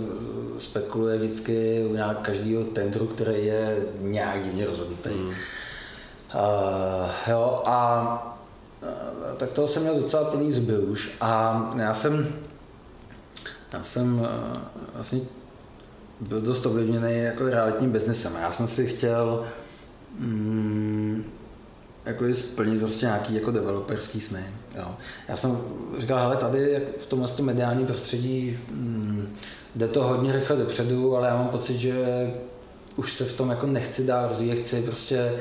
spekuluje 0.60 1.18
vždycky 1.18 1.86
u 1.90 1.94
nějak 1.94 2.22
každého 2.22 2.64
tendru, 2.64 3.06
který 3.06 3.46
je 3.46 3.78
nějak 4.00 4.44
divně 4.44 4.66
rozhodnutý. 4.66 5.10
Mm. 5.10 5.34
Uh, 6.36 7.10
jo, 7.28 7.62
a 7.66 8.38
uh, 8.82 9.36
tak 9.38 9.50
toho 9.50 9.68
jsem 9.68 9.82
měl 9.82 10.00
docela 10.00 10.30
plný 10.30 10.54
zuby 10.54 10.78
už 10.78 11.18
a 11.22 11.64
já 11.78 11.94
jsem, 11.94 12.28
já 13.74 13.84
jsem 13.84 14.20
uh, 14.20 14.28
vlastně 14.94 15.20
byl 16.20 16.42
dost 16.42 16.66
ovlivněný 16.66 17.24
jako 17.24 17.44
realitním 17.44 17.92
biznesem. 17.92 18.36
Já 18.42 18.52
jsem 18.52 18.68
si 18.68 18.88
chtěl 18.88 19.46
mm, 20.20 21.24
jako 22.06 22.34
splnit 22.34 22.80
prostě 22.80 23.06
nějaký 23.06 23.36
jako 23.36 23.52
developerský 23.52 24.22
sny. 24.22 24.44
Jo. 24.78 24.96
Já 25.28 25.36
jsem 25.36 25.58
říkal, 25.98 26.20
hele, 26.20 26.38
tady 26.38 26.88
v 27.00 27.06
tomhle 27.06 27.30
mediálním 27.42 27.88
prostředí 27.88 28.60
mm, 28.72 29.36
jde 29.76 29.88
to 29.88 30.04
hodně 30.04 30.32
rychle 30.32 30.56
dopředu, 30.56 31.16
ale 31.18 31.28
já 31.28 31.38
mám 31.38 31.48
pocit, 31.48 31.78
že 31.78 31.96
už 32.96 33.14
se 33.14 33.26
v 33.26 33.38
tom 33.38 33.50
jako 33.50 33.68
nechci 33.68 34.06
dál 34.06 34.28
rozvíjet, 34.28 34.60
chci 34.60 34.82
prostě 34.82 35.32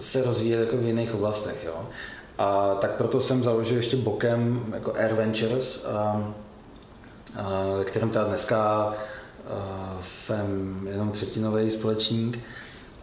se 0.00 0.22
rozvíjet 0.22 0.60
jako 0.60 0.76
v 0.76 0.84
jiných 0.84 1.14
oblastech. 1.14 1.64
Jo. 1.64 1.88
A 2.38 2.74
tak 2.74 2.90
proto 2.90 3.20
jsem 3.20 3.42
založil 3.42 3.76
ještě 3.76 3.96
bokem 3.96 4.64
jako 4.74 4.94
Air 4.96 5.14
Ventures, 5.14 5.84
a, 5.84 6.24
a, 7.36 7.76
ve 7.78 7.84
kterém 7.84 8.10
teda 8.10 8.24
dneska 8.24 8.58
a, 8.62 8.94
jsem 10.00 10.80
jenom 10.90 11.10
třetinový 11.10 11.70
společník 11.70 12.40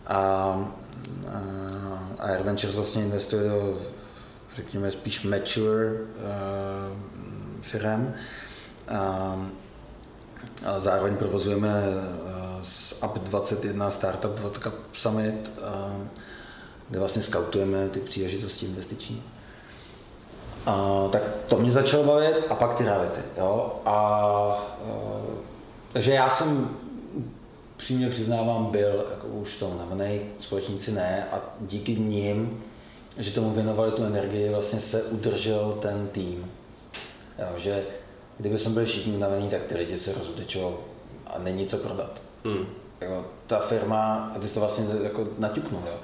a, 0.07 0.15
a, 0.15 0.61
a 2.19 2.23
Air 2.27 2.43
Ventures 2.43 2.75
vlastně 2.75 3.03
investuje 3.03 3.49
do, 3.49 3.77
řekněme, 4.55 4.91
spíš 4.91 5.23
mature 5.23 5.97
firm. 7.61 8.13
A, 8.87 9.47
a 10.65 10.79
zároveň 10.79 11.17
provozujeme 11.17 11.83
s 12.61 13.03
UP21 13.03 13.89
Startup 13.89 14.57
Cup 14.57 14.73
Summit, 14.93 15.51
kde 16.91 16.99
vlastně 16.99 17.21
skautujeme 17.21 17.89
ty 17.89 17.99
příležitosti 17.99 18.65
investiční. 18.65 19.23
A, 20.65 21.07
tak 21.11 21.21
to 21.47 21.57
mě 21.57 21.71
začalo 21.71 22.03
bavit 22.03 22.45
a 22.49 22.55
pak 22.55 22.75
ty 22.75 22.83
reality. 22.83 23.21
Jo? 23.37 23.81
A, 23.85 23.91
a, 23.91 25.21
takže 25.93 26.11
já 26.11 26.29
jsem 26.29 26.77
přímě 27.77 28.09
přiznávám, 28.09 28.65
byl 28.65 29.05
jako 29.11 29.27
už 29.27 29.59
to 29.59 29.67
unavený, 29.67 30.21
společníci 30.39 30.91
ne 30.91 31.27
a 31.31 31.41
díky 31.61 31.95
nim, 31.95 32.63
že 33.17 33.31
tomu 33.31 33.49
věnovali 33.49 33.91
tu 33.91 34.03
energii, 34.03 34.49
vlastně 34.49 34.79
se 34.79 35.03
udržel 35.03 35.77
ten 35.81 36.07
tým. 36.07 36.51
Jo, 37.39 37.47
že 37.57 37.83
kdyby 38.37 38.59
jsme 38.59 38.71
byli 38.71 38.85
všichni 38.85 39.13
unavený, 39.13 39.49
tak 39.49 39.63
ty 39.63 39.77
lidi 39.77 39.97
se 39.97 40.13
rozutečou 40.13 40.77
a 41.27 41.39
není 41.39 41.67
co 41.67 41.77
prodat. 41.77 42.21
Hmm. 42.45 42.65
Jako, 43.01 43.25
ta 43.47 43.59
firma, 43.59 44.31
a 44.35 44.39
ty 44.39 44.47
jsi 44.47 44.53
to 44.53 44.59
vlastně 44.59 44.85
jako 45.03 45.27
naťuknul, 45.37 45.81
jo 45.85 45.97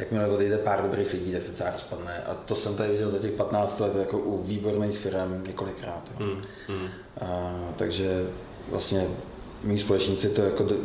jakmile 0.00 0.28
odejde 0.28 0.58
pár 0.58 0.82
dobrých 0.82 1.12
lidí, 1.12 1.32
tak 1.32 1.42
se 1.42 1.52
celá 1.52 1.70
rozpadne. 1.70 2.22
A 2.26 2.34
to 2.34 2.54
jsem 2.54 2.76
tady 2.76 2.90
viděl 2.90 3.10
za 3.10 3.18
těch 3.18 3.32
15 3.32 3.80
let 3.80 3.92
jako 3.96 4.18
u 4.18 4.42
výborných 4.42 4.98
firm 4.98 5.44
několikrát. 5.46 6.10
Mm, 6.18 6.42
mm. 6.68 6.88
A, 7.20 7.54
takže 7.76 8.26
vlastně 8.68 9.06
mý 9.64 9.78
společníci 9.78 10.28
to 10.28 10.42
jako 10.42 10.62
do, 10.62 10.76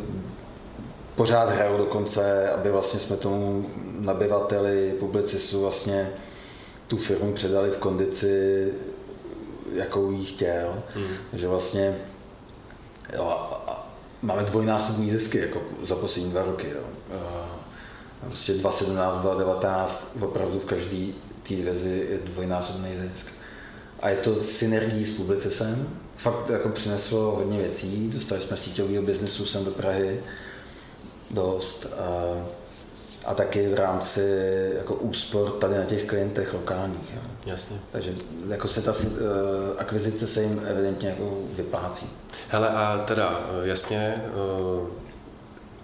pořád 1.14 1.50
hrajou 1.50 1.78
dokonce, 1.78 2.50
aby 2.50 2.70
vlastně 2.70 3.00
jsme 3.00 3.16
tomu 3.16 3.70
nabyvateli, 3.98 4.94
publicistu 4.98 5.60
vlastně 5.60 6.10
tu 6.86 6.96
firmu 6.96 7.32
předali 7.32 7.70
v 7.70 7.76
kondici, 7.76 8.72
jakou 9.72 10.10
jí 10.10 10.24
chtěl. 10.24 10.82
Mm. 10.96 11.06
Takže 11.30 11.48
vlastně 11.48 11.96
jo, 13.16 13.38
máme 14.22 14.42
dvojnásobný 14.42 15.10
zisky 15.10 15.38
jako 15.38 15.62
za 15.84 15.96
poslední 15.96 16.30
dva 16.30 16.42
roky. 16.42 16.68
Jo. 16.68 16.82
Prostě 18.28 18.52
2017, 18.52 19.14
2019, 19.14 20.06
opravdu 20.20 20.58
v 20.58 20.64
každý 20.64 21.14
té 21.42 21.54
divizi 21.54 22.06
je 22.10 22.18
dvojnásobný 22.18 22.90
zisk. 22.96 23.26
A 24.00 24.08
je 24.08 24.16
to 24.16 24.34
synergií 24.34 25.04
s 25.04 25.16
publicisem. 25.16 25.88
Fakt 26.16 26.50
jako 26.50 26.68
přineslo 26.68 27.20
hodně 27.20 27.58
věcí. 27.58 28.10
Dostali 28.14 28.40
jsme 28.40 28.56
síťového 28.56 29.02
biznesu 29.02 29.46
sem 29.46 29.64
do 29.64 29.70
Prahy 29.70 30.20
dost. 31.30 31.86
A, 31.98 32.46
a 33.26 33.34
taky 33.34 33.68
v 33.68 33.74
rámci 33.74 34.20
jako 34.76 34.94
úspor 34.94 35.50
tady 35.50 35.78
na 35.78 35.84
těch 35.84 36.04
klientech 36.04 36.54
lokálních. 36.54 37.14
Jo. 37.14 37.20
Jasně. 37.46 37.80
Takže 37.92 38.14
jako 38.48 38.68
se 38.68 38.82
ta 38.82 38.92
uh, 38.92 39.06
akvizice 39.78 40.26
se 40.26 40.42
jim 40.42 40.62
evidentně 40.66 41.08
jako 41.08 41.38
vyplácí. 41.56 42.06
Hele 42.48 42.68
a 42.68 43.04
teda 43.06 43.50
jasně, 43.62 44.24
uh 44.34 45.05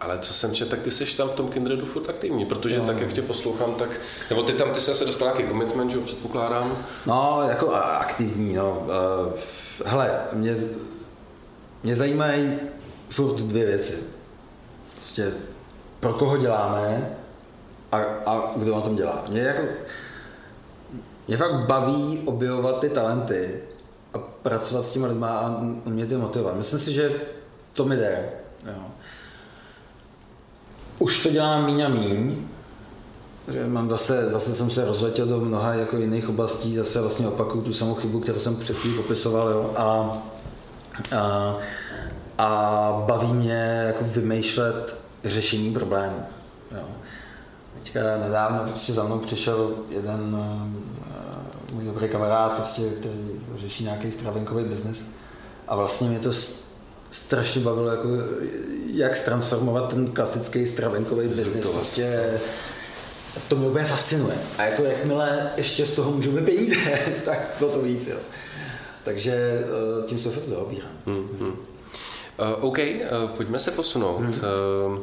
Ale 0.03 0.19
co 0.19 0.35
jsem 0.35 0.55
četl, 0.55 0.71
tak 0.71 0.81
ty 0.81 0.91
jsi 0.91 1.17
tam 1.17 1.29
v 1.29 1.35
tom 1.35 1.49
Kindredu 1.49 1.87
furt 1.87 2.09
aktivní, 2.09 2.47
protože 2.47 2.79
no. 2.79 2.87
tak, 2.87 3.01
jak 3.01 3.13
tě 3.13 3.23
poslouchám, 3.23 3.75
tak, 3.75 3.89
nebo 4.31 4.43
ty 4.43 4.53
tam, 4.53 4.71
ty 4.71 4.81
jsi 4.81 4.95
se 4.95 5.05
dostal 5.05 5.29
nějaký 5.29 5.49
commitment, 5.49 5.91
že 5.91 5.97
jo, 5.97 6.03
předpokládám? 6.03 6.79
No, 7.07 7.43
jako 7.49 7.75
aktivní, 7.75 8.55
no. 8.55 8.87
Hele, 9.85 10.21
mě, 10.33 10.57
mě 11.83 11.97
zajímají 11.97 12.59
furt 13.11 13.35
dvě 13.35 13.67
věci. 13.67 13.99
Prostě 14.97 15.33
pro 16.01 16.13
koho 16.13 16.37
děláme 16.37 17.17
a, 17.93 17.99
a 18.27 18.53
kdo 18.57 18.75
na 18.75 18.81
tom 18.81 18.97
dělá. 18.97 19.25
Mě 19.29 19.41
jako, 19.41 19.63
mě 21.29 21.37
fakt 21.37 21.67
baví 21.67 22.23
objevovat 22.25 22.81
ty 22.81 22.89
talenty 22.89 23.63
a 24.15 24.19
pracovat 24.19 24.87
s 24.87 24.93
těma 24.93 25.07
lidma 25.07 25.39
a 25.39 25.57
mě 25.85 26.07
to 26.07 26.19
motivovat. 26.19 26.57
Myslím 26.57 26.79
si, 26.79 26.93
že 26.93 27.13
to 27.73 27.85
mi 27.85 27.97
jde. 27.97 28.29
Jo. 28.67 28.83
Už 31.03 31.23
to 31.23 31.31
dělám 31.31 31.67
míň 31.67 31.83
a 31.83 31.89
míň, 31.89 32.37
že 33.53 33.67
mám 33.67 33.91
zase, 33.91 34.31
zase 34.31 34.55
jsem 34.55 34.71
se 34.71 34.85
rozletěl 34.85 35.27
do 35.27 35.41
mnoha 35.41 35.75
jako 35.75 35.97
jiných 35.97 36.29
oblastí, 36.29 36.77
zase 36.77 37.01
vlastně 37.01 37.29
opakuju 37.29 37.65
tu 37.65 37.73
samou 37.73 37.95
chybu, 37.95 38.21
kterou 38.21 38.39
jsem 38.39 38.57
před 38.57 38.77
chvílí 38.77 38.97
popisoval, 38.97 39.49
jo, 39.49 39.73
a, 39.77 40.13
a, 41.17 41.57
a 42.39 43.05
baví 43.07 43.33
mě 43.33 43.85
jako 43.87 44.05
vymýšlet 44.05 44.97
řešení 45.25 45.73
problémů. 45.73 46.23
Jo. 46.77 46.85
Teďka 47.75 48.01
nedávno 48.19 48.65
prostě 48.65 48.93
za 48.93 49.05
mnou 49.05 49.19
přišel 49.19 49.71
jeden 49.91 50.35
uh, 50.35 51.75
můj 51.75 51.85
dobrý 51.85 52.09
kamarád, 52.09 52.53
prostě, 52.53 52.83
který 52.83 53.31
řeší 53.57 53.85
nějaký 53.85 54.13
stravenkový 54.13 54.65
biznis 54.65 55.11
a 55.69 55.77
vlastně 55.77 56.09
mě 56.09 56.19
to 56.19 56.33
strašně 57.13 57.61
bavilo, 57.61 57.91
jako, 57.91 58.09
jak 58.87 59.21
transformovat 59.21 59.91
ten 59.91 60.07
klasický 60.07 60.67
stravenkový 60.67 61.29
biznis. 61.29 61.67
Prostě, 61.67 62.31
to 63.49 63.57
mě 63.57 63.69
úplně 63.69 63.85
fascinuje. 63.85 64.37
A 64.59 64.65
jako 64.65 64.83
jakmile 64.83 65.51
ještě 65.57 65.87
z 65.87 65.95
toho 65.95 66.11
můžu 66.11 66.33
mít 66.33 66.45
peníze, 66.45 66.77
tak 67.25 67.57
to 67.59 67.69
to 67.69 67.79
víc. 67.79 68.07
Jo. 68.07 68.17
Takže 69.05 69.33
eh, 69.33 70.07
tím 70.07 70.19
se 70.19 70.31
zaobírám. 70.47 70.91
Hmm, 71.07 71.29
hmm. 71.39 71.57
Uh, 72.39 72.65
OK, 72.65 72.79
uh, 72.79 73.31
pojďme 73.37 73.59
se 73.59 73.71
posunout. 73.71 74.19
Hmm. 74.19 74.31
Uh, 74.93 74.99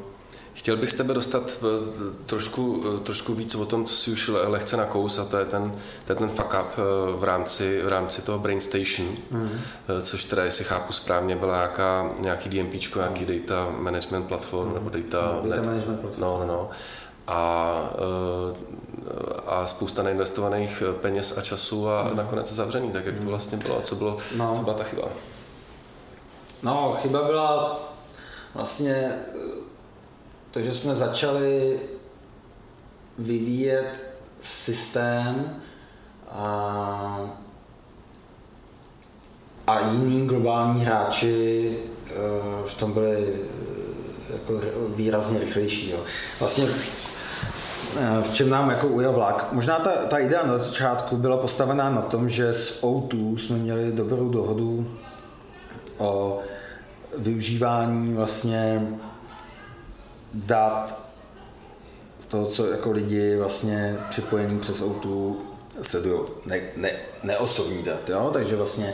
Chtěl 0.54 0.78
bych 0.78 0.90
z 0.90 0.94
tebe 0.94 1.14
dostat 1.14 1.58
eh, 1.62 2.26
trošku, 2.26 2.84
eh, 2.96 3.00
trošku 3.00 3.34
víc 3.34 3.56
o 3.56 3.66
tom, 3.66 3.86
co 3.86 3.96
si 3.96 4.12
už 4.12 4.32
lehce 4.34 4.78
nakous 4.78 5.20
a 5.20 5.26
to 5.26 5.38
je 5.38 5.46
ten, 5.46 5.72
to 6.06 6.12
je 6.12 6.16
ten 6.16 6.30
fuck 6.30 6.48
up 6.48 6.68
eh, 6.74 6.82
v 7.18 7.24
rámci, 7.24 7.82
v 7.82 7.88
rámci 7.88 8.22
toho 8.22 8.40
Brain 8.40 8.62
Station, 8.62 9.10
mm. 9.32 9.50
což 10.02 10.26
teda, 10.26 10.44
jestli 10.44 10.66
chápu 10.66 10.94
správně, 10.94 11.36
byla 11.36 11.56
nějaká, 11.56 12.10
nějaký 12.20 12.50
DMP, 12.50 12.96
nějaký 12.96 13.26
data 13.26 13.70
management 13.78 14.24
platform 14.24 14.70
mm. 14.70 14.76
nebo 14.76 14.90
data, 14.90 15.40
no, 15.44 15.50
data 15.50 15.62
net, 15.62 15.66
management 15.66 16.02
platform. 16.02 16.22
No, 16.22 16.40
no, 16.40 16.46
no. 16.48 16.70
A, 17.28 17.90
a 19.46 19.66
spousta 19.66 20.04
neinvestovaných 20.04 20.84
peněz 21.02 21.38
a 21.38 21.42
času 21.42 21.90
a 21.90 22.04
mm. 22.04 22.18
nakonec 22.18 22.54
zavřený, 22.54 22.92
tak 22.92 23.06
jak 23.06 23.16
to 23.16 23.22
hmm. 23.22 23.30
vlastně 23.30 23.58
bylo 23.58 23.78
a 23.78 23.82
co, 23.82 23.96
bylo, 23.96 24.18
no. 24.38 24.54
co 24.54 24.62
byla 24.62 24.76
ta 24.76 24.84
chyba? 24.84 25.04
No, 26.64 26.98
chyba 27.02 27.24
byla 27.24 27.80
vlastně 28.56 29.12
takže 30.52 30.74
jsme 30.74 30.96
začali 30.96 31.80
vyvíjet 33.18 34.10
systém 34.42 35.56
a, 36.32 37.20
a 39.68 39.80
jiní 39.80 40.28
globální 40.28 40.86
hráči 40.86 41.78
eh, 42.08 42.14
v 42.68 42.74
tom 42.74 42.92
byli 42.92 43.34
eh, 43.34 44.34
jako 44.34 44.62
výrazně 44.96 45.40
rychlejší. 45.40 45.92
Jo. 45.92 46.00
Vlastně 46.40 46.66
eh, 48.00 48.22
v 48.22 48.34
čem 48.34 48.50
nám 48.50 48.70
jako 48.70 48.88
ujel 48.88 49.14
vlak. 49.14 49.48
Možná 49.52 49.80
ta, 49.80 49.92
ta 49.92 50.18
idea 50.18 50.46
na 50.46 50.58
začátku 50.58 51.18
byla 51.18 51.38
postavená 51.38 51.90
na 51.90 52.02
tom, 52.02 52.30
že 52.30 52.54
s 52.54 52.84
O2 52.84 53.38
jsme 53.38 53.58
měli 53.58 53.92
dobrou 53.92 54.30
dohodu 54.30 54.98
o 55.98 56.40
využívání 57.18 58.14
vlastně 58.14 58.88
dát 60.34 61.00
z 62.22 62.26
toho, 62.26 62.46
co 62.46 62.72
jako 62.72 62.92
lidi 62.92 63.38
vlastně 63.38 63.98
připojení 64.10 64.60
přes 64.60 64.82
autu 64.82 65.42
sledují 65.82 66.20
ne, 66.46 66.62
ne, 66.76 66.92
neosobní 67.24 67.84
dat, 67.84 68.10
jo? 68.10 68.30
takže 68.34 68.56
vlastně 68.56 68.94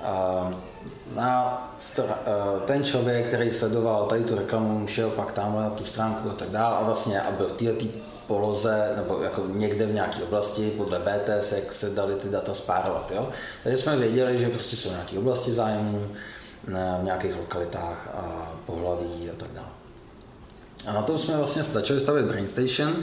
uh, 0.00 0.54
na 1.16 1.72
uh, 1.98 2.04
ten 2.66 2.84
člověk, 2.84 3.26
který 3.28 3.50
sledoval 3.50 4.06
tady 4.06 4.24
tu 4.24 4.34
reklamu, 4.34 4.86
šel 4.86 5.10
pak 5.10 5.32
tamhle 5.32 5.62
na 5.62 5.70
tu 5.70 5.84
stránku 5.84 6.30
a 6.30 6.34
tak 6.34 6.48
dále 6.48 6.76
a 6.76 6.82
vlastně 6.82 7.20
a 7.20 7.30
byl 7.30 7.48
v 7.48 7.52
této 7.52 7.86
poloze 8.26 8.92
nebo 8.96 9.22
jako 9.22 9.46
někde 9.46 9.86
v 9.86 9.94
nějaké 9.94 10.22
oblasti 10.22 10.70
podle 10.70 10.98
BTS, 10.98 11.52
jak 11.52 11.72
se 11.72 11.90
dali 11.90 12.14
ty 12.14 12.28
data 12.28 12.54
spárovat. 12.54 13.12
Jo? 13.14 13.28
Takže 13.62 13.82
jsme 13.82 13.96
věděli, 13.96 14.40
že 14.40 14.48
prostě 14.48 14.76
jsou 14.76 14.90
nějaké 14.90 15.18
oblasti 15.18 15.52
zájmu 15.52 16.08
v 17.00 17.04
nějakých 17.04 17.36
lokalitách 17.36 18.08
a 18.14 18.52
pohlaví 18.66 19.30
a 19.30 19.36
tak 19.36 19.48
dále. 19.54 19.79
A 20.86 20.92
na 20.92 21.02
tom 21.02 21.18
jsme 21.18 21.36
vlastně 21.36 21.62
začali 21.62 22.00
stavět 22.00 22.26
BrainStation 22.26 22.96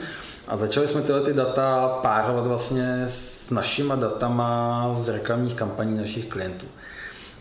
a 0.47 0.57
začali 0.57 0.87
jsme 0.87 1.01
tyhle 1.01 1.21
ty 1.21 1.33
data 1.33 1.87
párovat 2.01 2.47
vlastně 2.47 3.05
s 3.07 3.49
našima 3.49 3.95
datama 3.95 4.95
z 4.99 5.09
reklamních 5.09 5.53
kampaní 5.53 5.97
našich 5.97 6.25
klientů. 6.25 6.65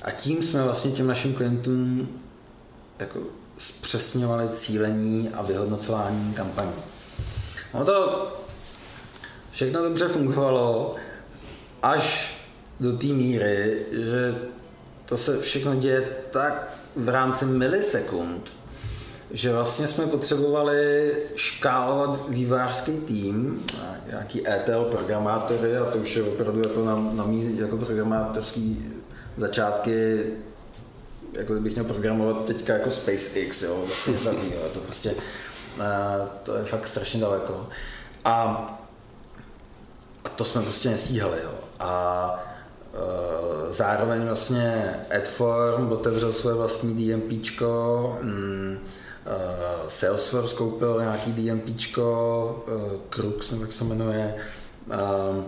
A 0.02 0.10
tím 0.10 0.42
jsme 0.42 0.62
vlastně 0.62 0.90
těm 0.90 1.06
našim 1.06 1.34
klientům 1.34 2.08
jako 2.98 3.20
zpřesňovali 3.58 4.48
cílení 4.48 5.30
a 5.34 5.42
vyhodnocování 5.42 6.34
kampaní. 6.34 6.72
No 7.74 7.84
to 7.84 8.26
všechno 9.50 9.82
dobře 9.82 10.08
fungovalo 10.08 10.94
až 11.82 12.36
do 12.80 12.98
té 12.98 13.06
míry, 13.06 13.86
že 13.92 14.34
to 15.04 15.16
se 15.16 15.40
všechno 15.40 15.74
děje 15.74 16.08
tak 16.30 16.76
v 16.96 17.08
rámci 17.08 17.44
milisekund, 17.44 18.52
že 19.30 19.52
vlastně 19.52 19.86
jsme 19.86 20.06
potřebovali 20.06 21.12
škálovat 21.36 22.28
vývářský 22.28 22.92
tým, 22.92 23.66
nějaký 24.10 24.48
ETL 24.48 24.84
programátory 24.84 25.76
a 25.76 25.84
to 25.84 25.98
už 25.98 26.16
je 26.16 26.22
opravdu 26.22 26.62
jako 26.62 26.84
na, 26.84 26.96
na 27.12 27.24
mý 27.24 27.58
jako 27.58 27.76
programátorský 27.76 28.92
začátky, 29.36 30.24
jako 31.32 31.52
kdybych 31.52 31.72
měl 31.72 31.84
programovat 31.84 32.44
teďka 32.44 32.72
jako 32.72 32.90
SpaceX, 32.90 33.62
jo, 33.62 33.84
vlastně 33.86 34.14
jo, 34.54 34.62
to 34.74 34.80
prostě, 34.80 35.14
to 36.42 36.56
je 36.56 36.64
fakt 36.64 36.88
strašně 36.88 37.20
daleko. 37.20 37.68
A, 38.24 38.34
a 40.24 40.28
to 40.28 40.44
jsme 40.44 40.62
prostě 40.62 40.90
nestíhali, 40.90 41.38
jo. 41.44 41.54
A 41.80 42.44
e, 42.94 43.72
zároveň 43.72 44.24
vlastně 44.24 44.94
Adform 45.16 45.92
otevřel 45.92 46.32
svoje 46.32 46.56
vlastní 46.56 46.94
DMPčko, 46.94 48.18
mm, 48.22 48.78
Salesforce 49.88 50.56
koupil 50.56 51.00
nějaký 51.00 51.32
DMPčko, 51.32 52.64
uh, 52.68 53.00
Crux, 53.10 53.50
nebo 53.50 53.62
jak 53.62 53.72
se 53.72 53.84
jmenuje. 53.84 54.34
Uh, 54.86 55.44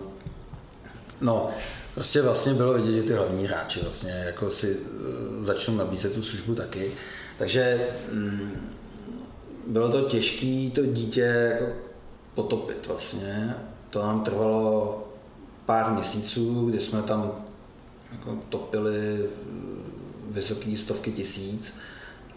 no, 1.21 1.49
prostě 1.95 2.21
vlastně 2.21 2.53
bylo 2.53 2.73
vidět, 2.73 2.93
že 2.93 3.03
ty 3.03 3.13
hlavní 3.13 3.47
hráči 3.47 3.79
vlastně 3.79 4.11
jako 4.11 4.49
si 4.49 4.75
uh, 4.75 5.45
začnou 5.45 5.75
nabízet 5.75 6.13
tu 6.13 6.23
službu 6.23 6.55
taky. 6.55 6.91
Takže 7.37 7.87
um, 8.11 8.51
bylo 9.67 9.91
to 9.91 10.01
těžké 10.01 10.69
to 10.75 10.85
dítě 10.85 11.55
jako 11.59 11.73
potopit 12.35 12.87
vlastně. 12.87 13.55
To 13.89 14.01
nám 14.01 14.23
trvalo 14.23 15.03
pár 15.65 15.91
měsíců, 15.91 16.69
kdy 16.69 16.79
jsme 16.79 17.01
tam 17.01 17.31
jako 18.11 18.37
topili 18.49 19.29
vysoké 20.31 20.77
stovky 20.77 21.11
tisíc 21.11 21.73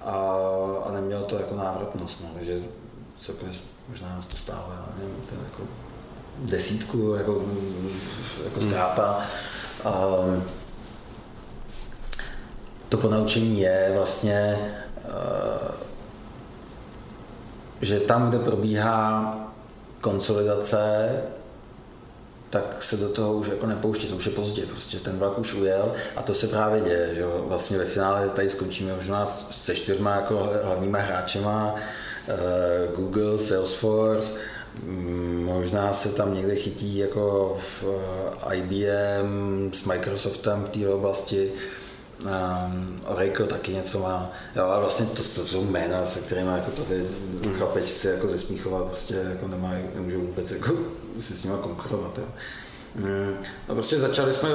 a, 0.05 0.37
a 0.87 0.93
nemělo 0.93 1.25
to 1.25 1.37
jako 1.37 1.57
návratnost, 1.57 2.21
no, 2.21 2.27
takže 2.35 2.61
celkově 3.19 3.55
možná 3.89 4.09
nás 4.09 4.27
to 4.27 4.37
stálo, 4.37 4.67
já 4.71 4.87
nevím, 4.99 5.17
to 5.29 5.35
jako 5.35 5.63
desítku 6.39 7.15
jako, 7.15 7.45
jako 8.45 8.61
hmm. 8.61 8.71
ztráta. 8.71 9.21
Um, 9.87 10.43
to 12.89 12.97
ponaučení 12.97 13.61
je 13.61 13.93
vlastně, 13.95 14.59
uh, 15.05 15.75
že 17.81 18.01
tam, 18.01 18.29
kde 18.29 18.39
probíhá 18.39 19.37
konsolidace, 20.01 21.11
tak 22.53 22.85
se 22.85 22.97
do 22.97 23.09
toho 23.09 23.33
už 23.33 23.49
jako 23.49 23.67
nepouští, 23.67 24.07
to 24.07 24.17
už 24.17 24.27
je 24.27 24.33
pozdě, 24.33 24.67
prostě 24.67 24.99
ten 24.99 25.19
vlak 25.19 25.39
už 25.39 25.55
ujel 25.55 25.93
a 26.17 26.23
to 26.23 26.35
se 26.35 26.47
právě 26.47 26.81
děje, 26.81 27.15
že 27.15 27.25
vlastně 27.47 27.79
ve 27.79 27.85
finále 27.85 28.29
tady 28.29 28.51
skončíme 28.51 28.97
možná 28.97 29.27
se 29.27 29.75
čtyřma 29.75 30.11
jako 30.11 30.51
hlavníma 30.63 30.99
hráčema, 30.99 31.75
eh, 32.29 32.35
Google, 32.97 33.39
Salesforce, 33.39 34.35
mm, 34.83 35.45
možná 35.45 35.93
se 35.95 36.09
tam 36.09 36.35
někde 36.35 36.55
chytí 36.55 36.99
jako 36.99 37.57
v 37.59 37.85
eh, 38.51 38.57
IBM 38.57 39.71
s 39.73 39.85
Microsoftem 39.85 40.65
v 40.65 40.69
té 40.69 40.89
oblasti, 40.89 41.53
Um, 42.23 43.01
Oracle 43.07 43.47
taky 43.47 43.75
něco 43.75 43.99
má, 43.99 44.33
jo, 44.57 44.65
a 44.65 44.81
vlastně 44.81 45.07
to, 45.07 45.23
to 45.23 45.47
jsou 45.47 45.65
jména, 45.65 46.05
se 46.05 46.21
kterými 46.21 46.51
jako 46.51 46.71
tady 46.71 47.07
chlapečci 47.59 48.09
jako 48.09 48.29
ze 48.29 48.39
Smíchova 48.39 48.85
prostě 48.85 49.15
jako 49.15 49.49
nemají, 49.49 49.85
nemůžou 49.95 50.21
vůbec 50.21 50.51
jako 50.51 50.73
si 51.19 51.37
s 51.37 51.45
nimi 51.45 51.57
konkurovat. 51.61 52.19
Jo. 52.19 52.25
Mm, 52.95 53.35
a 53.69 53.75
prostě 53.75 53.99
začali 53.99 54.35
jsme 54.35 54.49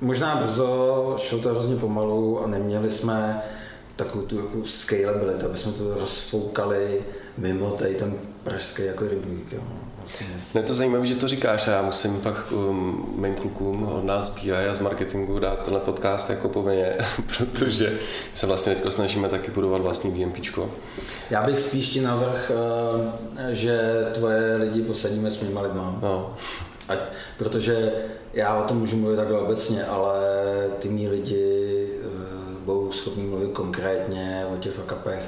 možná 0.00 0.36
brzo, 0.36 1.16
šlo 1.18 1.38
to 1.38 1.48
hrozně 1.48 1.76
pomalu 1.76 2.40
a 2.40 2.46
neměli 2.46 2.90
jsme 2.90 3.42
takovou 3.96 4.26
tu 4.26 4.36
jako 4.36 4.64
scalability, 4.64 5.44
aby 5.44 5.58
jsme 5.58 5.72
to 5.72 5.94
rozfoukali 5.94 7.04
mimo 7.38 7.70
tady 7.70 7.94
ten 7.94 8.14
pražský 8.44 8.84
jako 8.84 9.04
rybník. 9.08 9.52
Jo. 9.52 9.60
Vlastně. 10.08 10.26
Ne, 10.54 10.62
to 10.62 10.74
zajímavé, 10.74 11.06
že 11.06 11.14
to 11.14 11.28
říkáš 11.28 11.68
a 11.68 11.70
já 11.70 11.82
musím 11.82 12.20
pak 12.20 12.52
um, 12.52 13.14
mým 13.16 13.34
klukům 13.34 13.82
od 13.82 14.04
nás 14.04 14.28
BI 14.28 14.52
a 14.52 14.74
z 14.74 14.78
marketingu 14.78 15.38
dát 15.38 15.62
tenhle 15.62 15.80
podcast 15.80 16.30
jako 16.30 16.48
povinně, 16.48 16.96
protože 17.38 17.98
se 18.34 18.46
vlastně 18.46 18.74
teď 18.74 18.92
snažíme 18.92 19.28
taky 19.28 19.50
budovat 19.50 19.80
vlastní 19.80 20.24
DMPčko. 20.24 20.70
Já 21.30 21.46
bych 21.46 21.60
spíš 21.60 21.88
ti 21.88 22.00
navrh, 22.00 22.52
eh, 23.38 23.54
že 23.54 24.06
tvoje 24.14 24.56
lidi 24.56 24.82
posadíme 24.82 25.30
s 25.30 25.40
mýma 25.40 25.60
lidma. 25.60 25.98
No. 26.02 26.36
Ať, 26.88 26.98
protože 27.38 27.92
já 28.32 28.56
o 28.56 28.68
tom 28.68 28.78
můžu 28.78 28.96
mluvit 28.96 29.16
takhle 29.16 29.40
obecně, 29.40 29.84
ale 29.84 30.20
ty 30.78 30.88
mý 30.88 31.08
lidi 31.08 31.86
uh, 32.04 32.58
budou 32.64 32.92
schopni 32.92 33.22
mluvit 33.22 33.52
konkrétně 33.52 34.46
o 34.54 34.56
těch 34.56 34.72
fakapech. 34.72 35.22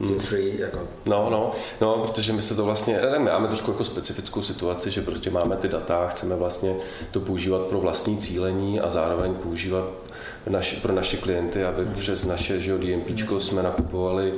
Hmm. 0.00 0.18
Free, 0.18 0.60
jako. 0.60 0.78
No, 1.06 1.28
no, 1.30 1.50
no, 1.80 1.98
protože 1.98 2.32
my 2.32 2.42
se 2.42 2.54
to 2.54 2.64
vlastně, 2.64 2.98
tak 2.98 3.20
my 3.20 3.30
máme 3.30 3.48
trošku 3.48 3.70
jako 3.70 3.84
specifickou 3.84 4.42
situaci, 4.42 4.90
že 4.90 5.02
prostě 5.02 5.30
máme 5.30 5.56
ty 5.56 5.68
data, 5.68 6.08
chceme 6.08 6.36
vlastně 6.36 6.76
to 7.10 7.20
používat 7.20 7.62
pro 7.62 7.80
vlastní 7.80 8.18
cílení 8.18 8.80
a 8.80 8.90
zároveň 8.90 9.34
používat 9.34 9.84
naši, 10.48 10.76
pro 10.76 10.92
naše 10.92 11.16
klienty, 11.16 11.64
aby 11.64 11.84
hmm. 11.84 11.94
přes 11.94 12.24
naše 12.24 12.60
že 12.60 12.78
DMPčko 12.78 13.40
jsme 13.40 13.62
nakupovali 13.62 14.32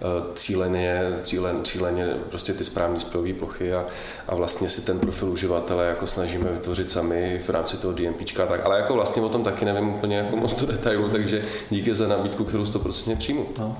Eh, 0.00 0.32
cíleně, 0.34 1.02
cílen, 1.22 1.64
cíleně 1.64 2.06
prostě 2.28 2.52
ty 2.52 2.64
správné 2.64 3.00
spojové 3.00 3.32
plochy 3.32 3.74
a, 3.74 3.86
a 4.28 4.34
vlastně 4.34 4.68
si 4.68 4.82
ten 4.82 4.98
profil 4.98 5.28
uživatele 5.28 5.86
jako 5.86 6.06
snažíme 6.06 6.50
vytvořit 6.52 6.90
sami 6.90 7.38
v 7.38 7.48
rámci 7.48 7.76
toho 7.76 7.94
DMPčka, 7.94 8.46
tak, 8.46 8.66
ale 8.66 8.76
jako 8.76 8.94
vlastně 8.94 9.22
o 9.22 9.28
tom 9.28 9.44
taky 9.44 9.64
nevím 9.64 9.88
úplně 9.88 10.16
jako 10.16 10.36
moc 10.36 10.54
do 10.54 10.66
detailu, 10.66 11.08
takže 11.08 11.44
díky 11.70 11.94
za 11.94 12.08
nabídku, 12.08 12.44
kterou 12.44 12.64
to 12.64 12.78
prostě 12.78 13.16
přijmu. 13.16 13.46
No. 13.58 13.76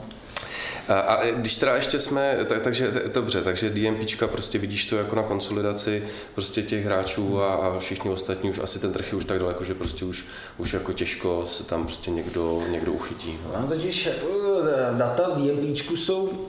A 0.89 1.21
když 1.35 1.57
teda 1.57 1.77
ještě 1.77 2.01
jsme, 2.01 2.39
tak, 2.49 2.63
takže 2.63 2.93
dobře, 3.15 3.43
takže 3.43 3.71
DMPčka 3.71 4.27
prostě 4.27 4.59
vidíš 4.59 4.85
to 4.85 4.97
jako 4.97 5.17
na 5.17 5.23
konsolidaci 5.23 6.03
prostě 6.35 6.63
těch 6.63 6.85
hráčů 6.85 7.43
a, 7.43 7.55
a 7.55 7.79
všichni 7.79 8.11
ostatní 8.11 8.51
už 8.51 8.59
asi 8.59 8.79
ten 8.79 8.93
trh 8.93 9.13
je 9.13 9.19
už 9.19 9.25
tak 9.25 9.39
daleko, 9.39 9.65
že 9.65 9.75
prostě 9.75 10.05
už, 10.05 10.25
už 10.59 10.73
jako 10.73 10.93
těžko 10.93 11.47
se 11.47 11.65
tam 11.65 11.85
prostě 11.85 12.11
někdo, 12.11 12.63
někdo 12.71 12.93
uchytí. 12.93 13.39
No, 13.61 13.69
totiž 13.69 14.09
uh, 14.29 14.99
data 14.99 15.29
v 15.29 15.39
DMPčku 15.39 15.97
jsou 15.97 16.49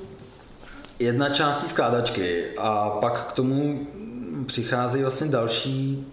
jedna 0.99 1.29
část 1.29 1.67
skládačky 1.67 2.45
a 2.57 2.89
pak 2.89 3.27
k 3.27 3.31
tomu 3.31 3.88
přichází 4.47 5.01
vlastně 5.01 5.27
další 5.27 6.07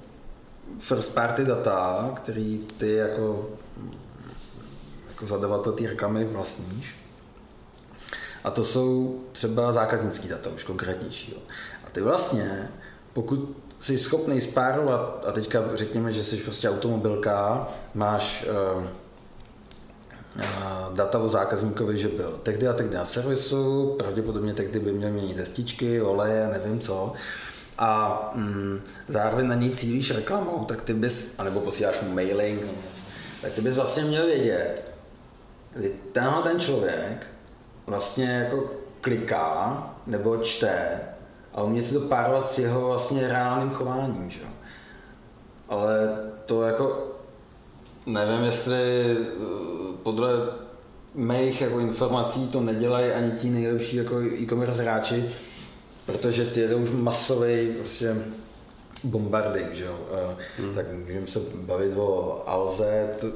first 0.79 1.15
party 1.15 1.45
data, 1.45 2.11
který 2.17 2.61
ty 2.77 2.93
jako, 2.93 3.51
jako 5.09 5.27
zadavatel 5.27 5.73
té 5.73 5.87
reklamy 5.87 6.25
vlastníš. 6.25 7.04
A 8.45 8.51
to 8.51 8.65
jsou 8.65 9.21
třeba 9.33 9.73
zákaznický 9.73 10.29
data, 10.29 10.51
už 10.51 10.65
konkrétnější. 10.65 11.33
Jo. 11.33 11.39
A 11.87 11.91
ty 11.91 12.01
vlastně, 12.01 12.69
pokud 13.13 13.57
jsi 13.81 13.99
schopný 13.99 14.41
spárovat, 14.41 15.25
a 15.27 15.33
teďka 15.33 15.63
řekněme, 15.75 16.13
že 16.13 16.25
jsi 16.25 16.37
prostě 16.37 16.71
automobilka, 16.71 17.69
máš 17.95 18.47
uh, 18.77 18.85
data 20.95 21.19
o 21.19 21.29
zákazníkovi, 21.29 21.97
že 21.99 22.09
byl 22.09 22.41
tehdy 22.43 22.69
a 22.69 22.73
tehdy 22.73 22.97
na 22.97 23.05
servisu, 23.05 23.95
pravděpodobně 23.99 24.55
tehdy 24.55 24.81
by 24.81 24.93
měl 24.93 25.11
měnit 25.11 25.37
destičky, 25.37 26.03
oleje, 26.03 26.49
nevím 26.53 26.81
co, 26.81 27.13
a 27.79 28.21
mm, 28.35 28.81
zároveň 29.09 29.49
na 29.49 29.55
něj 29.55 29.71
cílíš 29.71 30.11
reklamou, 30.11 30.65
tak 30.65 30.83
ty 30.83 30.95
bys, 30.95 31.35
anebo 31.39 31.61
posíláš 31.61 32.01
mu 32.01 32.15
mailing, 32.15 32.63
tak 33.43 33.53
ty 33.53 33.61
bys 33.61 33.75
vlastně 33.75 34.05
měl 34.05 34.27
vědět, 34.27 34.83
kdy 35.75 35.93
tenhle 36.13 36.43
ten 36.43 36.61
člověk 36.61 37.34
vlastně 37.87 38.27
jako 38.27 38.71
kliká 39.01 39.95
nebo 40.07 40.37
čte 40.37 41.01
a 41.55 41.63
umí 41.63 41.83
si 41.83 41.95
to 41.95 42.01
párovat 42.01 42.51
s 42.51 42.59
jeho 42.59 42.87
vlastně 42.87 43.29
reálným 43.29 43.71
chováním, 43.71 44.31
že? 44.31 44.41
Ale 45.69 46.19
to 46.47 46.63
jako 46.63 47.15
nevím, 48.07 48.45
jestli 48.45 48.77
eh, 49.11 49.35
podle 50.03 50.31
mých 51.15 51.61
jako 51.61 51.79
informací 51.79 52.49
to 52.49 52.61
nedělají 52.61 53.13
ani 53.13 53.31
ti 53.31 53.51
nejlepší 53.51 53.97
jako 53.97 54.21
e-commerce 54.23 54.83
hráči, 54.83 55.31
protože 56.07 56.45
ty 56.45 56.61
je 56.61 56.69
to 56.69 56.77
už 56.77 56.91
masový 56.91 57.73
prostě 57.79 58.17
bombarding, 59.05 59.75
že 59.75 59.85
jo. 59.85 59.99
Hmm. 60.59 60.75
Tak 60.75 60.87
můžeme 60.93 61.27
se 61.27 61.41
bavit 61.55 61.93
o 61.97 62.43
Alze, 62.47 63.17
to, 63.21 63.27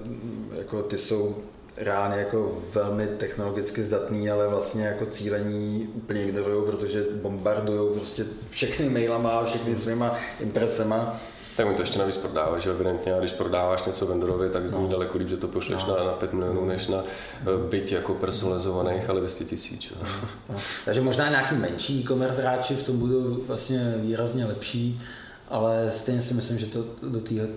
jako 0.59 0.83
ty 0.83 0.99
jsou 0.99 1.37
reálně 1.81 2.19
jako 2.19 2.59
velmi 2.75 3.07
technologicky 3.07 3.83
zdatný, 3.83 4.31
ale 4.31 4.49
vlastně 4.49 4.87
jako 4.87 5.07
cílení 5.07 5.89
úplně 5.95 6.25
ignorují, 6.25 6.67
protože 6.67 7.05
bombardují 7.23 7.95
prostě 7.95 8.25
všechny 8.51 8.89
mailama, 8.89 9.45
všechny 9.45 9.77
svýma 9.77 10.17
impresema. 10.41 11.21
Tak 11.57 11.67
mi 11.67 11.75
to 11.75 11.83
ještě 11.83 11.99
navíc 11.99 12.17
prodává, 12.17 12.59
že 12.59 12.71
evidentně, 12.71 13.15
a 13.15 13.19
když 13.19 13.33
prodáváš 13.33 13.85
něco 13.85 14.07
vendorovi, 14.07 14.51
tak 14.51 14.69
zní 14.69 14.83
no. 14.83 14.89
daleko 14.89 15.19
líp, 15.19 15.29
že 15.29 15.37
to 15.37 15.49
pošleš 15.49 15.85
no. 15.85 15.97
na, 15.97 16.05
na 16.05 16.13
5 16.13 16.33
milionů, 16.33 16.65
než 16.65 16.87
na 16.87 17.05
eh, 17.05 17.69
byť 17.71 17.93
jako 17.93 18.15
personalizovaných, 18.15 19.11
ale 19.11 19.21
200 19.21 19.45
tisíc. 19.45 19.93
No. 20.03 20.09
No. 20.49 20.57
Takže 20.85 21.01
možná 21.01 21.31
nějaký 21.31 21.55
menší 21.55 22.01
e-commerce 22.01 22.43
hráči 22.43 22.75
v 22.75 22.83
tom 22.83 22.99
budou 22.99 23.35
vlastně 23.47 23.95
výrazně 23.97 24.45
lepší, 24.45 25.03
ale 25.49 25.91
stejně 25.91 26.23
si 26.23 26.35
myslím, 26.35 26.59
že 26.59 26.67
to 26.67 26.85
do 27.03 27.21
téhle 27.21 27.49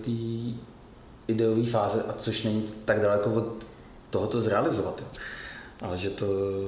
ideové 1.28 1.66
fáze, 1.66 2.02
a 2.08 2.12
což 2.12 2.42
není 2.42 2.64
tak 2.84 3.00
daleko 3.00 3.30
od 3.30 3.66
tohoto 4.12 4.40
zrealizovat. 4.40 5.00
Jo. 5.00 5.06
Ale 5.82 5.98
že 5.98 6.10
to 6.10 6.26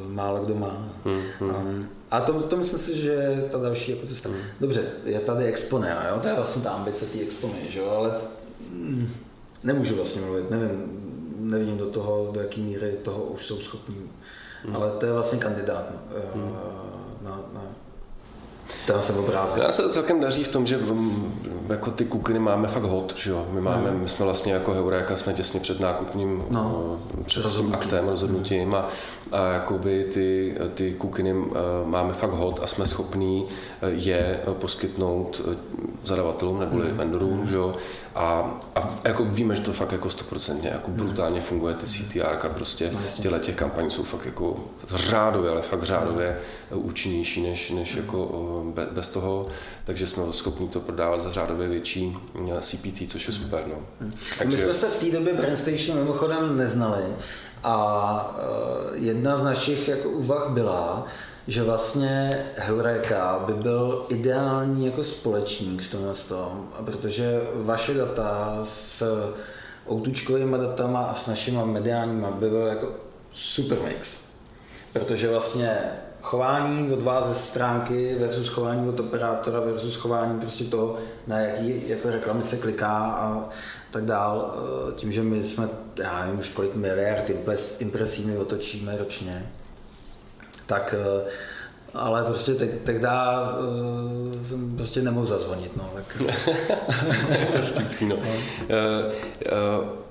málo 0.09 0.45
kdo 0.45 0.55
má. 0.55 0.89
Hmm, 1.05 1.23
hmm. 1.41 1.51
Um, 1.51 1.89
a 2.11 2.21
to, 2.21 2.43
to 2.43 2.57
myslím 2.57 2.79
si, 2.79 3.03
že 3.03 3.11
je 3.11 3.49
ta 3.53 3.59
další 3.59 3.91
jako 3.91 4.07
cesta. 4.07 4.29
Hmm. 4.29 4.39
Dobře, 4.61 4.85
je 5.05 5.21
tady 5.21 5.45
Exponé, 5.45 5.97
jo? 6.11 6.21
to 6.23 6.29
je 6.29 6.35
vlastně 6.35 6.63
ta 6.63 6.71
ambice 6.71 7.07
té 7.07 7.21
Exponé, 7.21 7.59
že 7.69 7.81
jo? 7.81 7.91
ale 7.91 8.15
mm, 8.71 9.11
nemůžu 9.63 9.97
vlastně 9.97 10.23
mluvit, 10.23 10.51
nevím, 10.51 10.71
nevidím 11.39 11.79
do 11.79 11.87
toho, 11.87 12.31
do 12.33 12.41
jaké 12.41 12.61
míry 12.61 12.93
toho 13.03 13.23
už 13.23 13.47
jsou 13.47 13.61
schopní. 13.61 14.11
Hmm. 14.65 14.77
Ale 14.77 14.91
to 14.91 15.07
je 15.07 15.13
vlastně 15.13 15.39
kandidát 15.39 15.91
no, 15.91 15.99
hmm. 16.35 16.57
na, 17.23 17.43
na, 17.55 17.64
ten 18.87 19.03
jsem 19.03 19.19
obrázek. 19.19 19.63
Já 19.63 19.73
se 19.73 19.89
celkem 19.89 20.21
daří 20.21 20.45
v 20.45 20.49
tom, 20.49 20.67
že 20.67 20.79
jako 21.69 21.91
ty 21.91 22.05
kukiny 22.05 22.39
máme 22.39 22.69
fakt 22.69 22.83
hot, 22.83 23.15
že 23.17 23.31
jo? 23.31 23.47
My, 23.51 23.61
máme, 23.61 23.91
hmm. 23.91 24.01
my 24.01 24.09
jsme 24.09 24.25
vlastně 24.25 24.53
jako 24.53 24.73
Heureka, 24.73 25.17
jsme 25.17 25.33
těsně 25.33 25.61
před 25.61 25.81
nákupním, 25.81 26.45
no, 26.51 26.99
před 27.25 27.43
rozhodnutím. 27.43 27.75
aktem, 27.75 28.09
rozhodnutím 28.09 28.75
a, 28.75 28.89
a 29.33 29.47
jakoby 29.47 30.05
ty, 30.13 30.57
ty 30.75 30.95
kukiny 30.95 31.35
máme 31.85 32.13
fakt 32.13 32.33
hot 32.33 32.61
a 32.63 32.67
jsme 32.67 32.87
schopní 32.87 33.47
e, 33.83 33.91
je 33.91 34.41
poskytnout 34.53 35.41
zadavatelům 36.05 36.61
nebo 36.61 36.77
hmm. 36.77 36.97
vendorům, 36.97 37.39
hmm. 37.39 37.47
že 37.47 37.57
jo? 37.57 37.75
A, 38.15 38.61
a 38.75 38.89
jako 39.05 39.25
víme, 39.25 39.57
že 39.57 39.63
to 39.63 39.73
fakt 39.73 39.93
jako 39.93 40.11
stoprocentně 40.11 40.71
jako 40.71 40.87
hmm. 40.87 40.97
brutálně 40.97 41.41
funguje, 41.41 41.75
ty 41.75 41.87
CTR 41.87 42.49
prostě 42.49 42.91
no, 42.93 43.01
těle 43.23 43.41
těch 43.41 43.57
kampaní 43.57 43.91
jsou 43.91 44.03
fakt 44.03 44.27
jako 44.27 44.57
řádově, 44.91 45.51
ale 45.51 45.63
fakt 45.63 45.83
řádově 45.83 46.39
účinnější 46.71 47.43
než, 47.43 47.71
než 47.71 47.97
jako 47.97 48.29
bez 48.91 49.09
toho, 49.09 49.47
takže 49.85 50.07
jsme 50.07 50.23
schopni 50.31 50.69
to 50.69 50.81
prodávat 50.81 51.21
za 51.21 51.33
řádově 51.33 51.69
větší 51.69 52.17
eh, 52.51 52.61
CPT, 52.61 53.11
což 53.11 53.27
je 53.27 53.35
super. 53.35 53.65
No. 53.67 53.77
Hmm. 54.01 54.13
Takže... 54.39 54.57
My 54.57 54.63
jsme 54.63 54.75
se 54.75 54.89
v 54.89 55.01
té 55.01 55.11
době 55.11 55.35
Brainstation 55.35 55.99
mimochodem 55.99 56.57
neznali 56.57 57.05
a 57.65 58.37
eh, 58.39 58.97
jedna 58.97 59.37
z 59.37 59.43
našich 59.43 59.89
jako 59.89 60.09
úvah 60.09 60.51
byla, 60.51 61.07
že 61.47 61.63
vlastně 61.63 62.45
Heureka 62.57 63.45
by 63.47 63.53
byl 63.53 64.07
ideální 64.09 64.87
jako 64.87 65.05
společník 65.05 65.83
v 65.83 65.91
tomhle 65.91 66.15
tom, 66.15 66.69
protože 66.85 67.41
vaše 67.55 67.95
data 67.95 68.59
s 68.65 69.03
outučkovými 69.91 70.59
datama 70.59 71.03
a 71.03 71.15
s 71.15 71.27
našimi 71.27 71.59
mediálníma 71.65 72.31
by 72.31 72.51
byl 72.51 72.67
jako 72.67 72.93
super 73.33 73.79
mix. 73.85 74.25
Protože 74.93 75.31
vlastně 75.31 75.79
chování 76.25 76.93
od 76.93 77.03
vás 77.03 77.27
ze 77.27 77.35
stránky 77.35 78.17
versus 78.19 78.49
chování 78.49 78.89
od 78.89 79.01
operátora 79.01 79.61
versus 79.61 79.97
chování 79.97 80.41
prostě 80.41 80.65
toho, 80.65 80.99
na 81.27 81.39
jaký 81.39 81.89
jako 81.89 82.11
reklamy 82.11 82.45
se 82.45 82.57
kliká 82.57 82.97
a 82.99 83.49
tak 83.91 84.05
dál. 84.05 84.55
Eh, 84.57 84.93
tím, 84.93 85.13
že 85.13 85.23
my 85.23 85.45
jsme, 85.45 85.69
já 85.99 86.25
nevím 86.25 86.41
už 86.41 86.49
kolik 86.49 86.75
miliard 86.75 87.31
impresí 87.79 88.27
my 88.27 88.37
otočíme 88.37 88.97
ročně, 88.99 89.51
tak 90.67 90.95
uh, 90.99 91.29
ale 91.95 92.25
prostě 92.25 92.55
te, 92.55 92.67
tehdy 92.67 93.07
prostě 94.85 95.03
nemohl 95.03 95.27
zazvonit, 95.27 95.77
no. 95.77 95.91
Tak. 95.95 96.23
je 97.41 97.47
to 97.47 97.59
vtipný, 97.59 98.09
no. 98.09 98.17
Uh, 98.17 98.23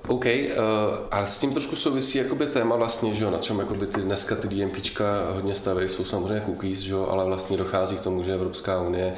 uh, 0.09 0.15
OK, 0.15 0.25
uh, 0.25 0.31
a 1.11 1.25
s 1.25 1.37
tím 1.37 1.51
trošku 1.51 1.75
souvisí 1.75 2.17
jakoby 2.17 2.45
téma 2.45 2.75
vlastně, 2.75 3.13
že 3.13 3.23
jo, 3.23 3.31
na 3.31 3.37
čem 3.37 3.59
jakoby 3.59 3.87
ty, 3.87 4.01
dneska 4.01 4.35
ty 4.35 4.47
DMPčka 4.47 5.05
hodně 5.31 5.53
staví, 5.53 5.89
jsou 5.89 6.05
samozřejmě 6.05 6.45
cookies, 6.45 6.79
že 6.79 6.93
jo, 6.93 7.07
ale 7.09 7.25
vlastně 7.25 7.57
dochází 7.57 7.97
k 7.97 8.01
tomu, 8.01 8.23
že 8.23 8.33
Evropská 8.33 8.81
unie 8.81 9.13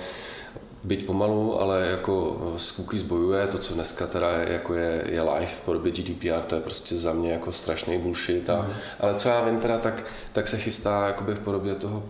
byť 0.83 1.05
pomalu, 1.05 1.61
ale 1.61 1.87
jako 1.87 2.37
s 2.57 2.71
cookies 2.71 3.01
bojuje, 3.01 3.47
to, 3.47 3.57
co 3.57 3.73
dneska 3.73 4.07
teda 4.07 4.31
je, 4.31 4.53
jako 4.53 4.73
je, 4.73 5.03
je 5.09 5.21
live 5.21 5.45
v 5.45 5.59
podobě 5.59 5.91
GDPR, 5.91 6.41
to 6.47 6.55
je 6.55 6.61
prostě 6.61 6.95
za 6.95 7.13
mě 7.13 7.31
jako 7.31 7.51
strašný 7.51 7.97
bullshit. 7.97 8.49
A, 8.49 8.61
mm. 8.61 8.73
Ale 8.99 9.15
co 9.15 9.29
já 9.29 9.45
vím 9.45 9.59
teda, 9.59 9.77
tak, 9.77 10.03
tak 10.33 10.47
se 10.47 10.57
chystá 10.57 11.07
jakoby 11.07 11.35
v 11.35 11.39
podobě 11.39 11.75
toho 11.75 12.03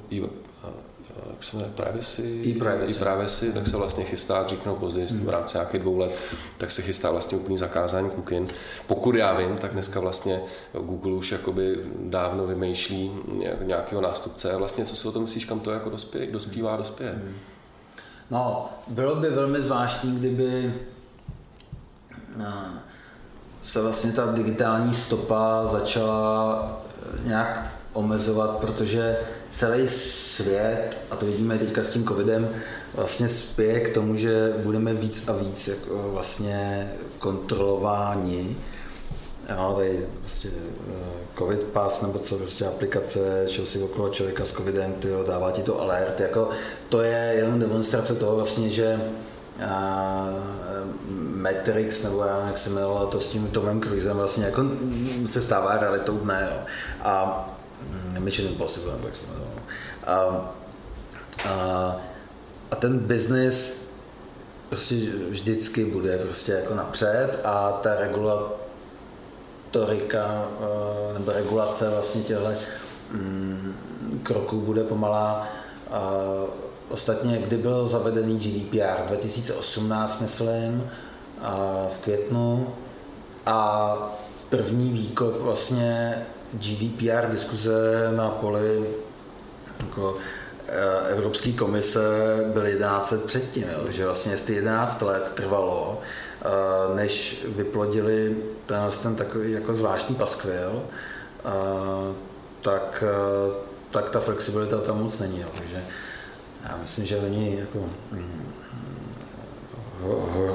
jak 1.29 1.43
se 1.43 1.57
jmenuje, 1.57 1.73
privacy, 1.75 2.43
e-privacy. 2.45 2.93
e-privacy, 2.93 3.53
tak 3.53 3.67
se 3.67 3.77
vlastně 3.77 4.03
chystá, 4.03 4.47
řeknou 4.47 4.75
později, 4.75 5.07
v 5.07 5.29
rámci 5.29 5.57
nějakých 5.57 5.81
dvou 5.81 5.97
let, 5.97 6.11
tak 6.57 6.71
se 6.71 6.81
chystá 6.81 7.11
vlastně 7.11 7.37
úplný 7.37 7.57
zakázání 7.57 8.09
cookin. 8.09 8.47
Pokud 8.87 9.15
já 9.15 9.33
vím, 9.37 9.57
tak 9.57 9.73
dneska 9.73 9.99
vlastně 9.99 10.41
Google 10.73 11.13
už 11.13 11.31
jakoby 11.31 11.77
dávno 11.99 12.47
vymýšlí 12.47 13.11
nějakého 13.61 14.01
nástupce. 14.01 14.51
A 14.51 14.57
vlastně, 14.57 14.85
co 14.85 14.95
si 14.95 15.07
o 15.07 15.11
tom 15.11 15.21
myslíš, 15.21 15.45
kam 15.45 15.59
to 15.59 15.71
jako 15.71 15.89
dospěje, 15.89 16.31
dospívá, 16.31 16.77
dospěje? 16.77 17.11
Hmm. 17.11 17.35
No, 18.31 18.69
bylo 18.87 19.15
by 19.15 19.29
velmi 19.29 19.61
zvláštní, 19.61 20.15
kdyby 20.19 20.73
eh, 22.39 22.45
se 23.63 23.81
vlastně 23.81 24.11
ta 24.11 24.31
digitální 24.31 24.93
stopa 24.93 25.67
začala 25.71 26.81
eh, 26.87 27.27
nějak 27.27 27.75
omezovat, 27.95 28.57
protože 28.57 29.17
celý 29.49 29.87
svět, 29.87 30.97
a 31.11 31.15
to 31.15 31.25
vidíme 31.25 31.57
teďka 31.57 31.83
s 31.83 31.91
tím 31.91 32.07
covidem, 32.07 32.49
vlastně 32.93 33.29
spěje 33.29 33.79
k 33.79 33.93
tomu, 33.93 34.15
že 34.15 34.53
budeme 34.63 34.93
víc 34.93 35.27
a 35.27 35.31
víc 35.31 35.67
jako 35.67 36.09
vlastně 36.11 36.91
kontrolováni. 37.19 38.57
Jo, 39.49 39.73
tady 39.75 40.05
eh, 40.45 40.49
covid 41.37 41.63
pass 41.63 42.01
nebo 42.01 42.19
co, 42.19 42.37
prostě 42.37 42.65
aplikace, 42.65 43.45
šel 43.47 43.65
si 43.65 43.81
okolo 43.81 44.09
člověka 44.09 44.45
s 44.45 44.51
covidem, 44.51 44.93
tyjo, 44.93 45.23
dává 45.23 45.51
ti 45.51 45.61
to 45.61 45.81
alert, 45.81 46.19
jako 46.19 46.49
to 46.89 47.01
je 47.01 47.33
jenom 47.35 47.59
demonstrace 47.59 48.15
toho 48.15 48.35
vlastně, 48.35 48.69
že 48.69 49.01
a, 49.67 50.27
eh, 50.29 51.05
Matrix, 51.35 52.03
nebo 52.03 52.23
já 52.23 52.47
jak 52.47 52.57
se 52.57 52.69
jmenovalo 52.69 53.07
to 53.07 53.21
s 53.21 53.29
tím 53.29 53.47
Tomem 53.47 53.81
Cruisem, 53.81 54.17
vlastně 54.17 54.45
jako 54.45 54.61
se 55.25 55.41
stává 55.41 55.77
realitou 55.77 56.17
dne. 56.17 56.49
Jo. 56.51 56.59
A 57.03 57.45
Mission 58.19 58.47
Impossible, 58.47 58.93
nebo 58.93 59.07
jak 59.07 59.15
se 59.15 59.25
jmenovalo. 59.25 59.51
A, 60.07 60.51
a, 61.49 61.95
a 62.71 62.75
ten 62.75 62.99
biznis 62.99 63.85
prostě 64.69 64.95
vždycky 65.29 65.85
bude 65.85 66.17
prostě 66.17 66.51
jako 66.51 66.75
napřed 66.75 67.39
a 67.43 67.71
ta 67.71 67.95
regulatorika 67.95 68.55
nebo 71.17 71.31
regulace 71.31 71.89
vlastně 71.89 72.21
těchto 72.21 72.51
mm, 73.11 73.75
kroků 74.23 74.61
bude 74.61 74.83
pomalá. 74.83 75.47
A 75.91 75.99
ostatně, 76.89 77.37
kdy 77.37 77.57
byl 77.57 77.87
zavedený 77.87 78.39
GDPR? 78.39 79.07
2018, 79.07 80.21
myslím, 80.21 80.89
v 81.89 81.97
květnu. 82.03 82.67
A 83.45 83.95
první 84.49 84.89
výkop 84.89 85.41
vlastně 85.41 86.25
GDPR 86.53 87.27
diskuze 87.31 88.11
na 88.15 88.29
poli 88.29 88.85
jako 89.85 90.17
eh, 90.67 91.07
Evropské 91.09 91.51
komise 91.51 91.99
byl 92.53 92.65
11 92.65 93.11
let 93.11 93.23
předtím, 93.23 93.63
jo, 93.63 93.91
že 93.91 94.05
vlastně 94.05 94.31
jestli 94.31 94.55
11 94.55 95.01
let 95.01 95.31
trvalo, 95.35 96.01
eh, 96.41 96.95
než 96.95 97.45
vyplodili 97.55 98.37
ten, 98.65 98.89
ten 99.03 99.15
takový 99.15 99.51
jako 99.51 99.73
zvláštní 99.73 100.15
paskvil, 100.15 100.83
eh, 101.45 102.13
tak, 102.61 103.03
tak 103.91 104.09
ta 104.09 104.19
flexibilita 104.19 104.81
tam 104.81 105.03
moc 105.03 105.19
není. 105.19 105.41
Jo, 105.41 105.47
takže 105.57 105.83
já 106.69 106.77
myslím, 106.81 107.05
že 107.05 107.17
oni 107.17 107.57
jako 107.59 107.79
ho, 107.79 107.87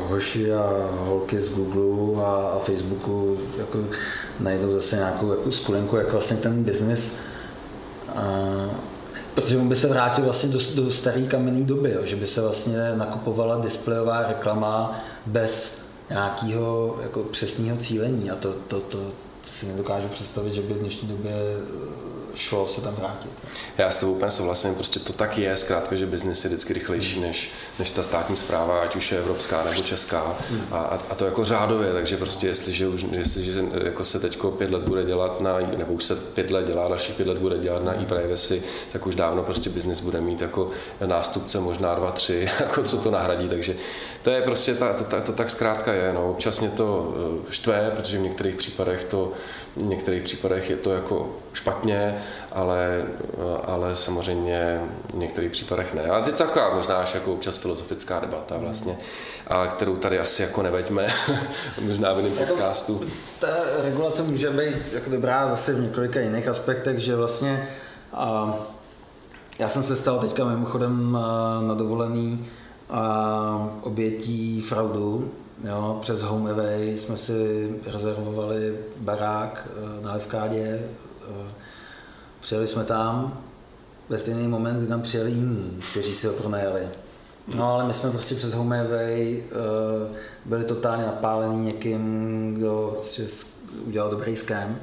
hoši 0.08 0.52
a 0.52 0.90
holky 0.92 1.40
z 1.40 1.48
Google 1.48 2.24
a, 2.24 2.28
a 2.28 2.58
Facebooku 2.58 3.38
jako 3.58 3.78
najdou 4.40 4.70
zase 4.70 4.96
nějakou 4.96 5.30
jako 5.30 5.52
skulenku, 5.52 5.96
jak 5.96 6.12
vlastně 6.12 6.36
ten 6.36 6.64
biznis 6.64 7.20
Protože 9.34 9.56
on 9.56 9.68
by 9.68 9.76
se 9.76 9.88
vrátil 9.88 10.24
vlastně 10.24 10.48
do, 10.48 10.58
do 10.74 10.90
staré 10.90 11.22
kamenné 11.22 11.64
doby, 11.64 11.92
jo, 11.92 12.00
že 12.04 12.16
by 12.16 12.26
se 12.26 12.40
vlastně 12.40 12.76
nakupovala 12.94 13.58
displejová 13.58 14.28
reklama 14.28 15.00
bez 15.26 15.78
nějakého 16.10 16.98
jako 17.02 17.22
přesného 17.22 17.76
cílení 17.76 18.30
a 18.30 18.36
to, 18.36 18.52
to, 18.68 18.80
to 18.80 18.98
si 19.50 19.66
nedokážu 19.66 20.08
představit, 20.08 20.54
že 20.54 20.62
by 20.62 20.74
v 20.74 20.78
dnešní 20.78 21.08
době 21.08 21.32
šlo 22.34 22.68
se 22.68 22.80
tam 22.80 22.94
vrátit. 22.94 23.30
Já 23.78 23.90
s 23.90 23.98
tebou 23.98 24.12
úplně 24.12 24.30
souhlasím, 24.30 24.74
prostě 24.74 25.00
to 25.00 25.12
tak 25.12 25.38
je, 25.38 25.56
zkrátka, 25.56 25.96
že 25.96 26.06
biznis 26.06 26.44
je 26.44 26.48
vždycky 26.48 26.72
rychlejší 26.72 27.14
hmm. 27.14 27.26
než, 27.26 27.50
než 27.78 27.90
ta 27.90 28.02
státní 28.02 28.36
zpráva, 28.36 28.80
ať 28.80 28.96
už 28.96 29.12
je 29.12 29.18
evropská 29.18 29.64
nebo 29.64 29.82
česká. 29.82 30.36
Hmm. 30.50 30.66
A, 30.70 30.78
a, 31.10 31.14
to 31.14 31.24
jako 31.24 31.44
řádově, 31.44 31.92
takže 31.92 32.16
prostě 32.16 32.46
jestliže, 32.46 32.88
už, 32.88 33.06
jestliže 33.10 33.64
jako 33.84 34.04
se 34.04 34.20
teď 34.20 34.38
pět 34.58 34.70
let 34.70 34.82
bude 34.82 35.04
dělat 35.04 35.40
na, 35.40 35.58
nebo 35.58 35.92
už 35.92 36.04
se 36.04 36.16
pět 36.16 36.50
let 36.50 36.66
dělá, 36.66 36.88
další 36.88 37.12
pět 37.12 37.28
let 37.28 37.38
bude 37.38 37.58
dělat 37.58 37.84
na 37.84 38.02
e-privacy, 38.02 38.62
tak 38.92 39.06
už 39.06 39.14
dávno 39.14 39.42
prostě 39.42 39.70
biznis 39.70 40.00
bude 40.00 40.20
mít 40.20 40.40
jako 40.40 40.70
nástupce, 41.06 41.60
možná 41.60 41.94
dva, 41.94 42.12
tři, 42.12 42.48
jako 42.60 42.82
co 42.82 42.98
to 42.98 43.10
nahradí, 43.10 43.48
takže 43.48 43.74
to 44.22 44.30
je 44.30 44.42
prostě, 44.42 44.74
ta, 44.74 44.92
to, 44.92 45.04
to, 45.04 45.20
to 45.20 45.32
tak 45.32 45.50
zkrátka 45.50 45.92
je, 45.92 46.12
no. 46.12 46.30
občas 46.30 46.60
mě 46.60 46.68
to 46.70 47.14
eh, 47.16 47.52
štve, 47.52 47.92
protože 47.96 48.18
v 48.18 48.22
některých 48.22 48.56
případech 48.56 49.04
to, 49.04 49.32
v 49.76 49.82
některých 49.82 50.22
případech 50.22 50.70
je 50.70 50.76
to 50.76 50.92
jako 50.92 51.36
špatně, 51.52 52.22
ale, 52.52 53.04
ale 53.64 53.96
samozřejmě 53.96 54.80
v 55.14 55.16
některých 55.16 55.50
případech 55.50 55.94
ne. 55.94 56.02
A 56.02 56.22
teď 56.22 56.34
taková 56.34 56.74
možná 56.74 56.96
až 56.96 57.14
jako 57.14 57.32
občas 57.32 57.58
filozofická 57.58 58.20
debata 58.20 58.58
vlastně, 58.58 58.98
a 59.46 59.66
kterou 59.66 59.96
tady 59.96 60.18
asi 60.18 60.42
jako 60.42 60.62
neveďme, 60.62 61.06
možná 61.80 62.12
v 62.12 62.16
jiném 62.16 62.38
jako 62.38 62.52
podcastu. 62.52 63.00
Ta 63.38 63.48
regulace 63.82 64.22
může 64.22 64.50
být 64.50 64.92
jako 64.92 65.10
dobrá 65.10 65.48
zase 65.48 65.74
v 65.74 65.80
několika 65.80 66.20
jiných 66.20 66.48
aspektech, 66.48 66.98
že 66.98 67.16
vlastně 67.16 67.68
a 68.12 68.54
já 69.58 69.68
jsem 69.68 69.82
se 69.82 69.96
stal 69.96 70.18
teďka 70.18 70.44
mimochodem 70.44 71.18
na 71.66 71.74
dovolený 71.74 72.46
a 72.90 73.70
obětí 73.82 74.60
fraudu. 74.60 75.30
Jo, 75.64 75.98
přes 76.00 76.22
HomeAway 76.22 76.98
jsme 76.98 77.16
si 77.16 77.70
rezervovali 77.86 78.78
barák 78.96 79.68
na 80.02 80.12
Levkádě, 80.12 80.82
Přijeli 82.40 82.68
jsme 82.68 82.84
tam, 82.84 83.40
ve 84.08 84.18
stejný 84.18 84.48
moment, 84.48 84.78
kdy 84.78 84.86
tam 84.86 85.02
přijeli 85.02 85.30
jiní, 85.30 85.80
kteří 85.90 86.14
si 86.14 86.26
ho 86.26 86.32
pronajali. 86.32 86.88
No 87.54 87.74
ale 87.74 87.84
my 87.84 87.94
jsme 87.94 88.10
prostě 88.10 88.34
přes 88.34 88.52
HomeAway 88.52 89.42
uh, 89.42 90.16
byli 90.44 90.64
totálně 90.64 91.06
napálení 91.06 91.64
někým, 91.64 92.54
kdo 92.54 92.92
prostě 92.94 93.26
udělal 93.86 94.10
dobrý 94.10 94.36
scam, 94.36 94.76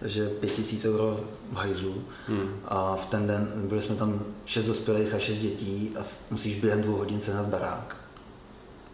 takže 0.00 0.28
pět 0.28 0.52
tisíc 0.52 0.84
euro 0.84 1.20
v 1.52 1.56
hajzlu. 1.56 1.94
Hmm. 2.26 2.60
A 2.64 2.96
v 2.96 3.06
ten 3.06 3.26
den 3.26 3.48
byli 3.54 3.82
jsme 3.82 3.94
tam 3.94 4.24
šest 4.44 4.64
dospělých 4.64 5.14
a 5.14 5.18
šest 5.18 5.38
dětí 5.38 5.92
a 6.00 6.02
musíš 6.30 6.60
během 6.60 6.82
dvou 6.82 6.96
hodin 6.96 7.20
sehnat 7.20 7.46
barák 7.46 7.97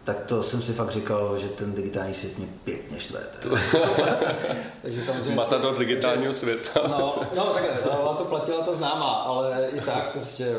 tak 0.05 0.25
to 0.25 0.43
jsem 0.43 0.61
si 0.61 0.73
fakt 0.73 0.91
říkal, 0.91 1.37
že 1.37 1.47
ten 1.47 1.73
digitální 1.73 2.13
svět 2.13 2.37
mě 2.37 2.47
pěkně 2.63 2.99
štve. 2.99 3.19
Takže 4.81 5.01
samozřejmě... 5.01 5.35
Matador 5.35 5.77
digitálního 5.77 6.33
světa. 6.33 6.81
No, 6.87 7.11
no 7.35 7.43
takhle, 7.53 7.91
ona 7.91 8.13
to 8.13 8.25
platila 8.25 8.65
to 8.65 8.75
známá, 8.75 9.11
ale 9.11 9.69
i 9.73 9.81
tak 9.81 10.11
prostě 10.11 10.55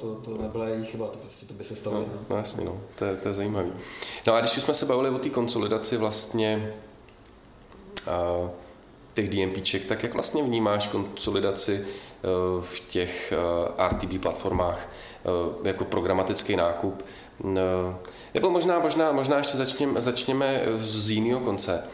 to, 0.00 0.14
to 0.14 0.42
nebyla 0.42 0.68
její 0.68 0.84
chyba, 0.84 1.06
to, 1.06 1.18
prostě 1.18 1.46
to 1.46 1.54
by 1.54 1.64
se 1.64 1.76
stalo. 1.76 1.98
No, 1.98 2.06
no 2.30 2.36
jasně, 2.36 2.64
no, 2.64 2.80
to 2.98 3.04
je, 3.04 3.16
to 3.16 3.28
je 3.28 3.34
zajímavý. 3.34 3.72
No 4.26 4.34
a 4.34 4.40
když 4.40 4.56
už 4.56 4.62
jsme 4.62 4.74
se 4.74 4.86
bavili 4.86 5.10
o 5.10 5.18
té 5.18 5.30
konsolidaci 5.30 5.96
vlastně 5.96 6.74
uh, 8.06 8.48
těch 9.14 9.28
DMPček, 9.28 9.84
tak 9.84 10.02
jak 10.02 10.14
vlastně 10.14 10.42
vnímáš 10.42 10.86
konsolidaci 10.86 11.86
uh, 11.86 12.64
v 12.64 12.80
těch 12.80 13.32
uh, 13.78 13.88
RTB 13.88 14.22
platformách 14.22 14.88
jako 15.64 15.84
programatický 15.84 16.56
nákup? 16.56 17.04
Uh, 17.42 17.52
nebo 18.34 18.50
možná, 18.50 18.78
možná, 18.78 19.12
možná 19.12 19.38
ještě 19.38 19.56
začněme, 19.56 20.00
začněme 20.00 20.62
z 20.76 21.10
jiného 21.10 21.40
konce. 21.40 21.84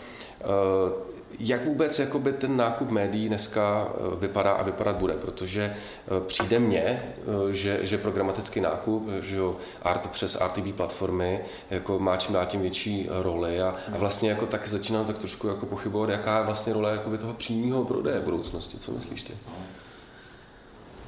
Eh, 0.41 1.11
jak 1.39 1.65
vůbec 1.65 1.99
jakoby 1.99 2.33
ten 2.33 2.57
nákup 2.57 2.91
médií 2.91 3.29
dneska 3.29 3.89
eh, 3.89 4.17
vypadá 4.17 4.53
a 4.53 4.63
vypadat 4.63 4.97
bude? 4.97 5.15
Protože 5.15 5.63
eh, 5.73 6.21
přijde 6.27 6.59
mně, 6.59 7.15
že, 7.51 7.79
že 7.83 7.99
programatický 7.99 8.61
nákup, 8.61 9.09
že 9.21 9.39
art, 9.83 10.07
přes 10.07 10.39
RTB 10.47 10.75
platformy 10.77 11.41
jako 11.71 11.99
má 11.99 12.17
čím 12.17 12.35
dál 12.35 12.47
tím 12.47 12.61
větší 12.61 13.09
roli 13.11 13.63
a, 13.63 13.75
a 13.93 13.99
vlastně 13.99 14.31
jako 14.31 14.47
tak 14.47 14.69
začínám 14.69 15.05
tak 15.05 15.19
trošku 15.19 15.49
jako 15.49 15.67
pochybovat, 15.67 16.11
jaká 16.11 16.39
je 16.39 16.45
vlastně 16.45 16.73
role 16.73 16.91
jakoby 16.91 17.19
toho 17.19 17.35
přímého 17.35 17.85
prodeje 17.85 18.21
v 18.21 18.25
budoucnosti. 18.25 18.79
Co 18.79 18.93
myslíš 18.93 19.23
ty? 19.23 19.33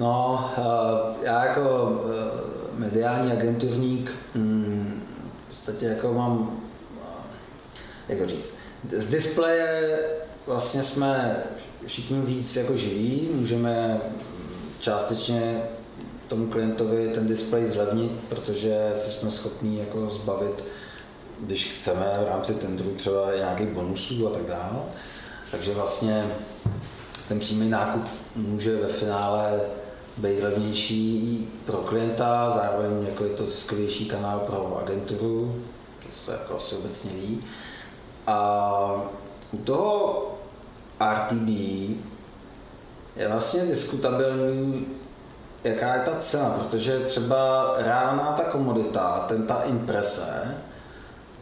No, 0.01 0.51
já 1.23 1.45
jako 1.45 1.93
mediální 2.79 3.33
agenturník 3.33 3.92
mm, 3.92 3.92
podstatě 5.65 5.87
jako 5.87 6.13
mám, 6.13 6.61
jak 8.09 8.19
to 8.19 8.27
říct, 8.27 8.55
Z 8.91 9.07
displeje 9.07 9.99
vlastně 10.47 10.83
jsme 10.83 11.43
všichni 11.87 12.21
víc 12.21 12.57
jako 12.57 12.77
živí, 12.77 13.29
můžeme 13.35 14.01
částečně 14.81 15.63
tomu 16.29 16.47
klientovi 16.47 17.09
ten 17.09 17.27
displej 17.27 17.69
zlevnit, 17.69 18.13
protože 18.29 18.93
jsme 18.95 19.31
schopni 19.31 19.79
jako 19.79 20.11
zbavit, 20.11 20.65
když 21.41 21.75
chceme 21.75 22.13
v 22.25 22.29
rámci 22.29 22.55
tendru 22.55 22.95
třeba 22.95 23.37
nějakých 23.37 23.69
bonusů 23.69 24.29
a 24.29 24.31
tak 24.31 24.47
dále. 24.47 24.83
Takže 25.51 25.75
vlastně 25.75 26.25
ten 27.29 27.39
přímý 27.39 27.69
nákup 27.69 28.09
může 28.37 28.77
ve 28.77 28.87
finále 28.87 29.61
být 30.17 30.43
levnější 30.43 31.49
pro 31.67 31.77
klienta, 31.77 32.51
zároveň 32.51 33.07
jako 33.07 33.25
je 33.25 33.31
to 33.31 33.47
ziskovější 33.47 34.09
kanál 34.09 34.39
pro 34.39 34.79
agenturu, 34.79 35.63
to 36.07 36.13
se 36.13 36.33
jako 36.33 36.57
asi 36.57 36.77
obecně 36.77 37.11
ví. 37.13 37.45
A 38.27 38.93
u 39.53 39.57
toho 39.57 40.29
RTB 41.15 41.49
je 43.17 43.29
vlastně 43.29 43.63
diskutabilní, 43.63 44.87
jaká 45.65 45.95
je 45.95 46.01
ta 46.01 46.17
cena, 46.17 46.51
protože 46.51 46.99
třeba 46.99 47.73
reálná 47.77 48.33
ta 48.33 48.45
komodita, 48.45 49.25
ten 49.29 49.47
ta 49.47 49.63
imprese, 49.63 50.55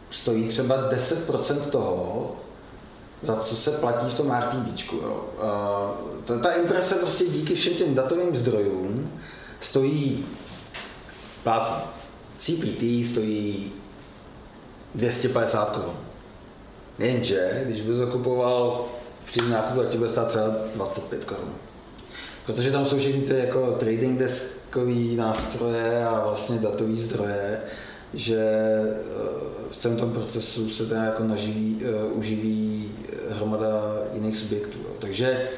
stojí 0.09 0.47
třeba 0.47 0.89
10% 0.89 1.59
toho, 1.59 2.31
za 3.21 3.35
co 3.35 3.55
se 3.55 3.71
platí 3.71 4.09
v 4.09 4.13
tom 4.13 4.31
RTBčku. 4.31 4.95
Jo. 4.95 5.23
Ta, 6.25 6.39
ta 6.39 6.51
imprese 6.51 6.95
prostě 6.95 7.25
díky 7.25 7.55
všem 7.55 7.73
těm 7.73 7.95
datovým 7.95 8.35
zdrojům 8.35 9.11
stojí 9.59 10.25
plácnu. 11.43 11.83
CPT 12.39 13.11
stojí 13.11 13.71
250 14.95 15.69
korun. 15.69 15.97
Jenže, 16.99 17.61
když 17.65 17.81
bys 17.81 17.97
zakupoval 17.97 18.85
při 19.25 19.41
nákupu, 19.41 19.79
tak 19.79 19.89
ti 19.89 19.97
bude 19.97 20.09
stát 20.09 20.27
třeba 20.27 20.45
25 20.75 21.25
korun. 21.25 21.53
Protože 22.45 22.71
tam 22.71 22.85
jsou 22.85 22.97
všechny 22.97 23.21
ty 23.21 23.37
jako 23.37 23.71
trading 23.71 24.19
deskový 24.19 25.15
nástroje 25.15 26.05
a 26.05 26.27
vlastně 26.27 26.59
datové 26.59 26.95
zdroje, 26.95 27.61
že 28.13 28.37
eh, 28.37 29.69
v 29.69 29.77
celém 29.77 29.97
tom 29.97 30.13
procesu 30.13 30.69
se 30.69 30.85
teda 30.85 31.03
jako 31.03 31.23
naživí, 31.23 31.83
uh, 31.85 32.17
uživí 32.17 32.91
hromada 33.29 33.99
jiných 34.13 34.37
subjektů. 34.37 34.77
Jo. 34.83 34.89
Takže 34.99 35.49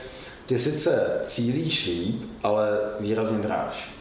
ty 0.46 0.60
sice 0.60 1.22
cílíš 1.26 1.88
líp, 1.88 2.22
ale 2.44 2.80
výrazně 3.00 3.38
dráž. 3.38 3.94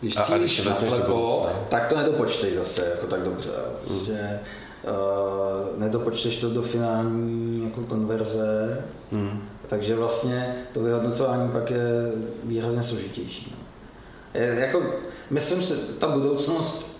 Když 0.00 0.16
cílíš 0.16 0.64
na 0.64 0.76
slepo, 0.76 1.46
tak 1.68 1.86
to 1.86 1.96
nedopočtej 1.96 2.54
zase 2.54 2.88
jako 2.90 3.06
tak 3.06 3.22
dobře. 3.22 3.50
Jo. 3.50 3.72
Prostě 3.84 4.12
hmm 4.12 4.38
uh, 4.84 5.80
nedopočteš 5.80 6.36
to 6.36 6.50
do 6.50 6.62
finální 6.62 7.64
jako 7.64 7.80
konverze, 7.80 8.78
hmm. 9.12 9.48
takže 9.66 9.96
vlastně 9.96 10.56
to 10.72 10.80
vyhodnocování 10.80 11.50
pak 11.50 11.70
je 11.70 12.12
výrazně 12.44 12.82
složitější. 12.82 13.54
No. 13.56 13.64
Je, 14.40 14.54
jako, 14.60 14.82
myslím 15.30 15.62
si, 15.62 15.74
ta 15.74 16.08
budoucnost, 16.08 16.93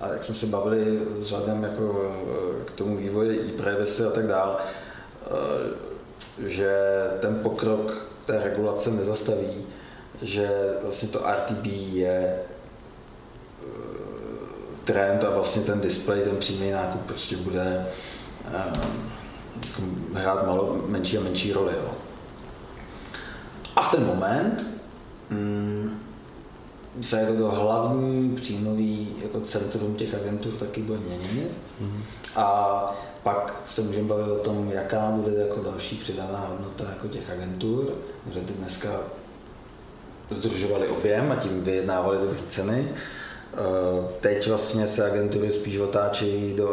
a 0.00 0.08
jak 0.08 0.24
jsme 0.24 0.34
se 0.34 0.46
bavili 0.46 0.98
vzhledem 1.18 1.62
jako 1.62 2.02
eh, 2.04 2.64
k 2.64 2.72
tomu 2.72 2.96
vývoji 2.96 3.38
i 3.38 3.52
privacy 3.52 4.04
a 4.04 4.10
tak 4.10 4.26
dále, 4.26 4.56
že 6.46 6.70
ten 7.20 7.34
pokrok 7.42 8.06
té 8.26 8.40
regulace 8.44 8.90
nezastaví, 8.90 9.66
že 10.22 10.50
vlastně 10.82 11.08
to 11.08 11.18
RTB 11.18 11.66
je 11.92 12.38
trend 14.84 15.24
a 15.24 15.30
vlastně 15.30 15.62
ten 15.62 15.80
display, 15.80 16.20
ten 16.20 16.36
přímý 16.36 16.70
nákup 16.70 17.06
prostě 17.06 17.36
bude 17.36 17.86
um, 18.46 19.10
hrát 20.14 20.46
malo, 20.46 20.82
menší 20.86 21.18
a 21.18 21.20
menší 21.20 21.52
roli. 21.52 21.72
Jo. 21.76 21.90
A 23.76 23.82
v 23.82 23.90
ten 23.90 24.06
moment 24.06 24.66
mm, 25.30 26.00
se 27.00 27.20
jako 27.20 27.34
to 27.38 27.50
hlavní 27.50 28.34
příjmový 28.36 29.08
jako 29.22 29.40
centrum 29.40 29.94
těch 29.94 30.14
agentur 30.14 30.52
taky 30.52 30.82
bude 30.82 30.98
měnit. 30.98 31.58
Mm-hmm. 31.82 32.02
A 32.36 32.96
pak 33.22 33.62
se 33.66 33.82
můžeme 33.82 34.08
bavit 34.08 34.30
o 34.30 34.36
tom, 34.36 34.70
jaká 34.72 35.10
bude 35.10 35.36
jako 35.36 35.62
další 35.62 35.96
přidaná 35.96 36.46
hodnota 36.50 36.84
jako 36.90 37.08
těch 37.08 37.30
agentur, 37.30 37.94
protože 38.24 38.40
ty 38.40 38.52
dneska 38.52 38.88
združovali 40.30 40.88
objem 40.88 41.32
a 41.32 41.36
tím 41.36 41.64
vyjednávali 41.64 42.18
dobré 42.18 42.38
ceny. 42.48 42.88
Eh, 42.88 43.56
teď 44.20 44.48
vlastně 44.48 44.88
se 44.88 45.10
agentury 45.10 45.50
spíš 45.50 45.78
otáčejí 45.78 46.56
do 46.56 46.68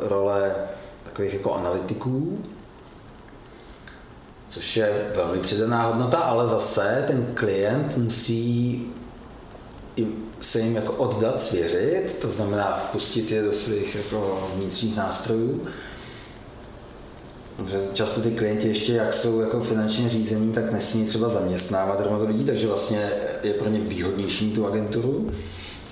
role 0.00 0.54
takových 1.02 1.34
jako 1.34 1.54
analytiků, 1.54 2.38
což 4.48 4.76
je 4.76 5.10
velmi 5.16 5.38
přidaná 5.38 5.82
hodnota, 5.82 6.18
ale 6.18 6.48
zase 6.48 7.04
ten 7.06 7.26
klient 7.34 7.96
musí 7.96 8.86
se 10.40 10.60
jim 10.60 10.76
jako 10.76 10.92
oddat, 10.92 11.42
svěřit, 11.42 12.18
to 12.20 12.32
znamená 12.32 12.76
vpustit 12.76 13.32
je 13.32 13.42
do 13.42 13.52
svých 13.52 13.94
jako 13.94 14.48
vnitřních 14.54 14.96
nástrojů. 14.96 15.62
Často 17.92 18.20
ty 18.20 18.30
klienti 18.30 18.68
ještě, 18.68 18.92
jak 18.92 19.14
jsou 19.14 19.40
jako 19.40 19.60
finančně 19.60 20.08
řízení, 20.08 20.52
tak 20.52 20.72
nesmí 20.72 21.04
třeba 21.04 21.28
zaměstnávat 21.28 22.00
hromadu 22.00 22.26
lidí, 22.26 22.44
takže 22.44 22.66
vlastně 22.66 23.10
je 23.42 23.52
pro 23.52 23.68
ně 23.68 23.80
výhodnější 23.80 24.52
tu 24.52 24.66
agenturu 24.66 25.30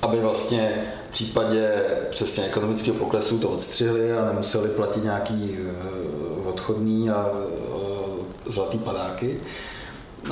aby 0.03 0.21
vlastně 0.21 0.85
v 1.09 1.13
případě 1.13 1.83
přesně 2.11 2.45
ekonomického 2.45 2.97
poklesu 2.97 3.39
to 3.39 3.49
odstřihli 3.49 4.13
a 4.13 4.25
nemuseli 4.25 4.69
platit 4.69 5.05
nějaký 5.05 5.59
eh, 5.59 6.49
odchodný 6.49 7.11
a 7.11 7.31
eh, 7.33 8.53
zlatý 8.53 8.79
padáky. 8.79 9.41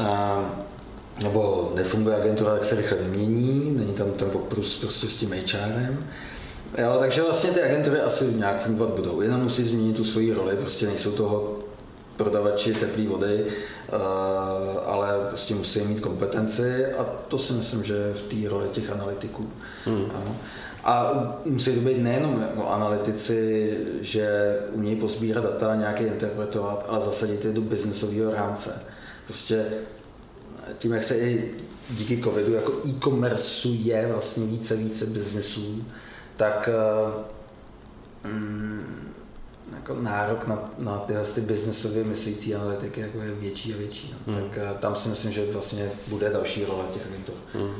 A, 0.00 0.38
nebo 1.22 1.72
nefunguje 1.74 2.16
agentura, 2.16 2.52
tak 2.52 2.64
se 2.64 2.74
rychle 2.74 2.98
vymění, 2.98 3.74
není 3.78 3.92
tam 3.92 4.10
ten 4.10 4.28
oprus 4.32 4.80
prostě 4.80 5.06
s 5.06 5.16
tím 5.16 5.34
HRem. 5.52 6.06
Jo, 6.78 6.96
takže 6.98 7.22
vlastně 7.22 7.50
ty 7.50 7.62
agentury 7.62 8.00
asi 8.00 8.24
nějak 8.24 8.62
fungovat 8.62 8.94
budou, 8.94 9.20
jenom 9.20 9.42
musí 9.42 9.64
změnit 9.64 9.96
tu 9.96 10.04
svoji 10.04 10.32
roli, 10.32 10.56
prostě 10.56 10.86
nejsou 10.86 11.12
toho 11.12 11.58
prodavači 12.16 12.74
teplé 12.74 13.06
vody, 13.06 13.44
eh, 13.46 13.96
ale 14.86 15.08
prostě 15.28 15.54
musí 15.54 15.80
mít 15.80 16.00
kompetenci 16.00 16.86
a 16.86 17.06
to 17.28 17.38
si 17.38 17.52
myslím, 17.52 17.84
že 17.84 18.12
v 18.12 18.22
té 18.22 18.48
roli 18.48 18.68
těch 18.68 18.90
analytiků. 18.90 19.50
Hmm. 19.84 20.08
A 20.84 21.12
musí 21.44 21.74
to 21.74 21.80
být 21.80 21.98
nejenom 21.98 22.42
jako 22.42 22.68
analytici, 22.68 23.70
že 24.00 24.56
umějí 24.72 24.96
pozbírat 24.96 25.44
data, 25.44 25.74
nějaké 25.74 26.06
interpretovat, 26.06 26.86
ale 26.88 27.00
zasadit 27.00 27.44
je 27.44 27.52
do 27.52 27.60
biznesového 27.60 28.34
rámce. 28.34 28.82
Prostě 29.26 29.64
tím, 30.78 30.92
jak 30.92 31.04
se 31.04 31.18
i 31.18 31.54
díky 31.90 32.22
covidu 32.22 32.52
jako 32.54 32.72
e-commerce 32.88 33.68
je 33.68 34.06
vlastně 34.06 34.46
více 34.46 34.76
více 34.76 35.06
biznesů, 35.06 35.84
tak 36.36 36.68
mm, 38.24 39.13
jako 39.72 39.94
nárok 40.02 40.46
na, 40.46 40.70
na 40.78 40.98
tyhle 40.98 41.24
ty 41.24 41.40
biznesově 41.40 42.04
myslící 42.04 42.54
analytiky 42.54 43.00
jako 43.00 43.22
je 43.22 43.34
větší 43.34 43.74
a 43.74 43.76
větší. 43.76 44.14
No. 44.26 44.34
Hmm. 44.34 44.42
Tak 44.42 44.58
eh, 44.58 44.78
tam 44.78 44.96
si 44.96 45.08
myslím, 45.08 45.32
že 45.32 45.52
vlastně 45.52 45.90
bude 46.08 46.30
další 46.30 46.64
role 46.64 46.84
těch 46.94 47.06
agentur. 47.06 47.34
Hmm. 47.52 47.74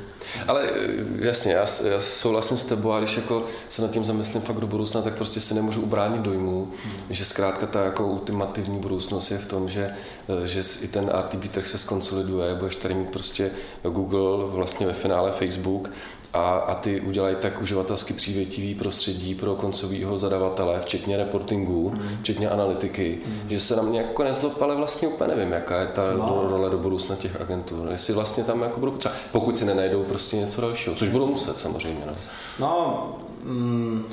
Ale 0.49 0.63
eh, 0.63 1.27
jasně, 1.27 1.53
já, 1.53 1.67
já 1.89 2.01
souhlasím 2.01 2.59
s 2.59 2.65
tebou 2.65 2.93
a 2.93 2.99
když 2.99 3.17
jako 3.17 3.45
se 3.69 3.83
nad 3.83 3.91
tím 3.91 4.05
zamyslím 4.05 4.43
fakt 4.43 4.61
do 4.61 4.67
budoucna, 4.67 5.03
tak 5.03 5.15
prostě 5.15 5.41
si 5.41 5.55
nemůžu 5.55 5.83
ubránit 5.83 6.23
dojmu, 6.23 6.73
hmm. 6.85 6.95
že 7.11 7.25
zkrátka 7.25 7.67
ta 7.67 7.85
jako 7.85 8.07
ultimativní 8.07 8.79
budoucnost 8.79 9.31
je 9.31 9.39
v 9.39 9.47
tom, 9.47 9.69
že, 9.69 9.91
eh, 10.29 10.47
že 10.47 10.63
i 10.81 10.89
ten 10.89 11.11
RTB 11.21 11.49
trh 11.49 11.67
se 11.67 11.79
skonsoliduje, 11.79 12.55
budeš 12.55 12.77
tady 12.77 12.95
mít 12.95 13.11
prostě 13.11 13.51
Google, 13.83 14.47
vlastně 14.47 14.87
ve 14.87 14.93
finále 14.93 15.33
Facebook 15.33 15.91
a, 16.35 16.57
a 16.57 16.75
ty 16.75 17.01
udělají 17.01 17.37
tak 17.37 17.63
uživatelsky 17.63 18.15
přívětivý 18.15 18.75
prostředí 18.75 19.35
pro 19.35 19.55
koncového 19.55 20.19
zadavatele, 20.19 20.81
včetně 20.81 21.17
reportingu, 21.17 21.91
mm. 21.91 22.19
včetně 22.21 22.49
analytiky, 22.49 23.19
mm. 23.27 23.51
že 23.51 23.61
se 23.61 23.77
na 23.77 23.83
mě 23.83 24.01
jako 24.01 24.25
nezlob, 24.25 24.63
ale 24.63 24.77
vlastně 24.77 25.09
úplně 25.09 25.35
nevím, 25.35 25.53
jaká 25.53 25.81
je 25.81 25.87
ta 25.87 26.13
no. 26.13 26.47
role 26.51 26.71
do 26.71 26.79
budoucna 26.79 27.17
těch 27.17 27.41
agentur. 27.41 27.89
Jestli 27.91 28.15
vlastně 28.15 28.45
tam 28.45 28.63
jako 28.63 28.81
budou 28.81 28.93
potřeba, 28.93 29.15
pokud 29.33 29.59
si 29.59 29.65
nenajdou 29.65 30.05
prostě 30.05 30.37
něco 30.37 30.61
dalšího, 30.61 30.97
což 30.97 31.09
budou 31.09 31.27
muset 31.27 31.59
samozřejmě. 31.59 32.05
No, 32.07 32.15
no 32.61 33.17
mm, 33.43 34.05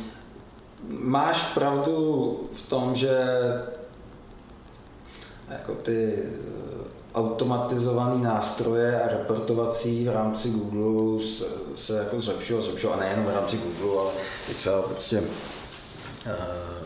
máš 0.90 1.44
pravdu 1.54 2.40
v 2.54 2.70
tom, 2.70 2.96
že 2.96 3.18
jako 5.50 5.76
ty 5.76 6.24
automatizované 7.16 8.24
nástroje 8.24 9.02
a 9.02 9.08
reportovací 9.08 10.06
v 10.06 10.14
rámci 10.14 10.50
Google 10.50 11.26
se, 11.76 11.98
jako 11.98 12.22
zlepšují, 12.22 12.64
zlepšují 12.64 12.94
a 12.94 13.00
nejenom 13.00 13.26
v 13.26 13.36
rámci 13.36 13.58
Google, 13.58 14.02
ale 14.02 14.12
i 14.52 14.54
třeba 14.54 14.82
prostě 14.82 15.20
uh, 15.20 15.26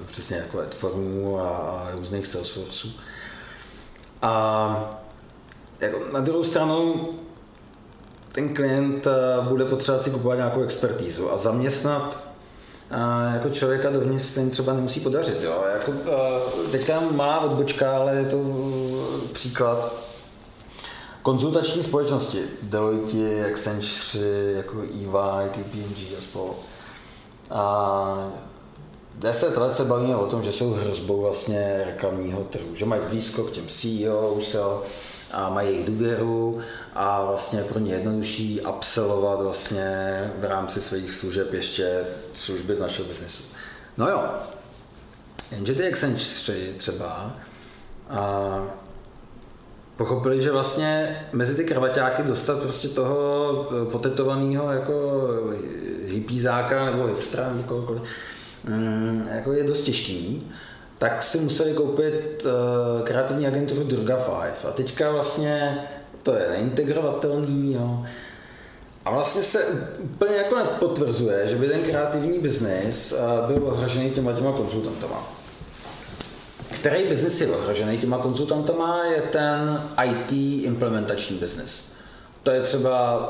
přesně 0.06 0.38
jako 0.38 0.60
Adformu 0.60 1.40
a, 1.40 1.50
a 1.50 1.92
různých 1.92 2.28
Salesforceů. 2.28 2.92
A 4.22 5.02
jako 5.80 6.00
na 6.14 6.20
druhou 6.20 6.44
stranu 6.44 7.10
ten 8.32 8.54
klient 8.54 9.08
eh, 9.08 9.42
bude 9.42 9.66
potřebovat 9.66 10.04
si 10.04 10.12
kupovat 10.12 10.38
nějakou 10.38 10.64
expertízu 10.64 11.32
a 11.32 11.38
zaměstnat 11.38 12.20
a 12.92 13.24
jako 13.34 13.50
člověka 13.50 13.90
dovnitř 13.90 14.24
se 14.26 14.40
jim 14.40 14.50
třeba 14.50 14.74
nemusí 14.74 15.00
podařit. 15.00 15.42
Jo. 15.42 15.64
Jako, 15.74 15.92
teďka 16.72 17.00
malá 17.00 17.40
odbočka, 17.40 17.96
ale 17.96 18.16
je 18.16 18.26
to 18.26 18.38
příklad 19.34 20.05
konzultační 21.26 21.84
společnosti, 21.84 22.44
Deloitte, 22.62 23.52
Accenture, 23.52 24.52
jako 24.52 24.82
EY, 24.82 25.50
KPMG 25.50 26.18
a 26.18 26.22
spol. 26.22 26.56
A 27.52 28.32
deset 29.16 29.58
let 29.58 29.74
se 29.74 29.86
bavíme 29.86 30.16
o 30.16 30.28
tom, 30.28 30.42
že 30.42 30.52
jsou 30.52 30.74
hrozbou 30.74 31.22
vlastně 31.22 31.84
reklamního 31.86 32.44
trhu, 32.44 32.76
že 32.76 32.86
mají 32.86 33.02
blízko 33.10 33.44
k 33.44 33.52
těm 33.52 33.68
CEO, 33.68 34.40
a 35.32 35.50
mají 35.50 35.70
jejich 35.70 35.86
důvěru 35.86 36.60
a 36.94 37.26
vlastně 37.26 37.62
pro 37.62 37.80
ně 37.80 37.94
jednodušší 37.94 38.62
upsellovat 38.62 39.42
vlastně 39.42 39.88
v 40.38 40.44
rámci 40.44 40.82
svých 40.82 41.14
služeb 41.14 41.54
ještě 41.54 42.06
služby 42.34 42.76
z 42.76 42.80
našeho 42.80 43.08
biznesu. 43.08 43.44
No 43.98 44.10
jo, 44.10 44.24
jenže 45.52 45.76
ty 45.76 45.88
Accenture 45.88 46.74
třeba 46.78 47.36
a 48.10 48.62
pochopili, 49.98 50.42
že 50.42 50.52
vlastně 50.52 51.22
mezi 51.34 51.56
ty 51.56 51.64
kravaťáky 51.64 52.24
dostat 52.24 52.60
prostě 52.60 52.88
toho 52.88 53.70
potetovaného 53.92 54.72
jako 54.72 55.28
hippízáka 56.06 56.86
nebo 56.86 57.08
hipstra 57.08 57.50
nebo 57.50 57.64
kohokoliv, 57.64 58.02
mm, 58.64 59.28
jako 59.32 59.54
je 59.54 59.64
dost 59.64 59.82
těžký 59.82 60.52
tak 60.98 61.24
si 61.24 61.40
museli 61.40 61.74
koupit 61.74 62.46
uh, 62.46 63.06
kreativní 63.06 63.48
agenturu 63.48 63.84
Durga 63.84 64.16
5. 64.16 64.70
A 64.70 64.72
teďka 64.72 65.12
vlastně 65.12 65.78
to 66.24 66.34
je 66.34 66.50
neintegrovatelný, 66.50 67.74
jo. 67.74 68.06
A 69.06 69.12
vlastně 69.12 69.42
se 69.44 69.66
úplně 70.00 70.36
jako 70.36 70.56
potvrzuje, 70.80 71.48
že 71.48 71.56
by 71.56 71.68
ten 71.68 71.82
kreativní 71.82 72.40
biznis 72.40 73.14
byl 73.48 73.68
ohrožený 73.68 74.12
těma 74.12 74.34
těma 74.34 74.52
konzultantama. 74.52 75.30
Který 76.76 77.04
biznis 77.04 77.42
je 77.42 77.48
ohrožený 77.48 77.98
těma 77.98 78.18
konzultantama, 78.18 79.06
je 79.06 79.22
ten 79.22 79.82
IT 80.06 80.32
implementační 80.66 81.38
biznis. 81.38 81.92
To 82.44 82.52
je 82.52 82.62
třeba 82.62 83.30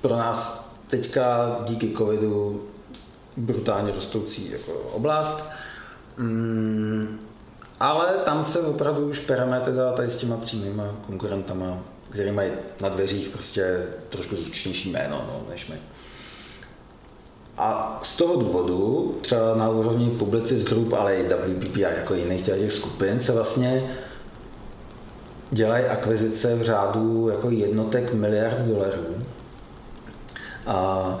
pro 0.00 0.16
nás 0.16 0.70
teďka 0.90 1.56
díky 1.64 1.94
covidu 1.96 2.68
brutálně 3.36 3.92
rostoucí 3.92 4.50
jako 4.50 4.72
oblast. 4.72 5.48
Mm, 6.16 7.20
ale 7.80 8.12
tam 8.24 8.44
se 8.44 8.60
opravdu 8.60 9.08
už 9.08 9.20
pereme 9.20 9.60
teda 9.60 9.92
tady 9.92 10.10
s 10.10 10.16
těma 10.16 10.36
přímýma 10.36 10.94
konkurentama, 11.06 11.78
který 12.10 12.32
mají 12.32 12.50
na 12.80 12.88
dveřích 12.88 13.28
prostě 13.28 13.86
trošku 14.08 14.36
zručnější 14.36 14.90
jméno 14.90 15.24
no, 15.28 15.50
než 15.50 15.68
my. 15.68 15.76
A 17.58 18.00
z 18.02 18.16
toho 18.16 18.36
důvodu, 18.36 19.14
třeba 19.20 19.54
na 19.54 19.68
úrovni 19.68 20.10
Publicis 20.10 20.64
Group, 20.64 20.92
ale 20.92 21.16
i 21.16 21.24
WPP 21.24 21.76
a 21.76 21.90
jako 21.90 22.14
jiných 22.14 22.42
těch 22.42 22.72
skupin, 22.72 23.20
se 23.20 23.32
vlastně 23.32 23.90
dělají 25.50 25.84
akvizice 25.84 26.54
v 26.54 26.62
řádu 26.62 27.28
jako 27.28 27.50
jednotek 27.50 28.14
miliard 28.14 28.58
dolarů. 28.58 29.22
A 30.66 31.18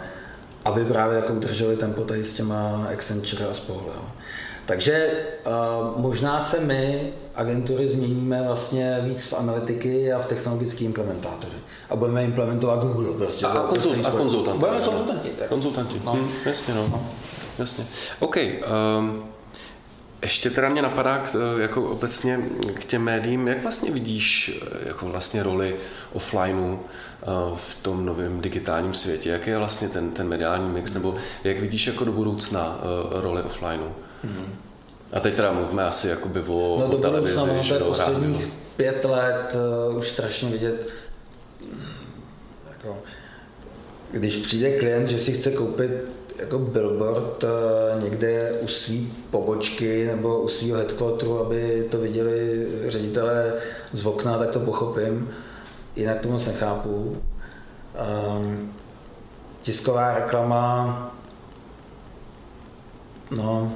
aby 0.64 0.84
právě 0.84 1.16
jako 1.16 1.32
udrželi 1.32 1.76
tempo 1.76 2.02
tady 2.04 2.24
s 2.24 2.32
těma 2.32 2.86
Accenture 2.92 3.46
a 3.46 3.54
spolu. 3.54 3.80
Takže 4.66 5.10
uh, 5.46 6.00
možná 6.00 6.40
se 6.40 6.60
my, 6.60 7.12
agentury, 7.36 7.88
změníme 7.88 8.42
vlastně 8.42 8.98
víc 9.02 9.26
v 9.26 9.34
analytiky 9.34 10.12
a 10.12 10.18
v 10.18 10.26
technologické 10.26 10.84
implementátory. 10.84 11.54
A 11.90 11.96
budeme 11.96 12.24
implementovat 12.24 12.84
Google 12.84 13.12
prostě. 13.16 13.46
A, 13.46 13.62
konzult, 13.62 14.06
a 14.06 14.10
konzultanti. 14.10 14.58
Budeme 14.58 14.80
konzultanti. 14.80 15.30
Konzultanti, 15.48 16.00
no. 16.04 16.14
hm, 16.14 16.28
jasně 16.46 16.74
no. 16.74 16.88
no. 16.88 17.10
Jasně. 17.58 17.86
OK. 18.18 18.36
Um, 18.36 19.24
ještě 20.22 20.50
teda 20.50 20.68
mě 20.68 20.82
napadá 20.82 21.18
k, 21.18 21.36
jako 21.58 21.82
obecně 21.82 22.40
k 22.74 22.84
těm 22.84 23.02
médiím, 23.02 23.48
jak 23.48 23.62
vlastně 23.62 23.90
vidíš 23.90 24.58
jako 24.86 25.06
vlastně 25.06 25.42
roli 25.42 25.76
offlineu 26.12 26.78
v 27.54 27.74
tom 27.82 28.06
novém 28.06 28.40
digitálním 28.40 28.94
světě? 28.94 29.30
Jaký 29.30 29.50
je 29.50 29.58
vlastně 29.58 29.88
ten, 29.88 30.10
ten 30.10 30.28
mediální 30.28 30.68
mix, 30.68 30.92
nebo 30.92 31.14
jak 31.44 31.60
vidíš 31.60 31.86
jako 31.86 32.04
do 32.04 32.12
budoucna 32.12 32.80
roli 33.10 33.42
offlineu? 33.42 33.88
Hmm. 34.24 34.65
A 35.12 35.20
teď 35.20 35.36
teda 35.36 35.52
mluvíme 35.52 35.84
asi 35.84 36.08
jakoby 36.08 36.40
o, 36.40 36.76
no, 36.80 36.96
o 36.96 36.98
televizi, 36.98 37.36
no, 37.36 37.62
že 37.62 37.78
do 37.78 37.84
posledních 37.84 38.46
pět 38.76 39.04
let 39.04 39.56
uh, 39.88 39.96
už 39.96 40.10
strašně 40.10 40.50
vidět, 40.50 40.86
jako, 42.68 42.98
když 44.10 44.36
přijde 44.36 44.78
klient, 44.78 45.06
že 45.06 45.18
si 45.18 45.32
chce 45.32 45.50
koupit 45.50 45.90
jako 46.38 46.58
billboard 46.58 47.44
uh, 47.44 48.02
někde 48.02 48.52
u 48.60 48.68
své 48.68 48.96
pobočky 49.30 50.06
nebo 50.06 50.40
u 50.40 50.48
svého 50.48 50.78
headquarteru, 50.78 51.40
aby 51.40 51.88
to 51.90 51.98
viděli 51.98 52.66
ředitelé 52.86 53.52
z 53.92 54.06
okna, 54.06 54.38
tak 54.38 54.50
to 54.50 54.60
pochopím. 54.60 55.30
Jinak 55.96 56.20
to 56.20 56.28
moc 56.28 56.46
nechápu. 56.46 57.22
Um, 58.36 58.72
tisková 59.62 60.14
reklama, 60.14 61.16
no, 63.30 63.72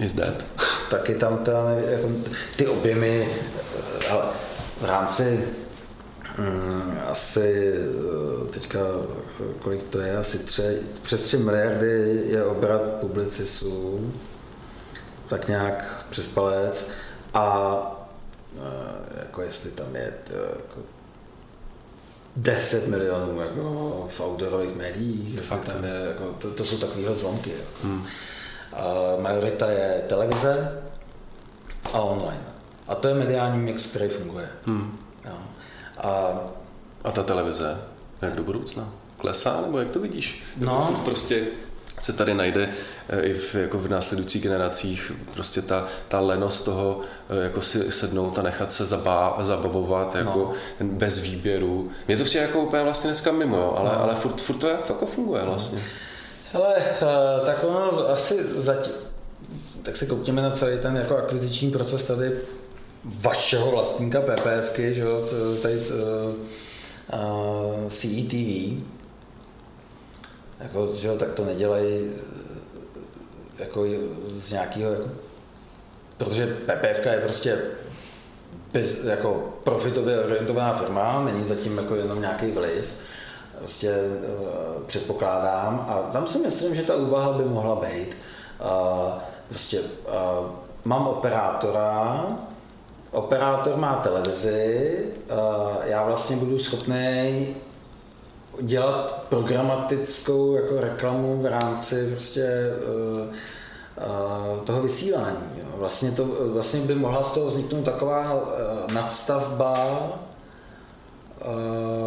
Is 0.00 0.12
dead. 0.12 0.44
Taky 0.90 1.14
tam 1.14 1.38
ta, 1.38 1.70
jako, 1.70 2.08
ty 2.56 2.66
objemy, 2.66 3.28
ale 4.10 4.24
v 4.80 4.84
rámci 4.84 5.44
mm, 6.38 6.98
asi 7.06 7.74
eh, 7.74 8.46
teďka, 8.50 8.78
kolik 9.58 9.82
to 9.82 10.00
je, 10.00 10.16
asi 10.16 10.38
tři, 10.38 10.78
přes 11.02 11.20
3 11.20 11.38
miliardy 11.38 12.22
je 12.26 12.44
obrat 12.44 12.82
publicisů, 12.82 14.12
tak 15.28 15.48
nějak 15.48 16.06
přes 16.10 16.26
palec 16.26 16.88
a 17.34 17.78
eh, 18.56 19.20
jako 19.24 19.42
jestli 19.42 19.70
tam 19.70 19.96
je 19.96 20.12
jako 20.30 20.80
10 22.36 22.88
milionů 22.88 23.40
jako 23.40 24.08
v 24.10 24.20
outdoorových 24.20 24.76
médiích, 24.76 25.34
jestli 25.34 25.58
tam 25.58 25.84
je, 25.84 26.06
jako, 26.08 26.24
to, 26.38 26.50
to 26.50 26.64
jsou 26.64 26.78
takovýhle 26.78 27.14
zlomky. 27.14 27.50
Jako. 27.50 27.70
Hmm 27.82 28.06
majorita 29.20 29.70
je 29.70 30.04
televize 30.08 30.82
a 31.92 32.00
online. 32.00 32.42
A 32.88 32.94
to 32.94 33.08
je 33.08 33.14
mediální 33.14 33.58
mix, 33.58 33.86
který 33.86 34.08
funguje. 34.08 34.48
Hmm. 34.66 34.98
Jo. 35.24 35.36
A, 35.98 36.40
a 37.04 37.10
ta 37.10 37.22
televize, 37.22 37.80
jak 38.22 38.34
do 38.34 38.42
budoucna? 38.42 38.88
Klesá, 39.16 39.60
nebo 39.60 39.78
jak 39.78 39.90
to 39.90 40.00
vidíš? 40.00 40.42
No. 40.56 41.00
Prostě 41.04 41.46
se 41.98 42.12
tady 42.12 42.34
najde 42.34 42.68
eh, 43.08 43.20
i 43.20 43.34
v, 43.34 43.54
jako 43.54 43.78
v 43.78 43.88
následujících 43.88 44.42
generacích 44.42 45.12
prostě 45.32 45.62
ta, 45.62 45.86
ta 46.08 46.20
lenost 46.20 46.64
toho 46.64 47.00
eh, 47.30 47.44
jako 47.44 47.62
si 47.62 47.92
sednout 47.92 48.38
a 48.38 48.42
nechat 48.42 48.72
se 48.72 48.86
zabá, 48.86 49.38
zabavovat 49.40 50.14
jako 50.14 50.52
no. 50.80 50.86
bez 50.86 51.18
výběru. 51.18 51.90
Mně 52.08 52.16
to 52.16 52.24
přijde 52.24 52.44
jako 52.44 52.60
úplně 52.60 52.82
vlastně 52.82 53.08
dneska 53.08 53.32
mimo, 53.32 53.56
jo, 53.56 53.74
ale, 53.78 53.90
no. 53.90 54.02
ale 54.02 54.14
furt, 54.14 54.40
furt 54.40 54.56
to 54.56 54.68
jako 54.68 55.06
funguje 55.06 55.42
vlastně. 55.42 55.78
No. 55.78 55.84
Hele, 56.54 56.74
eh, 56.78 57.46
tak 57.46 57.64
ono 57.64 58.08
asi 58.08 58.44
zatím, 58.44 58.92
tak 59.82 59.96
se 59.96 60.06
koukněme 60.06 60.42
na 60.42 60.50
celý 60.50 60.78
ten 60.78 60.96
jako 60.96 61.16
akviziční 61.16 61.70
proces 61.70 62.04
tady 62.04 62.32
vašeho 63.04 63.70
vlastníka 63.70 64.20
PPFky, 64.20 64.94
že 64.94 65.00
jo, 65.00 65.26
tady 65.62 65.74
uh, 65.74 65.90
eh, 67.12 67.90
CETV, 67.90 68.82
jako, 70.60 70.94
že 70.94 71.08
jo, 71.08 71.16
tak 71.16 71.32
to 71.32 71.44
nedělají 71.44 72.10
eh, 72.16 73.62
jako 73.62 73.84
z 74.38 74.50
nějakého, 74.50 74.92
jako, 74.92 75.10
protože 76.16 76.46
PPFka 76.46 77.12
je 77.12 77.20
prostě 77.20 77.58
bez, 78.72 79.04
jako 79.04 79.54
profitově 79.64 80.24
orientovaná 80.24 80.74
firma, 80.74 81.24
není 81.24 81.44
zatím 81.46 81.76
jako 81.76 81.96
jenom 81.96 82.20
nějaký 82.20 82.50
vliv, 82.50 82.84
prostě 83.58 83.94
uh, 83.96 84.82
předpokládám. 84.86 85.86
A 85.88 86.12
tam 86.12 86.26
si 86.26 86.38
myslím, 86.38 86.74
že 86.74 86.82
ta 86.82 86.96
úvaha 86.96 87.32
by 87.32 87.44
mohla 87.44 87.76
být. 87.76 88.16
Uh, 88.60 89.12
prostě 89.48 89.80
uh, 89.80 90.46
mám 90.84 91.06
operátora, 91.06 92.26
operátor 93.10 93.76
má 93.76 93.94
televizi, 93.94 95.04
uh, 95.30 95.76
já 95.84 96.02
vlastně 96.02 96.36
budu 96.36 96.58
schopný 96.58 97.46
dělat 98.60 99.24
programatickou 99.28 100.54
jako 100.54 100.80
reklamu 100.80 101.42
v 101.42 101.46
rámci 101.46 102.10
prostě 102.10 102.70
uh, 103.20 103.34
toho 104.64 104.82
vysílání. 104.82 105.62
Vlastně, 105.76 106.10
to, 106.10 106.26
vlastně 106.52 106.80
by 106.80 106.94
mohla 106.94 107.24
z 107.24 107.32
toho 107.32 107.46
vzniknout 107.46 107.84
taková 107.84 108.42
nadstavba 108.92 109.98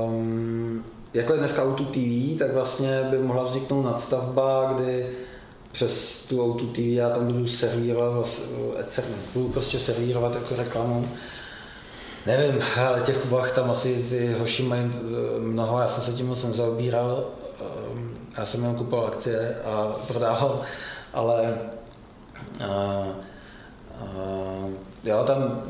um, 0.05 0.83
jako 1.13 1.33
je 1.33 1.39
dneska 1.39 1.63
Auto 1.63 1.83
TV, 1.83 2.39
tak 2.39 2.53
vlastně 2.53 3.07
by 3.09 3.17
mohla 3.17 3.43
vzniknout 3.43 3.83
nadstavba, 3.83 4.73
kdy 4.73 5.09
přes 5.71 6.25
tu 6.29 6.43
Auto 6.43 6.65
TV 6.65 6.79
já 6.79 7.09
tam 7.09 7.27
budu 7.27 7.47
servírovat, 7.47 8.13
vlastně, 8.13 9.03
budu 9.33 9.49
prostě 9.49 9.79
servírovat 9.79 10.35
jako 10.35 10.55
reklamu. 10.55 11.09
Nevím, 12.25 12.61
ale 12.87 13.01
těch 13.01 13.25
úvah 13.25 13.51
tam 13.51 13.71
asi 13.71 14.05
ty 14.09 14.35
hoši 14.39 14.63
mají 14.63 14.91
eh, 14.95 15.39
mnoho, 15.39 15.79
já 15.79 15.87
jsem 15.87 16.03
se 16.03 16.11
tím 16.11 16.27
moc 16.27 16.43
nezaobíral, 16.43 17.25
ehm, 17.59 18.17
já 18.37 18.45
jsem 18.45 18.61
jenom 18.61 18.75
kupoval 18.75 19.07
akcie 19.07 19.55
a 19.65 19.95
prodával 20.07 20.61
ale 21.13 21.57
uh, 22.61 23.07
uh, 24.01 24.71
jo, 25.03 25.23
tam 25.27 25.61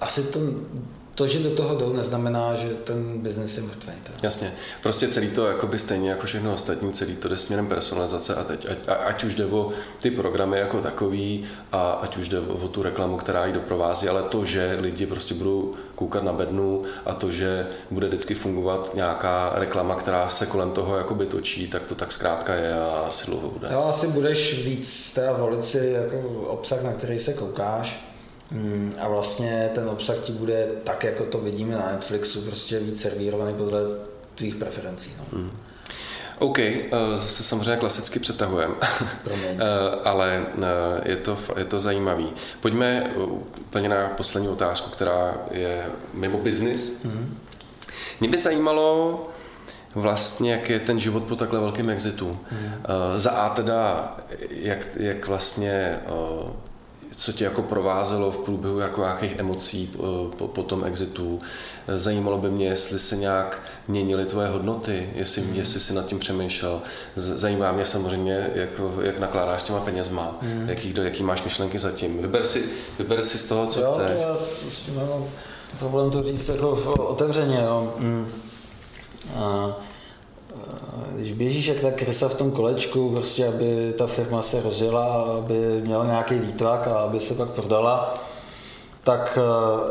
asi 0.00 0.22
to 0.22 0.38
to, 1.14 1.26
že 1.26 1.38
do 1.38 1.50
toho 1.50 1.74
jdou, 1.74 1.92
neznamená, 1.92 2.54
že 2.54 2.68
ten 2.68 3.18
biznis 3.18 3.56
je 3.56 3.62
mrtvý. 3.62 3.92
Tak. 4.02 4.22
Jasně. 4.22 4.52
Prostě 4.82 5.08
celý 5.08 5.30
to, 5.30 5.46
jakoby 5.46 5.78
stejně 5.78 6.10
jako 6.10 6.26
všechno 6.26 6.52
ostatní, 6.52 6.92
celý 6.92 7.16
to 7.16 7.28
jde 7.28 7.36
směrem 7.36 7.66
personalizace 7.66 8.34
a 8.34 8.44
teď, 8.44 8.66
ať, 8.70 8.78
ať 9.04 9.24
už 9.24 9.34
jde 9.34 9.46
o 9.46 9.70
ty 10.00 10.10
programy 10.10 10.58
jako 10.58 10.80
takový 10.80 11.46
a 11.72 11.90
ať 11.92 12.16
už 12.16 12.28
jde 12.28 12.40
o, 12.40 12.54
o 12.54 12.68
tu 12.68 12.82
reklamu, 12.82 13.16
která 13.16 13.46
ji 13.46 13.52
doprovází, 13.52 14.08
ale 14.08 14.22
to, 14.22 14.44
že 14.44 14.78
lidi 14.80 15.06
prostě 15.06 15.34
budou 15.34 15.72
koukat 15.94 16.24
na 16.24 16.32
bednu 16.32 16.82
a 17.06 17.14
to, 17.14 17.30
že 17.30 17.66
bude 17.90 18.06
vždycky 18.06 18.34
fungovat 18.34 18.90
nějaká 18.94 19.52
reklama, 19.54 19.94
která 19.94 20.28
se 20.28 20.46
kolem 20.46 20.70
toho 20.70 20.96
jakoby 20.96 21.26
točí, 21.26 21.68
tak 21.68 21.86
to 21.86 21.94
tak 21.94 22.12
zkrátka 22.12 22.54
je 22.54 22.74
a 22.74 23.06
asi 23.08 23.26
dlouho 23.26 23.50
bude. 23.50 23.68
Jo, 23.72 23.84
asi 23.88 24.06
budeš 24.06 24.64
víc 24.64 25.12
teda 25.14 25.32
volit 25.32 25.64
si 25.64 25.78
jako 25.78 26.18
obsah, 26.46 26.82
na 26.82 26.92
který 26.92 27.18
se 27.18 27.32
koukáš, 27.32 28.11
Hmm, 28.52 28.94
a 28.98 29.08
vlastně 29.08 29.70
ten 29.74 29.88
obsah 29.88 30.18
ti 30.18 30.32
bude 30.32 30.66
tak, 30.84 31.04
jako 31.04 31.24
to 31.24 31.38
vidíme 31.38 31.74
na 31.74 31.92
Netflixu, 31.92 32.42
prostě 32.42 32.78
víc 32.78 33.00
servírovaný 33.00 33.54
podle 33.54 33.80
tvých 34.34 34.54
preferencí. 34.54 35.10
No. 35.18 35.38
Hmm. 35.38 35.50
OK, 36.38 36.58
eh, 36.58 36.90
zase 37.16 37.42
samozřejmě 37.42 37.76
klasicky 37.76 38.18
přetahujeme, 38.18 38.74
eh, 39.30 39.58
ale 40.04 40.46
eh, 40.58 41.10
je 41.10 41.16
to, 41.16 41.38
je 41.56 41.64
to 41.64 41.80
zajímavý. 41.80 42.32
Pojďme 42.60 43.12
úplně 43.60 43.88
na 43.88 44.08
poslední 44.08 44.48
otázku, 44.48 44.90
která 44.90 45.34
je 45.50 45.86
mimo 46.14 46.38
biznis. 46.38 47.04
Hmm. 47.04 47.38
Mě 48.20 48.28
by 48.28 48.38
zajímalo, 48.38 49.28
vlastně, 49.94 50.52
jak 50.52 50.70
je 50.70 50.80
ten 50.80 50.98
život 50.98 51.22
po 51.22 51.36
takhle 51.36 51.60
velkém 51.60 51.90
exitu. 51.90 52.38
Hmm. 52.50 52.72
Za 53.16 53.30
A 53.30 53.48
teda, 53.48 54.14
jak, 54.50 54.88
jak 54.96 55.26
vlastně 55.26 56.00
co 57.16 57.32
tě 57.32 57.44
jako 57.44 57.62
provázelo 57.62 58.30
v 58.30 58.38
průběhu 58.38 58.78
jako 58.78 59.00
nějakých 59.00 59.38
emocí 59.38 59.90
eh, 59.94 59.98
po, 60.36 60.48
po 60.48 60.62
tom 60.62 60.84
exitu. 60.84 61.40
Zajímalo 61.94 62.38
by 62.38 62.50
mě, 62.50 62.66
jestli 62.66 62.98
se 62.98 63.16
nějak 63.16 63.62
měnily 63.88 64.26
tvoje 64.26 64.48
hodnoty, 64.48 65.10
jestli, 65.14 65.42
mm. 65.42 65.54
jestli 65.54 65.80
jsi 65.80 65.94
nad 65.94 66.06
tím 66.06 66.18
přemýšlel. 66.18 66.82
Zajímá 67.16 67.72
mě 67.72 67.84
samozřejmě, 67.84 68.50
jak, 68.54 68.70
jak 69.02 69.18
nakládáš 69.18 69.60
s 69.60 69.64
těma 69.64 69.80
penězma, 69.80 70.38
mm. 70.42 70.68
jaký, 70.68 70.94
jaký 71.02 71.22
máš 71.22 71.42
myšlenky 71.42 71.78
zatím. 71.78 72.18
Vyber 72.22 72.44
si, 72.44 72.64
vyber 72.98 73.22
si 73.22 73.38
z 73.38 73.44
toho, 73.44 73.66
co 73.66 73.80
jo, 73.80 73.92
chceš. 73.92 74.06
To 74.12 74.22
já 74.22 74.36
prostě 74.62 74.92
mám 74.92 75.24
problém 75.78 76.10
to 76.10 76.22
říct 76.22 76.48
jako 76.48 76.70
otevřeně. 76.98 77.60
Jo. 77.64 77.94
Mm. 77.98 78.28
A, 79.36 79.76
když 81.14 81.32
běžíš 81.32 81.66
jak 81.66 81.80
ta 81.80 81.90
krysa 81.90 82.28
v 82.28 82.34
tom 82.34 82.50
kolečku, 82.50 83.10
prostě 83.10 83.48
aby 83.48 83.94
ta 83.98 84.06
firma 84.06 84.42
se 84.42 84.62
rozjela, 84.62 85.22
aby 85.22 85.80
měla 85.80 86.06
nějaký 86.06 86.34
výtlak 86.34 86.86
a 86.86 86.98
aby 86.98 87.20
se 87.20 87.34
pak 87.34 87.50
prodala, 87.50 88.14
tak 89.04 89.38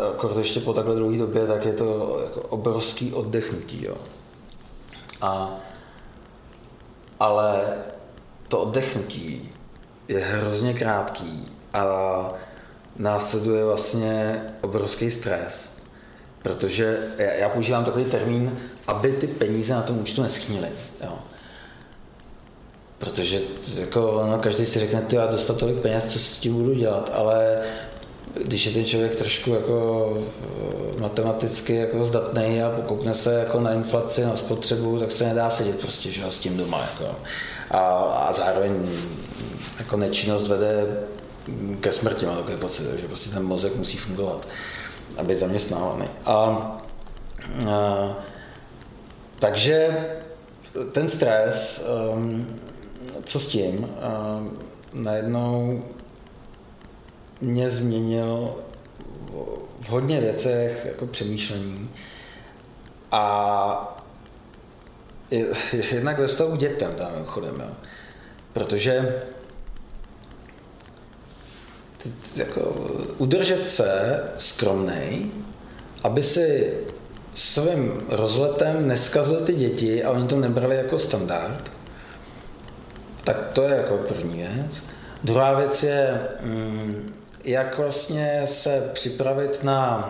jako 0.07 0.39
ještě 0.39 0.59
po 0.59 0.73
takhle 0.73 0.95
dlouhé 0.95 1.17
době, 1.17 1.47
tak 1.47 1.65
je 1.65 1.73
to 1.73 2.19
jako 2.23 2.41
obrovský 2.41 3.13
oddechnutí. 3.13 3.85
Jo. 3.85 3.95
A, 5.21 5.49
ale 7.19 7.63
to 8.47 8.59
oddechnutí 8.59 9.49
je 10.07 10.19
hrozně 10.19 10.73
krátký 10.73 11.45
a 11.73 11.83
následuje 12.97 13.65
vlastně 13.65 14.43
obrovský 14.61 15.11
stres, 15.11 15.71
protože 16.43 17.07
já, 17.17 17.31
já 17.31 17.49
používám 17.49 17.85
takový 17.85 18.05
termín 18.05 18.59
aby 18.87 19.11
ty 19.11 19.27
peníze 19.27 19.73
na 19.73 19.81
tom 19.81 19.99
účtu 19.99 20.21
neschnily. 20.21 20.67
Protože 23.01 23.39
jako, 23.79 24.23
no, 24.31 24.39
každý 24.39 24.65
si 24.65 24.79
řekne, 24.79 25.01
ty 25.01 25.15
já 25.15 25.25
dostat 25.25 25.57
tolik 25.57 25.77
peněz, 25.77 26.03
co 26.13 26.19
s 26.19 26.39
tím 26.39 26.53
budu 26.53 26.73
dělat, 26.73 27.11
ale 27.13 27.61
když 28.45 28.65
je 28.65 28.71
ten 28.71 28.85
člověk 28.85 29.15
trošku 29.15 29.53
jako 29.53 30.17
matematicky 30.99 31.75
jako 31.75 32.05
zdatný 32.05 32.63
a 32.63 32.69
pokoukne 32.69 33.13
se 33.13 33.33
jako 33.33 33.59
na 33.59 33.73
inflaci, 33.73 34.25
na 34.25 34.35
spotřebu, 34.35 34.99
tak 34.99 35.11
se 35.11 35.27
nedá 35.27 35.49
sedět 35.49 35.79
prostě 35.79 36.11
že, 36.11 36.23
s 36.29 36.39
tím 36.39 36.57
doma. 36.57 36.81
Jako. 36.81 37.15
A, 37.71 37.79
a 38.03 38.33
zároveň 38.33 38.89
jako 39.79 39.97
nečinnost 39.97 40.47
vede 40.47 40.85
ke 41.79 41.91
smrti, 41.91 42.25
mám 42.25 42.37
takový 42.37 42.57
pocit, 42.57 42.99
že 43.01 43.07
prostě 43.07 43.29
ten 43.29 43.43
mozek 43.43 43.75
musí 43.75 43.97
fungovat 43.97 44.47
a 45.17 45.23
být 45.23 45.39
zaměstnávaný. 45.39 46.05
A, 46.25 46.31
a 46.31 48.15
takže 49.41 50.07
ten 50.91 51.09
stres, 51.09 51.85
um, 52.13 52.59
co 53.23 53.39
s 53.39 53.47
tím, 53.47 53.77
um, 53.83 54.57
najednou 54.93 55.83
mě 57.41 57.69
změnil 57.69 58.55
v 59.81 59.89
hodně 59.89 60.19
věcech 60.21 60.85
jako 60.85 61.07
přemýšlení 61.07 61.89
a 63.11 64.03
jednak 65.91 66.19
ve 66.19 66.27
vztahu 66.27 66.55
dětem 66.55 66.95
tam 66.95 67.25
chodem, 67.25 67.55
jo. 67.59 67.75
protože 68.53 69.23
jako 72.35 72.61
udržet 73.17 73.67
se 73.67 74.23
skromnej, 74.37 75.31
aby 76.03 76.23
si 76.23 76.77
svým 77.35 78.01
rozletem 78.09 78.87
neskazil 78.87 79.39
ty 79.45 79.53
děti 79.53 80.03
a 80.03 80.11
oni 80.11 80.27
to 80.27 80.35
nebrali 80.35 80.75
jako 80.75 80.99
standard, 80.99 81.71
tak 83.23 83.49
to 83.53 83.63
je 83.63 83.75
jako 83.75 83.97
první 83.97 84.37
věc. 84.37 84.83
Druhá 85.23 85.53
věc 85.53 85.83
je, 85.83 86.21
mm, 86.41 87.13
jak 87.43 87.77
vlastně 87.77 88.41
se 88.45 88.89
připravit 88.93 89.63
na 89.63 90.09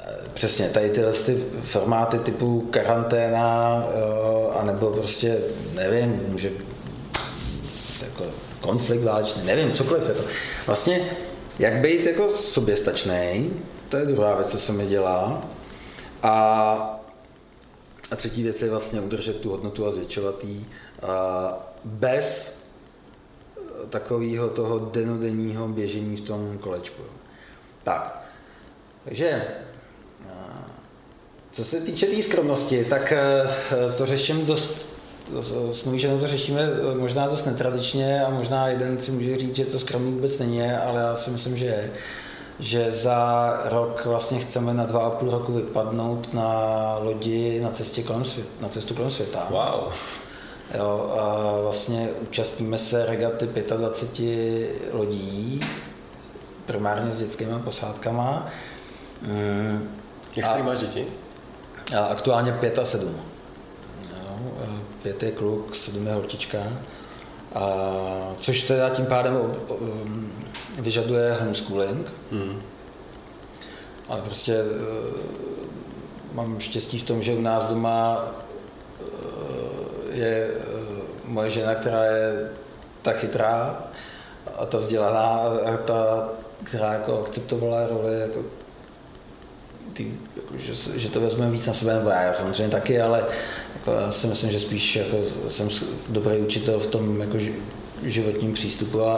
eh, 0.00 0.14
přesně 0.34 0.68
tady 0.68 0.90
tyhle 0.90 1.12
ty 1.12 1.44
formáty 1.62 2.18
typu 2.18 2.60
karanténa, 2.70 3.82
eh, 3.88 4.58
anebo 4.58 4.90
prostě, 4.90 5.38
nevím, 5.74 6.22
může 6.28 6.50
jako 8.02 8.24
konflikt 8.60 9.04
válečný, 9.04 9.42
nevím, 9.44 9.72
cokoliv. 9.72 10.08
Jako. 10.08 10.20
Vlastně, 10.66 11.00
jak 11.58 11.72
být 11.74 12.06
jako 12.06 12.28
soběstačný, 12.36 13.50
to 13.88 13.96
je 13.96 14.06
druhá 14.06 14.34
věc, 14.34 14.50
co 14.50 14.58
se 14.58 14.72
mi 14.72 14.86
dělá. 14.86 15.42
A, 16.22 16.32
a 18.10 18.16
třetí 18.16 18.42
věc 18.42 18.62
je 18.62 18.70
vlastně 18.70 19.00
udržet 19.00 19.40
tu 19.40 19.50
hodnotu 19.50 19.86
a 19.86 19.92
zvětšovat 19.92 20.44
ji 20.44 20.66
bez 21.84 22.58
takového 23.90 24.48
toho 24.48 24.78
denodenního 24.78 25.68
běžení 25.68 26.16
v 26.16 26.20
tom 26.20 26.58
kolečku. 26.58 27.02
Tak, 27.84 28.22
takže 29.04 29.44
co 31.52 31.64
se 31.64 31.80
týče 31.80 32.06
té 32.06 32.12
tý 32.12 32.22
skromnosti, 32.22 32.84
tak 32.84 33.12
e, 33.12 33.46
to 33.96 34.06
řeším 34.06 34.46
dost, 34.46 34.88
s 35.72 35.84
mojí 35.84 35.98
ženou 35.98 36.18
to 36.18 36.26
řešíme 36.26 36.70
možná 36.94 37.28
dost 37.28 37.44
netradičně 37.46 38.24
a 38.24 38.30
možná 38.30 38.68
jeden 38.68 39.00
si 39.00 39.10
může 39.10 39.38
říct, 39.38 39.56
že 39.56 39.64
to 39.64 39.78
skromný 39.78 40.12
vůbec 40.12 40.38
není, 40.38 40.62
ale 40.62 41.00
já 41.00 41.16
si 41.16 41.30
myslím, 41.30 41.56
že 41.56 41.64
je 41.64 41.90
že 42.60 42.92
za 42.92 43.52
rok 43.64 44.04
vlastně 44.04 44.38
chceme 44.38 44.74
na 44.74 44.86
dva 44.86 45.06
a 45.06 45.10
půl 45.10 45.30
roku 45.30 45.52
vypadnout 45.52 46.34
na 46.34 46.98
lodi 46.98 47.60
na, 47.60 47.70
cestě 47.70 48.02
kolem 48.02 48.24
svět, 48.24 48.48
na 48.60 48.68
cestu 48.68 48.94
kolem 48.94 49.10
světa. 49.10 49.46
Wow. 49.50 49.92
Jo, 50.74 51.16
a 51.18 51.60
vlastně 51.62 52.08
účastníme 52.20 52.78
se 52.78 53.06
regaty 53.06 53.46
25 53.46 54.70
lodí, 54.92 55.60
primárně 56.66 57.12
s 57.12 57.18
dětskými 57.18 57.60
posádkama. 57.64 58.46
Mm. 59.22 59.88
Jak 60.36 60.46
jsi 60.46 60.62
máš 60.62 60.78
děti? 60.78 61.06
A 61.98 62.04
aktuálně 62.04 62.52
pět 62.52 62.78
a 62.78 62.84
sedm. 62.84 63.16
Jo, 64.12 64.38
pět 65.02 65.22
je 65.22 65.30
kluk, 65.30 65.76
sedm 65.76 66.06
je 66.06 66.12
holčička. 66.12 66.58
A, 67.54 67.60
což 68.38 68.62
teda 68.62 68.90
tím 68.90 69.06
pádem 69.06 69.54
vyžaduje 70.78 71.36
homeschooling. 71.40 72.12
Hmm. 72.32 72.62
Ale 74.08 74.22
prostě 74.22 74.54
e, 74.54 74.64
mám 76.32 76.60
štěstí 76.60 76.98
v 76.98 77.06
tom, 77.06 77.22
že 77.22 77.34
u 77.34 77.40
nás 77.40 77.64
doma 77.64 78.28
e, 79.00 80.16
je 80.16 80.48
e, 80.48 80.54
moje 81.24 81.50
žena, 81.50 81.74
která 81.74 82.04
je 82.04 82.50
ta 83.02 83.12
chytrá 83.12 83.84
a 84.58 84.66
ta 84.66 84.78
vzdělaná 84.78 85.40
a 85.64 85.76
ta, 85.76 86.28
která 86.64 86.92
jako 86.92 87.20
akceptovala 87.20 87.86
roli 87.86 88.20
jako 88.20 88.40
ty, 89.92 90.14
jako, 90.36 90.54
že, 90.58 91.00
že 91.00 91.08
to 91.08 91.20
vezme 91.20 91.50
víc 91.50 91.66
na 91.66 91.74
sebe, 91.74 91.94
nebo 91.94 92.08
já, 92.08 92.22
já 92.22 92.34
samozřejmě 92.34 92.68
taky, 92.68 93.00
ale 93.00 93.24
jako, 93.74 93.92
já 93.92 94.12
si 94.12 94.26
myslím, 94.26 94.50
že 94.50 94.60
spíš 94.60 94.96
jako, 94.96 95.16
jsem 95.48 95.68
dobrý 96.08 96.38
učitel 96.38 96.80
v 96.80 96.86
tom, 96.86 97.20
jako, 97.20 97.38
životním 98.02 98.54
přístupu 98.54 99.02
a, 99.02 99.14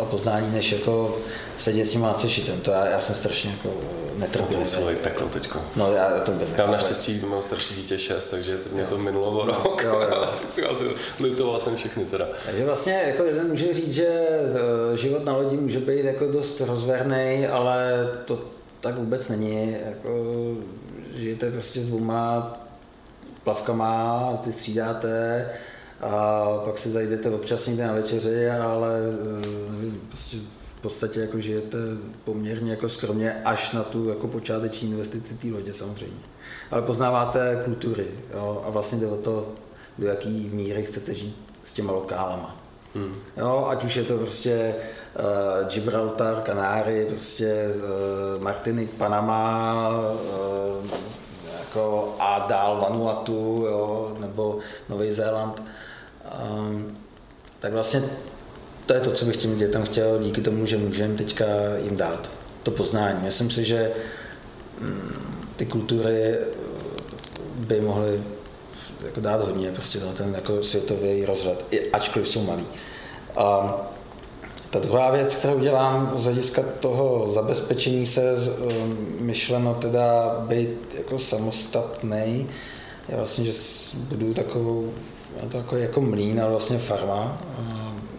a 0.00 0.04
poznání, 0.04 0.52
než 0.52 0.72
jako 0.72 1.18
sedět 1.58 1.84
s 1.84 1.92
tím 1.92 2.04
a 2.04 2.18
šitem. 2.26 2.60
To 2.60 2.70
já, 2.70 2.86
já 2.86 3.00
jsem 3.00 3.14
strašně 3.14 3.50
jako 3.50 3.74
netrpěl. 4.18 4.52
To 4.52 4.58
muselo 4.58 4.90
peklo 5.02 5.28
teďko. 5.28 5.60
No 5.76 5.92
já 5.92 6.20
to 6.20 6.32
vůbec 6.32 6.48
Já 6.56 6.66
naštěstí 6.66 7.20
mám 7.26 7.42
starší 7.42 7.74
dítě 7.74 7.98
6, 7.98 8.26
takže 8.26 8.58
mě 8.72 8.84
to 8.84 8.98
minulo 8.98 9.30
o 9.30 9.46
rok. 9.46 9.82
Jo, 9.84 10.00
jo. 10.10 10.26
já 10.62 10.74
jsem, 10.74 10.86
litoval 11.20 11.60
jsem 11.60 11.76
všechny 11.76 12.04
teda. 12.04 12.28
Takže 12.46 12.64
vlastně 12.64 13.02
jako 13.06 13.24
jeden 13.24 13.48
může 13.48 13.74
říct, 13.74 13.92
že 13.92 14.06
e, 14.06 14.96
život 14.96 15.24
na 15.24 15.36
lodi 15.36 15.56
může 15.56 15.78
být 15.78 16.04
jako 16.04 16.26
dost 16.26 16.60
rozverný, 16.60 17.46
ale 17.46 18.08
to 18.24 18.40
tak 18.80 18.98
vůbec 18.98 19.28
není. 19.28 19.76
Jako, 19.86 20.10
žijete 21.14 21.50
prostě 21.50 21.80
s 21.80 21.84
dvouma 21.84 22.52
plavkama, 23.44 24.40
ty 24.44 24.52
střídáte, 24.52 25.48
a 26.00 26.44
pak 26.64 26.78
se 26.78 26.90
zajdete 26.90 27.30
občas 27.30 27.66
někde 27.66 27.86
na 27.86 27.92
večeři, 27.92 28.50
ale 28.50 28.98
e, 28.98 30.08
prostě 30.08 30.36
v 30.76 30.82
podstatě 30.82 31.20
jako 31.20 31.40
žijete 31.40 31.78
poměrně 32.24 32.70
jako 32.70 32.88
skromně 32.88 33.42
až 33.44 33.72
na 33.72 33.82
tu 33.82 34.08
jako 34.08 34.28
počáteční 34.28 34.90
investici 34.90 35.34
té 35.34 35.48
lodě 35.48 35.72
samozřejmě. 35.72 36.20
Ale 36.70 36.82
poznáváte 36.82 37.62
kultury 37.64 38.06
jo, 38.34 38.64
a 38.66 38.70
vlastně 38.70 38.98
jde 38.98 39.06
o 39.06 39.16
to, 39.16 39.52
do 39.98 40.06
jaký 40.06 40.50
míry 40.52 40.82
chcete 40.82 41.14
žít 41.14 41.36
s 41.64 41.72
těma 41.72 41.92
lokálama. 41.92 42.56
Hmm. 42.94 43.14
Jo, 43.36 43.66
ať 43.68 43.84
už 43.84 43.96
je 43.96 44.04
to 44.04 44.18
prostě 44.18 44.74
uh, 45.18 45.68
Gibraltar, 45.68 46.42
Kanáry, 46.42 47.06
prostě 47.08 47.66
uh, 48.36 48.42
Martinik, 48.42 48.90
Panama, 48.90 49.88
uh, 49.88 50.86
jako 51.60 52.14
a 52.18 52.46
dál 52.48 52.80
Vanuatu, 52.80 53.66
jo, 53.70 54.16
nebo 54.20 54.58
Nový 54.88 55.12
Zéland. 55.12 55.62
Um, 56.24 56.96
tak 57.60 57.72
vlastně 57.72 58.02
to 58.86 58.94
je 58.94 59.00
to, 59.00 59.12
co 59.12 59.24
bych 59.24 59.36
těm 59.36 59.58
dětem 59.58 59.82
chtěl 59.82 60.18
díky 60.18 60.40
tomu, 60.40 60.66
že 60.66 60.76
můžeme 60.76 61.16
teďka 61.16 61.44
jim 61.84 61.96
dát. 61.96 62.30
To 62.62 62.70
poznání. 62.70 63.18
Myslím 63.22 63.50
si, 63.50 63.64
že 63.64 63.92
mm, 64.80 65.12
ty 65.56 65.66
kultury 65.66 66.38
by 67.54 67.80
mohly 67.80 68.20
jako 69.04 69.20
dát 69.20 69.44
hodně 69.44 69.72
prostě 69.72 70.00
na 70.00 70.12
ten 70.12 70.34
jako 70.34 70.62
světový 70.62 71.24
rozhled, 71.24 71.64
ačkoliv 71.92 72.28
jsou 72.28 72.42
malý. 72.42 72.64
A 73.36 73.76
ta 74.70 74.78
druhá 74.78 75.10
věc, 75.10 75.34
kterou 75.34 75.58
dělám 75.58 76.12
z 76.16 76.24
hlediska 76.24 76.62
toho 76.80 77.30
zabezpečení 77.32 78.06
se, 78.06 78.36
myšleno 79.20 79.74
teda 79.74 80.36
být 80.48 80.94
jako 80.94 81.18
samostatný, 81.18 82.48
je 83.08 83.16
vlastně, 83.16 83.44
že 83.44 83.52
budu 83.94 84.34
takovou, 84.34 84.92
to 85.48 85.56
jako, 85.56 85.76
jako 85.76 86.00
mlín, 86.00 86.40
ale 86.40 86.50
vlastně 86.50 86.78
farma, 86.78 87.38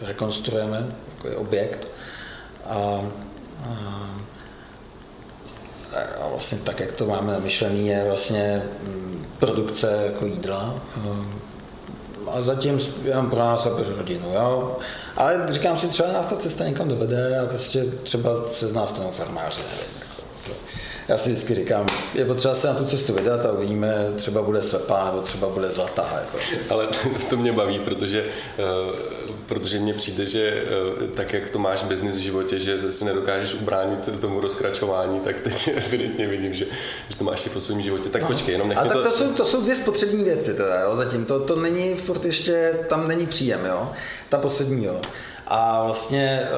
rekonstruujeme 0.01 0.87
takový 1.15 1.35
objekt. 1.35 1.87
A, 2.65 3.01
a, 3.65 4.07
a 6.21 6.27
vlastně 6.27 6.57
tak, 6.57 6.79
jak 6.79 6.91
to 6.91 7.05
máme 7.05 7.33
namyšlený, 7.33 7.87
je 7.87 8.03
vlastně 8.07 8.63
mm, 8.83 9.25
produkce 9.39 10.03
jako 10.05 10.25
jídla. 10.25 10.75
A 12.27 12.41
zatím 12.41 12.79
jenom 13.03 13.29
pro 13.29 13.39
nás 13.39 13.65
a 13.65 13.69
pro 13.69 13.95
rodinu, 13.97 14.33
jo. 14.33 14.77
Ale 15.17 15.47
říkám 15.49 15.77
si, 15.77 15.87
třeba 15.87 16.11
nás 16.11 16.27
ta 16.27 16.35
cesta 16.35 16.67
někam 16.67 16.87
dovede 16.87 17.39
a 17.39 17.45
prostě 17.45 17.85
třeba 18.03 18.29
se 18.53 18.67
z 18.67 18.73
nás 18.73 18.89
stanou 18.89 19.11
farmáři, 19.11 19.61
nevím 19.61 20.00
já 21.11 21.17
si 21.17 21.29
vždycky 21.29 21.55
říkám, 21.55 21.87
je 22.13 22.25
potřeba 22.25 22.55
se 22.55 22.67
na 22.67 22.73
tu 22.73 22.85
cestu 22.85 23.13
vydat 23.13 23.45
a 23.45 23.51
uvidíme, 23.51 24.07
třeba 24.15 24.41
bude 24.41 24.63
slepá 24.63 25.05
nebo 25.05 25.21
třeba 25.21 25.49
bude 25.49 25.69
zlatá. 25.69 26.09
Jako. 26.21 26.37
Ale 26.69 26.87
to 27.29 27.37
mě 27.37 27.51
baví, 27.51 27.79
protože, 27.79 28.25
eh, 28.59 28.63
protože 29.45 29.79
mně 29.79 29.93
přijde, 29.93 30.25
že 30.25 30.63
eh, 31.03 31.07
tak, 31.07 31.33
jak 31.33 31.49
to 31.49 31.59
máš 31.59 31.83
biznis 31.83 32.17
v 32.17 32.19
životě, 32.19 32.59
že 32.59 32.91
si 32.91 33.05
nedokážeš 33.05 33.53
ubránit 33.53 34.19
tomu 34.21 34.39
rozkračování, 34.39 35.19
tak 35.19 35.39
teď 35.39 35.69
evidentně 35.75 36.27
vidím, 36.27 36.53
že, 36.53 36.65
že 37.09 37.17
to 37.17 37.23
máš 37.23 37.45
i 37.45 37.49
v 37.49 37.55
osobním 37.55 37.83
životě. 37.83 38.09
Tak 38.09 38.21
no. 38.21 38.27
počkej, 38.27 38.51
jenom 38.51 38.71
A 38.71 38.83
tak 38.83 38.93
to... 38.93 39.03
to... 39.03 39.11
jsou, 39.11 39.33
to 39.33 39.45
jsou 39.45 39.61
dvě 39.61 39.75
spotřební 39.75 40.23
věci 40.23 40.53
teda, 40.53 40.79
jo, 40.81 40.95
zatím. 40.95 41.25
To, 41.25 41.39
to 41.39 41.55
není 41.55 41.95
furt 41.95 42.25
ještě, 42.25 42.79
tam 42.89 43.07
není 43.07 43.27
příjem, 43.27 43.65
jo. 43.65 43.89
Ta 44.29 44.37
poslední, 44.37 44.85
jo. 44.85 45.01
A 45.53 45.83
vlastně, 45.85 46.49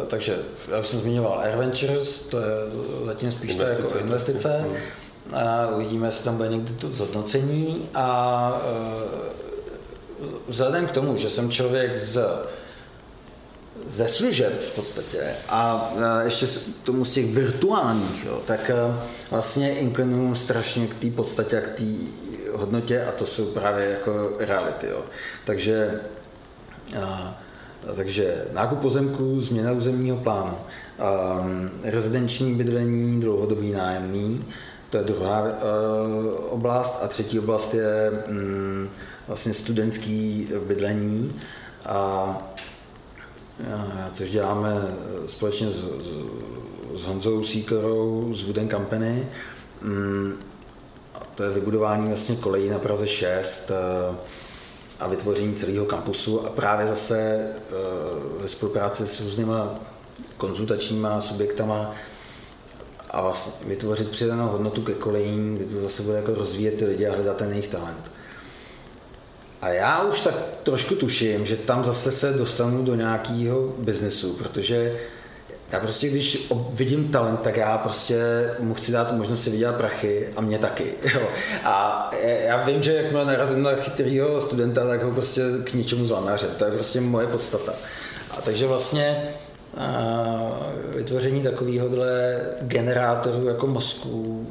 uh, 0.00 0.06
takže 0.06 0.38
já 0.70 0.78
už 0.78 0.88
jsem 0.88 1.00
zmiňoval 1.00 1.38
Air 1.38 1.56
Ventures, 1.56 2.26
to 2.26 2.38
je 2.38 2.46
zatím 3.04 3.32
spíš 3.32 3.50
investice, 3.50 3.92
to 3.92 3.98
jako 3.98 4.06
investice. 4.06 4.64
A 5.32 5.66
uvidíme, 5.66 6.08
jestli 6.08 6.24
tam 6.24 6.36
bude 6.36 6.48
někdy 6.48 6.74
to 6.74 6.88
zhodnocení. 6.90 7.88
A 7.94 8.60
uh, 10.20 10.28
vzhledem 10.48 10.86
k 10.86 10.92
tomu, 10.92 11.16
že 11.16 11.30
jsem 11.30 11.50
člověk 11.50 11.98
z 11.98 12.26
ze 13.88 14.08
služeb 14.08 14.60
v 14.60 14.74
podstatě 14.74 15.34
a 15.48 15.90
ještě 16.24 16.46
tomu 16.84 17.04
z 17.04 17.12
těch 17.12 17.26
virtuálních, 17.26 18.24
jo, 18.24 18.40
tak 18.46 18.70
vlastně 19.30 19.78
inklinuju 19.78 20.34
strašně 20.34 20.86
k 20.86 20.94
té 20.94 21.10
podstatě 21.10 21.58
a 21.58 21.60
k 21.60 21.68
té 21.68 21.84
hodnotě 22.52 23.04
a 23.04 23.12
to 23.12 23.26
jsou 23.26 23.44
právě 23.44 23.90
jako 23.90 24.32
reality. 24.38 24.86
Jo. 24.86 25.02
Takže 25.44 26.00
takže 27.96 28.44
nákup 28.52 28.78
pozemků, 28.78 29.40
změna 29.40 29.72
územního 29.72 30.16
plánu, 30.16 30.54
um, 30.54 31.70
rezidenční 31.82 32.54
bydlení, 32.54 33.20
dlouhodobý 33.20 33.72
nájemný, 33.72 34.44
to 34.90 34.96
je 34.96 35.04
druhá 35.04 35.42
uh, 35.42 35.48
oblast. 36.48 36.98
A 37.02 37.08
třetí 37.08 37.38
oblast 37.38 37.74
je 37.74 38.10
um, 38.28 38.88
vlastně 39.28 39.54
studentský 39.54 40.48
bydlení, 40.66 41.32
a, 41.86 42.24
uh, 43.60 44.12
což 44.12 44.30
děláme 44.30 44.82
společně 45.26 45.66
s, 45.66 45.76
s, 45.76 46.08
s 47.00 47.04
Honzou 47.04 47.44
Síkorou 47.44 48.34
z 48.34 48.42
Wooden 48.42 48.68
Company. 48.68 49.26
Um, 49.82 50.38
a 51.14 51.20
to 51.34 51.42
je 51.42 51.50
vybudování 51.50 52.08
vlastně 52.08 52.36
kolejí 52.36 52.70
na 52.70 52.78
Praze 52.78 53.06
6, 53.06 53.70
uh, 53.70 54.16
a 55.00 55.08
vytvoření 55.08 55.54
celého 55.54 55.86
kampusu 55.86 56.46
a 56.46 56.50
právě 56.50 56.86
zase 56.86 57.18
eh, 57.20 57.72
ve 58.40 58.48
spolupráci 58.48 59.06
s 59.06 59.20
různýma 59.20 59.74
konzultačníma 60.36 61.20
subjektama 61.20 61.94
a 63.10 63.20
vlastně 63.20 63.68
vytvořit 63.68 64.10
přidanou 64.10 64.48
hodnotu 64.48 64.82
ke 64.82 64.94
kolejím, 64.94 65.54
kdy 65.54 65.64
to 65.64 65.80
zase 65.80 66.02
bude 66.02 66.16
jako 66.16 66.34
rozvíjet 66.34 66.74
ty 66.78 66.84
lidi 66.84 67.06
a 67.06 67.14
hledat 67.14 67.36
ten 67.36 67.50
jejich 67.50 67.68
talent. 67.68 68.12
A 69.60 69.68
já 69.68 70.02
už 70.02 70.20
tak 70.20 70.34
trošku 70.62 70.94
tuším, 70.94 71.46
že 71.46 71.56
tam 71.56 71.84
zase 71.84 72.12
se 72.12 72.32
dostanu 72.32 72.84
do 72.84 72.94
nějakého 72.94 73.74
biznesu, 73.78 74.32
protože 74.32 74.98
já 75.72 75.80
prostě, 75.80 76.08
když 76.08 76.52
vidím 76.70 77.08
talent, 77.08 77.40
tak 77.40 77.56
já 77.56 77.78
prostě 77.78 78.18
mu 78.58 78.74
chci 78.74 78.92
dát 78.92 79.12
možnost 79.12 79.42
si 79.42 79.50
vydělat 79.50 79.76
prachy 79.76 80.28
a 80.36 80.40
mě 80.40 80.58
taky. 80.58 80.94
Jo. 81.14 81.28
A 81.64 82.10
já 82.22 82.64
vím, 82.64 82.82
že 82.82 82.94
jakmile 82.94 83.24
narazím 83.24 83.62
na 83.62 83.74
chytrýho 83.74 84.40
studenta, 84.40 84.86
tak 84.86 85.02
ho 85.02 85.10
prostě 85.10 85.42
k 85.64 85.74
ničemu 85.74 86.06
zlamaře. 86.06 86.46
To 86.46 86.64
je 86.64 86.70
prostě 86.70 87.00
moje 87.00 87.26
podstata. 87.26 87.74
A 88.30 88.40
takže 88.40 88.66
vlastně 88.66 89.22
vytvoření 90.94 91.42
takovéhohle 91.42 92.40
generátoru 92.60 93.48
jako 93.48 93.66
mozku 93.66 94.46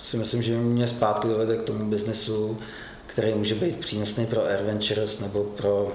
si 0.00 0.16
myslím, 0.16 0.42
že 0.42 0.56
mě 0.56 0.86
zpátky 0.86 1.28
dovede 1.28 1.56
k 1.56 1.62
tomu 1.62 1.84
biznesu, 1.84 2.58
který 3.06 3.34
může 3.34 3.54
být 3.54 3.80
přínosný 3.80 4.26
pro 4.26 4.46
Air 4.46 4.62
Ventures 4.62 5.20
nebo 5.20 5.44
pro, 5.44 5.92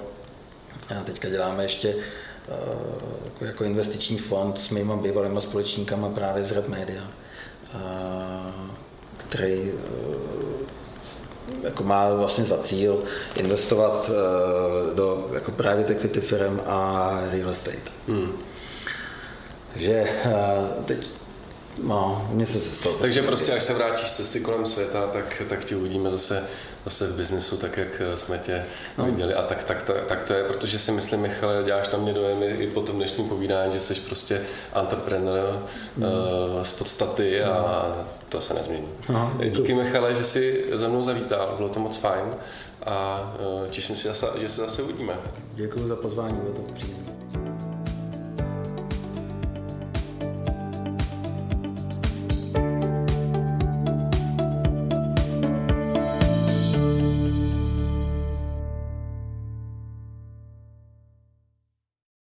a 1.00 1.04
teďka 1.04 1.30
děláme 1.30 1.64
ještě 1.64 1.88
jako, 1.88 2.02
jako 3.42 3.64
investiční 3.64 4.18
fond 4.18 4.58
s 4.60 4.70
mýma 4.70 4.96
bývalýma 4.96 5.42
společníkama 5.42 6.10
právě 6.10 6.44
z 6.46 6.52
Red 6.52 6.70
Media, 6.70 7.04
který 9.18 9.72
jako 11.64 11.84
má 11.84 12.16
vlastně 12.16 12.44
za 12.44 12.58
cíl 12.58 13.04
investovat 13.36 14.12
do 14.96 15.30
jako 15.34 15.52
private 15.52 15.94
equity 15.94 16.22
firm 16.22 16.62
a 16.66 17.12
real 17.32 17.50
estate. 17.50 17.92
Hmm. 18.08 18.32
Takže 19.74 20.04
teď 20.86 21.10
No, 21.84 22.28
mě 22.32 22.46
se 22.46 22.60
stalo. 22.60 22.96
Takže 22.96 23.22
prostě, 23.22 23.54
až 23.54 23.64
se 23.64 23.74
vrátíš 23.74 24.08
z 24.08 24.16
cesty 24.16 24.40
kolem 24.40 24.66
světa, 24.66 25.08
tak, 25.08 25.42
tak 25.50 25.66
ti 25.66 25.76
uvidíme 25.76 26.10
zase, 26.10 26.44
zase 26.84 27.08
v 27.08 27.16
biznesu, 27.16 27.58
tak 27.58 27.78
jak 27.78 28.02
eh, 28.02 28.18
jsme 28.18 28.38
tě 28.38 28.66
no. 28.98 29.06
viděli. 29.06 29.34
A 29.34 29.42
tak, 29.42 29.64
tak, 29.64 29.84
to, 29.84 29.94
tak 30.08 30.24
to 30.24 30.34
je, 30.34 30.44
protože 30.44 30.80
si 30.80 30.92
myslím, 30.92 31.20
Michale, 31.20 31.64
děláš 31.64 31.90
na 31.90 32.00
mě 32.00 32.14
dojem 32.14 32.44
i 32.44 32.68
po 32.68 32.82
tom 32.82 32.96
dnešním 32.96 33.30
povídání, 33.30 33.74
že 33.74 33.80
jsi 33.80 33.96
prostě 33.96 34.42
entrepreneur 34.74 35.64
mm. 35.98 36.04
uh, 36.04 36.62
z 36.62 36.72
podstaty 36.72 37.44
a 37.44 38.06
to 38.30 38.42
se 38.42 38.54
nezmění. 38.54 38.88
No, 39.10 39.34
Díky 39.50 39.74
Michale, 39.74 40.16
že 40.16 40.24
jsi 40.24 40.66
za 40.74 40.88
mnou 40.88 41.04
zavítal, 41.04 41.54
bylo 41.58 41.70
to 41.70 41.80
moc 41.80 41.98
fajn 41.98 42.26
a 42.86 43.34
uh, 43.40 43.70
těším 43.70 43.96
se, 43.96 44.14
že 44.36 44.50
se 44.50 44.62
zase 44.62 44.84
uvidíme. 44.84 45.14
Děkuji 45.54 45.88
za 45.88 45.96
pozvání, 45.96 46.38
bylo 46.38 46.54
to 46.54 46.62
příjemné. 46.74 47.75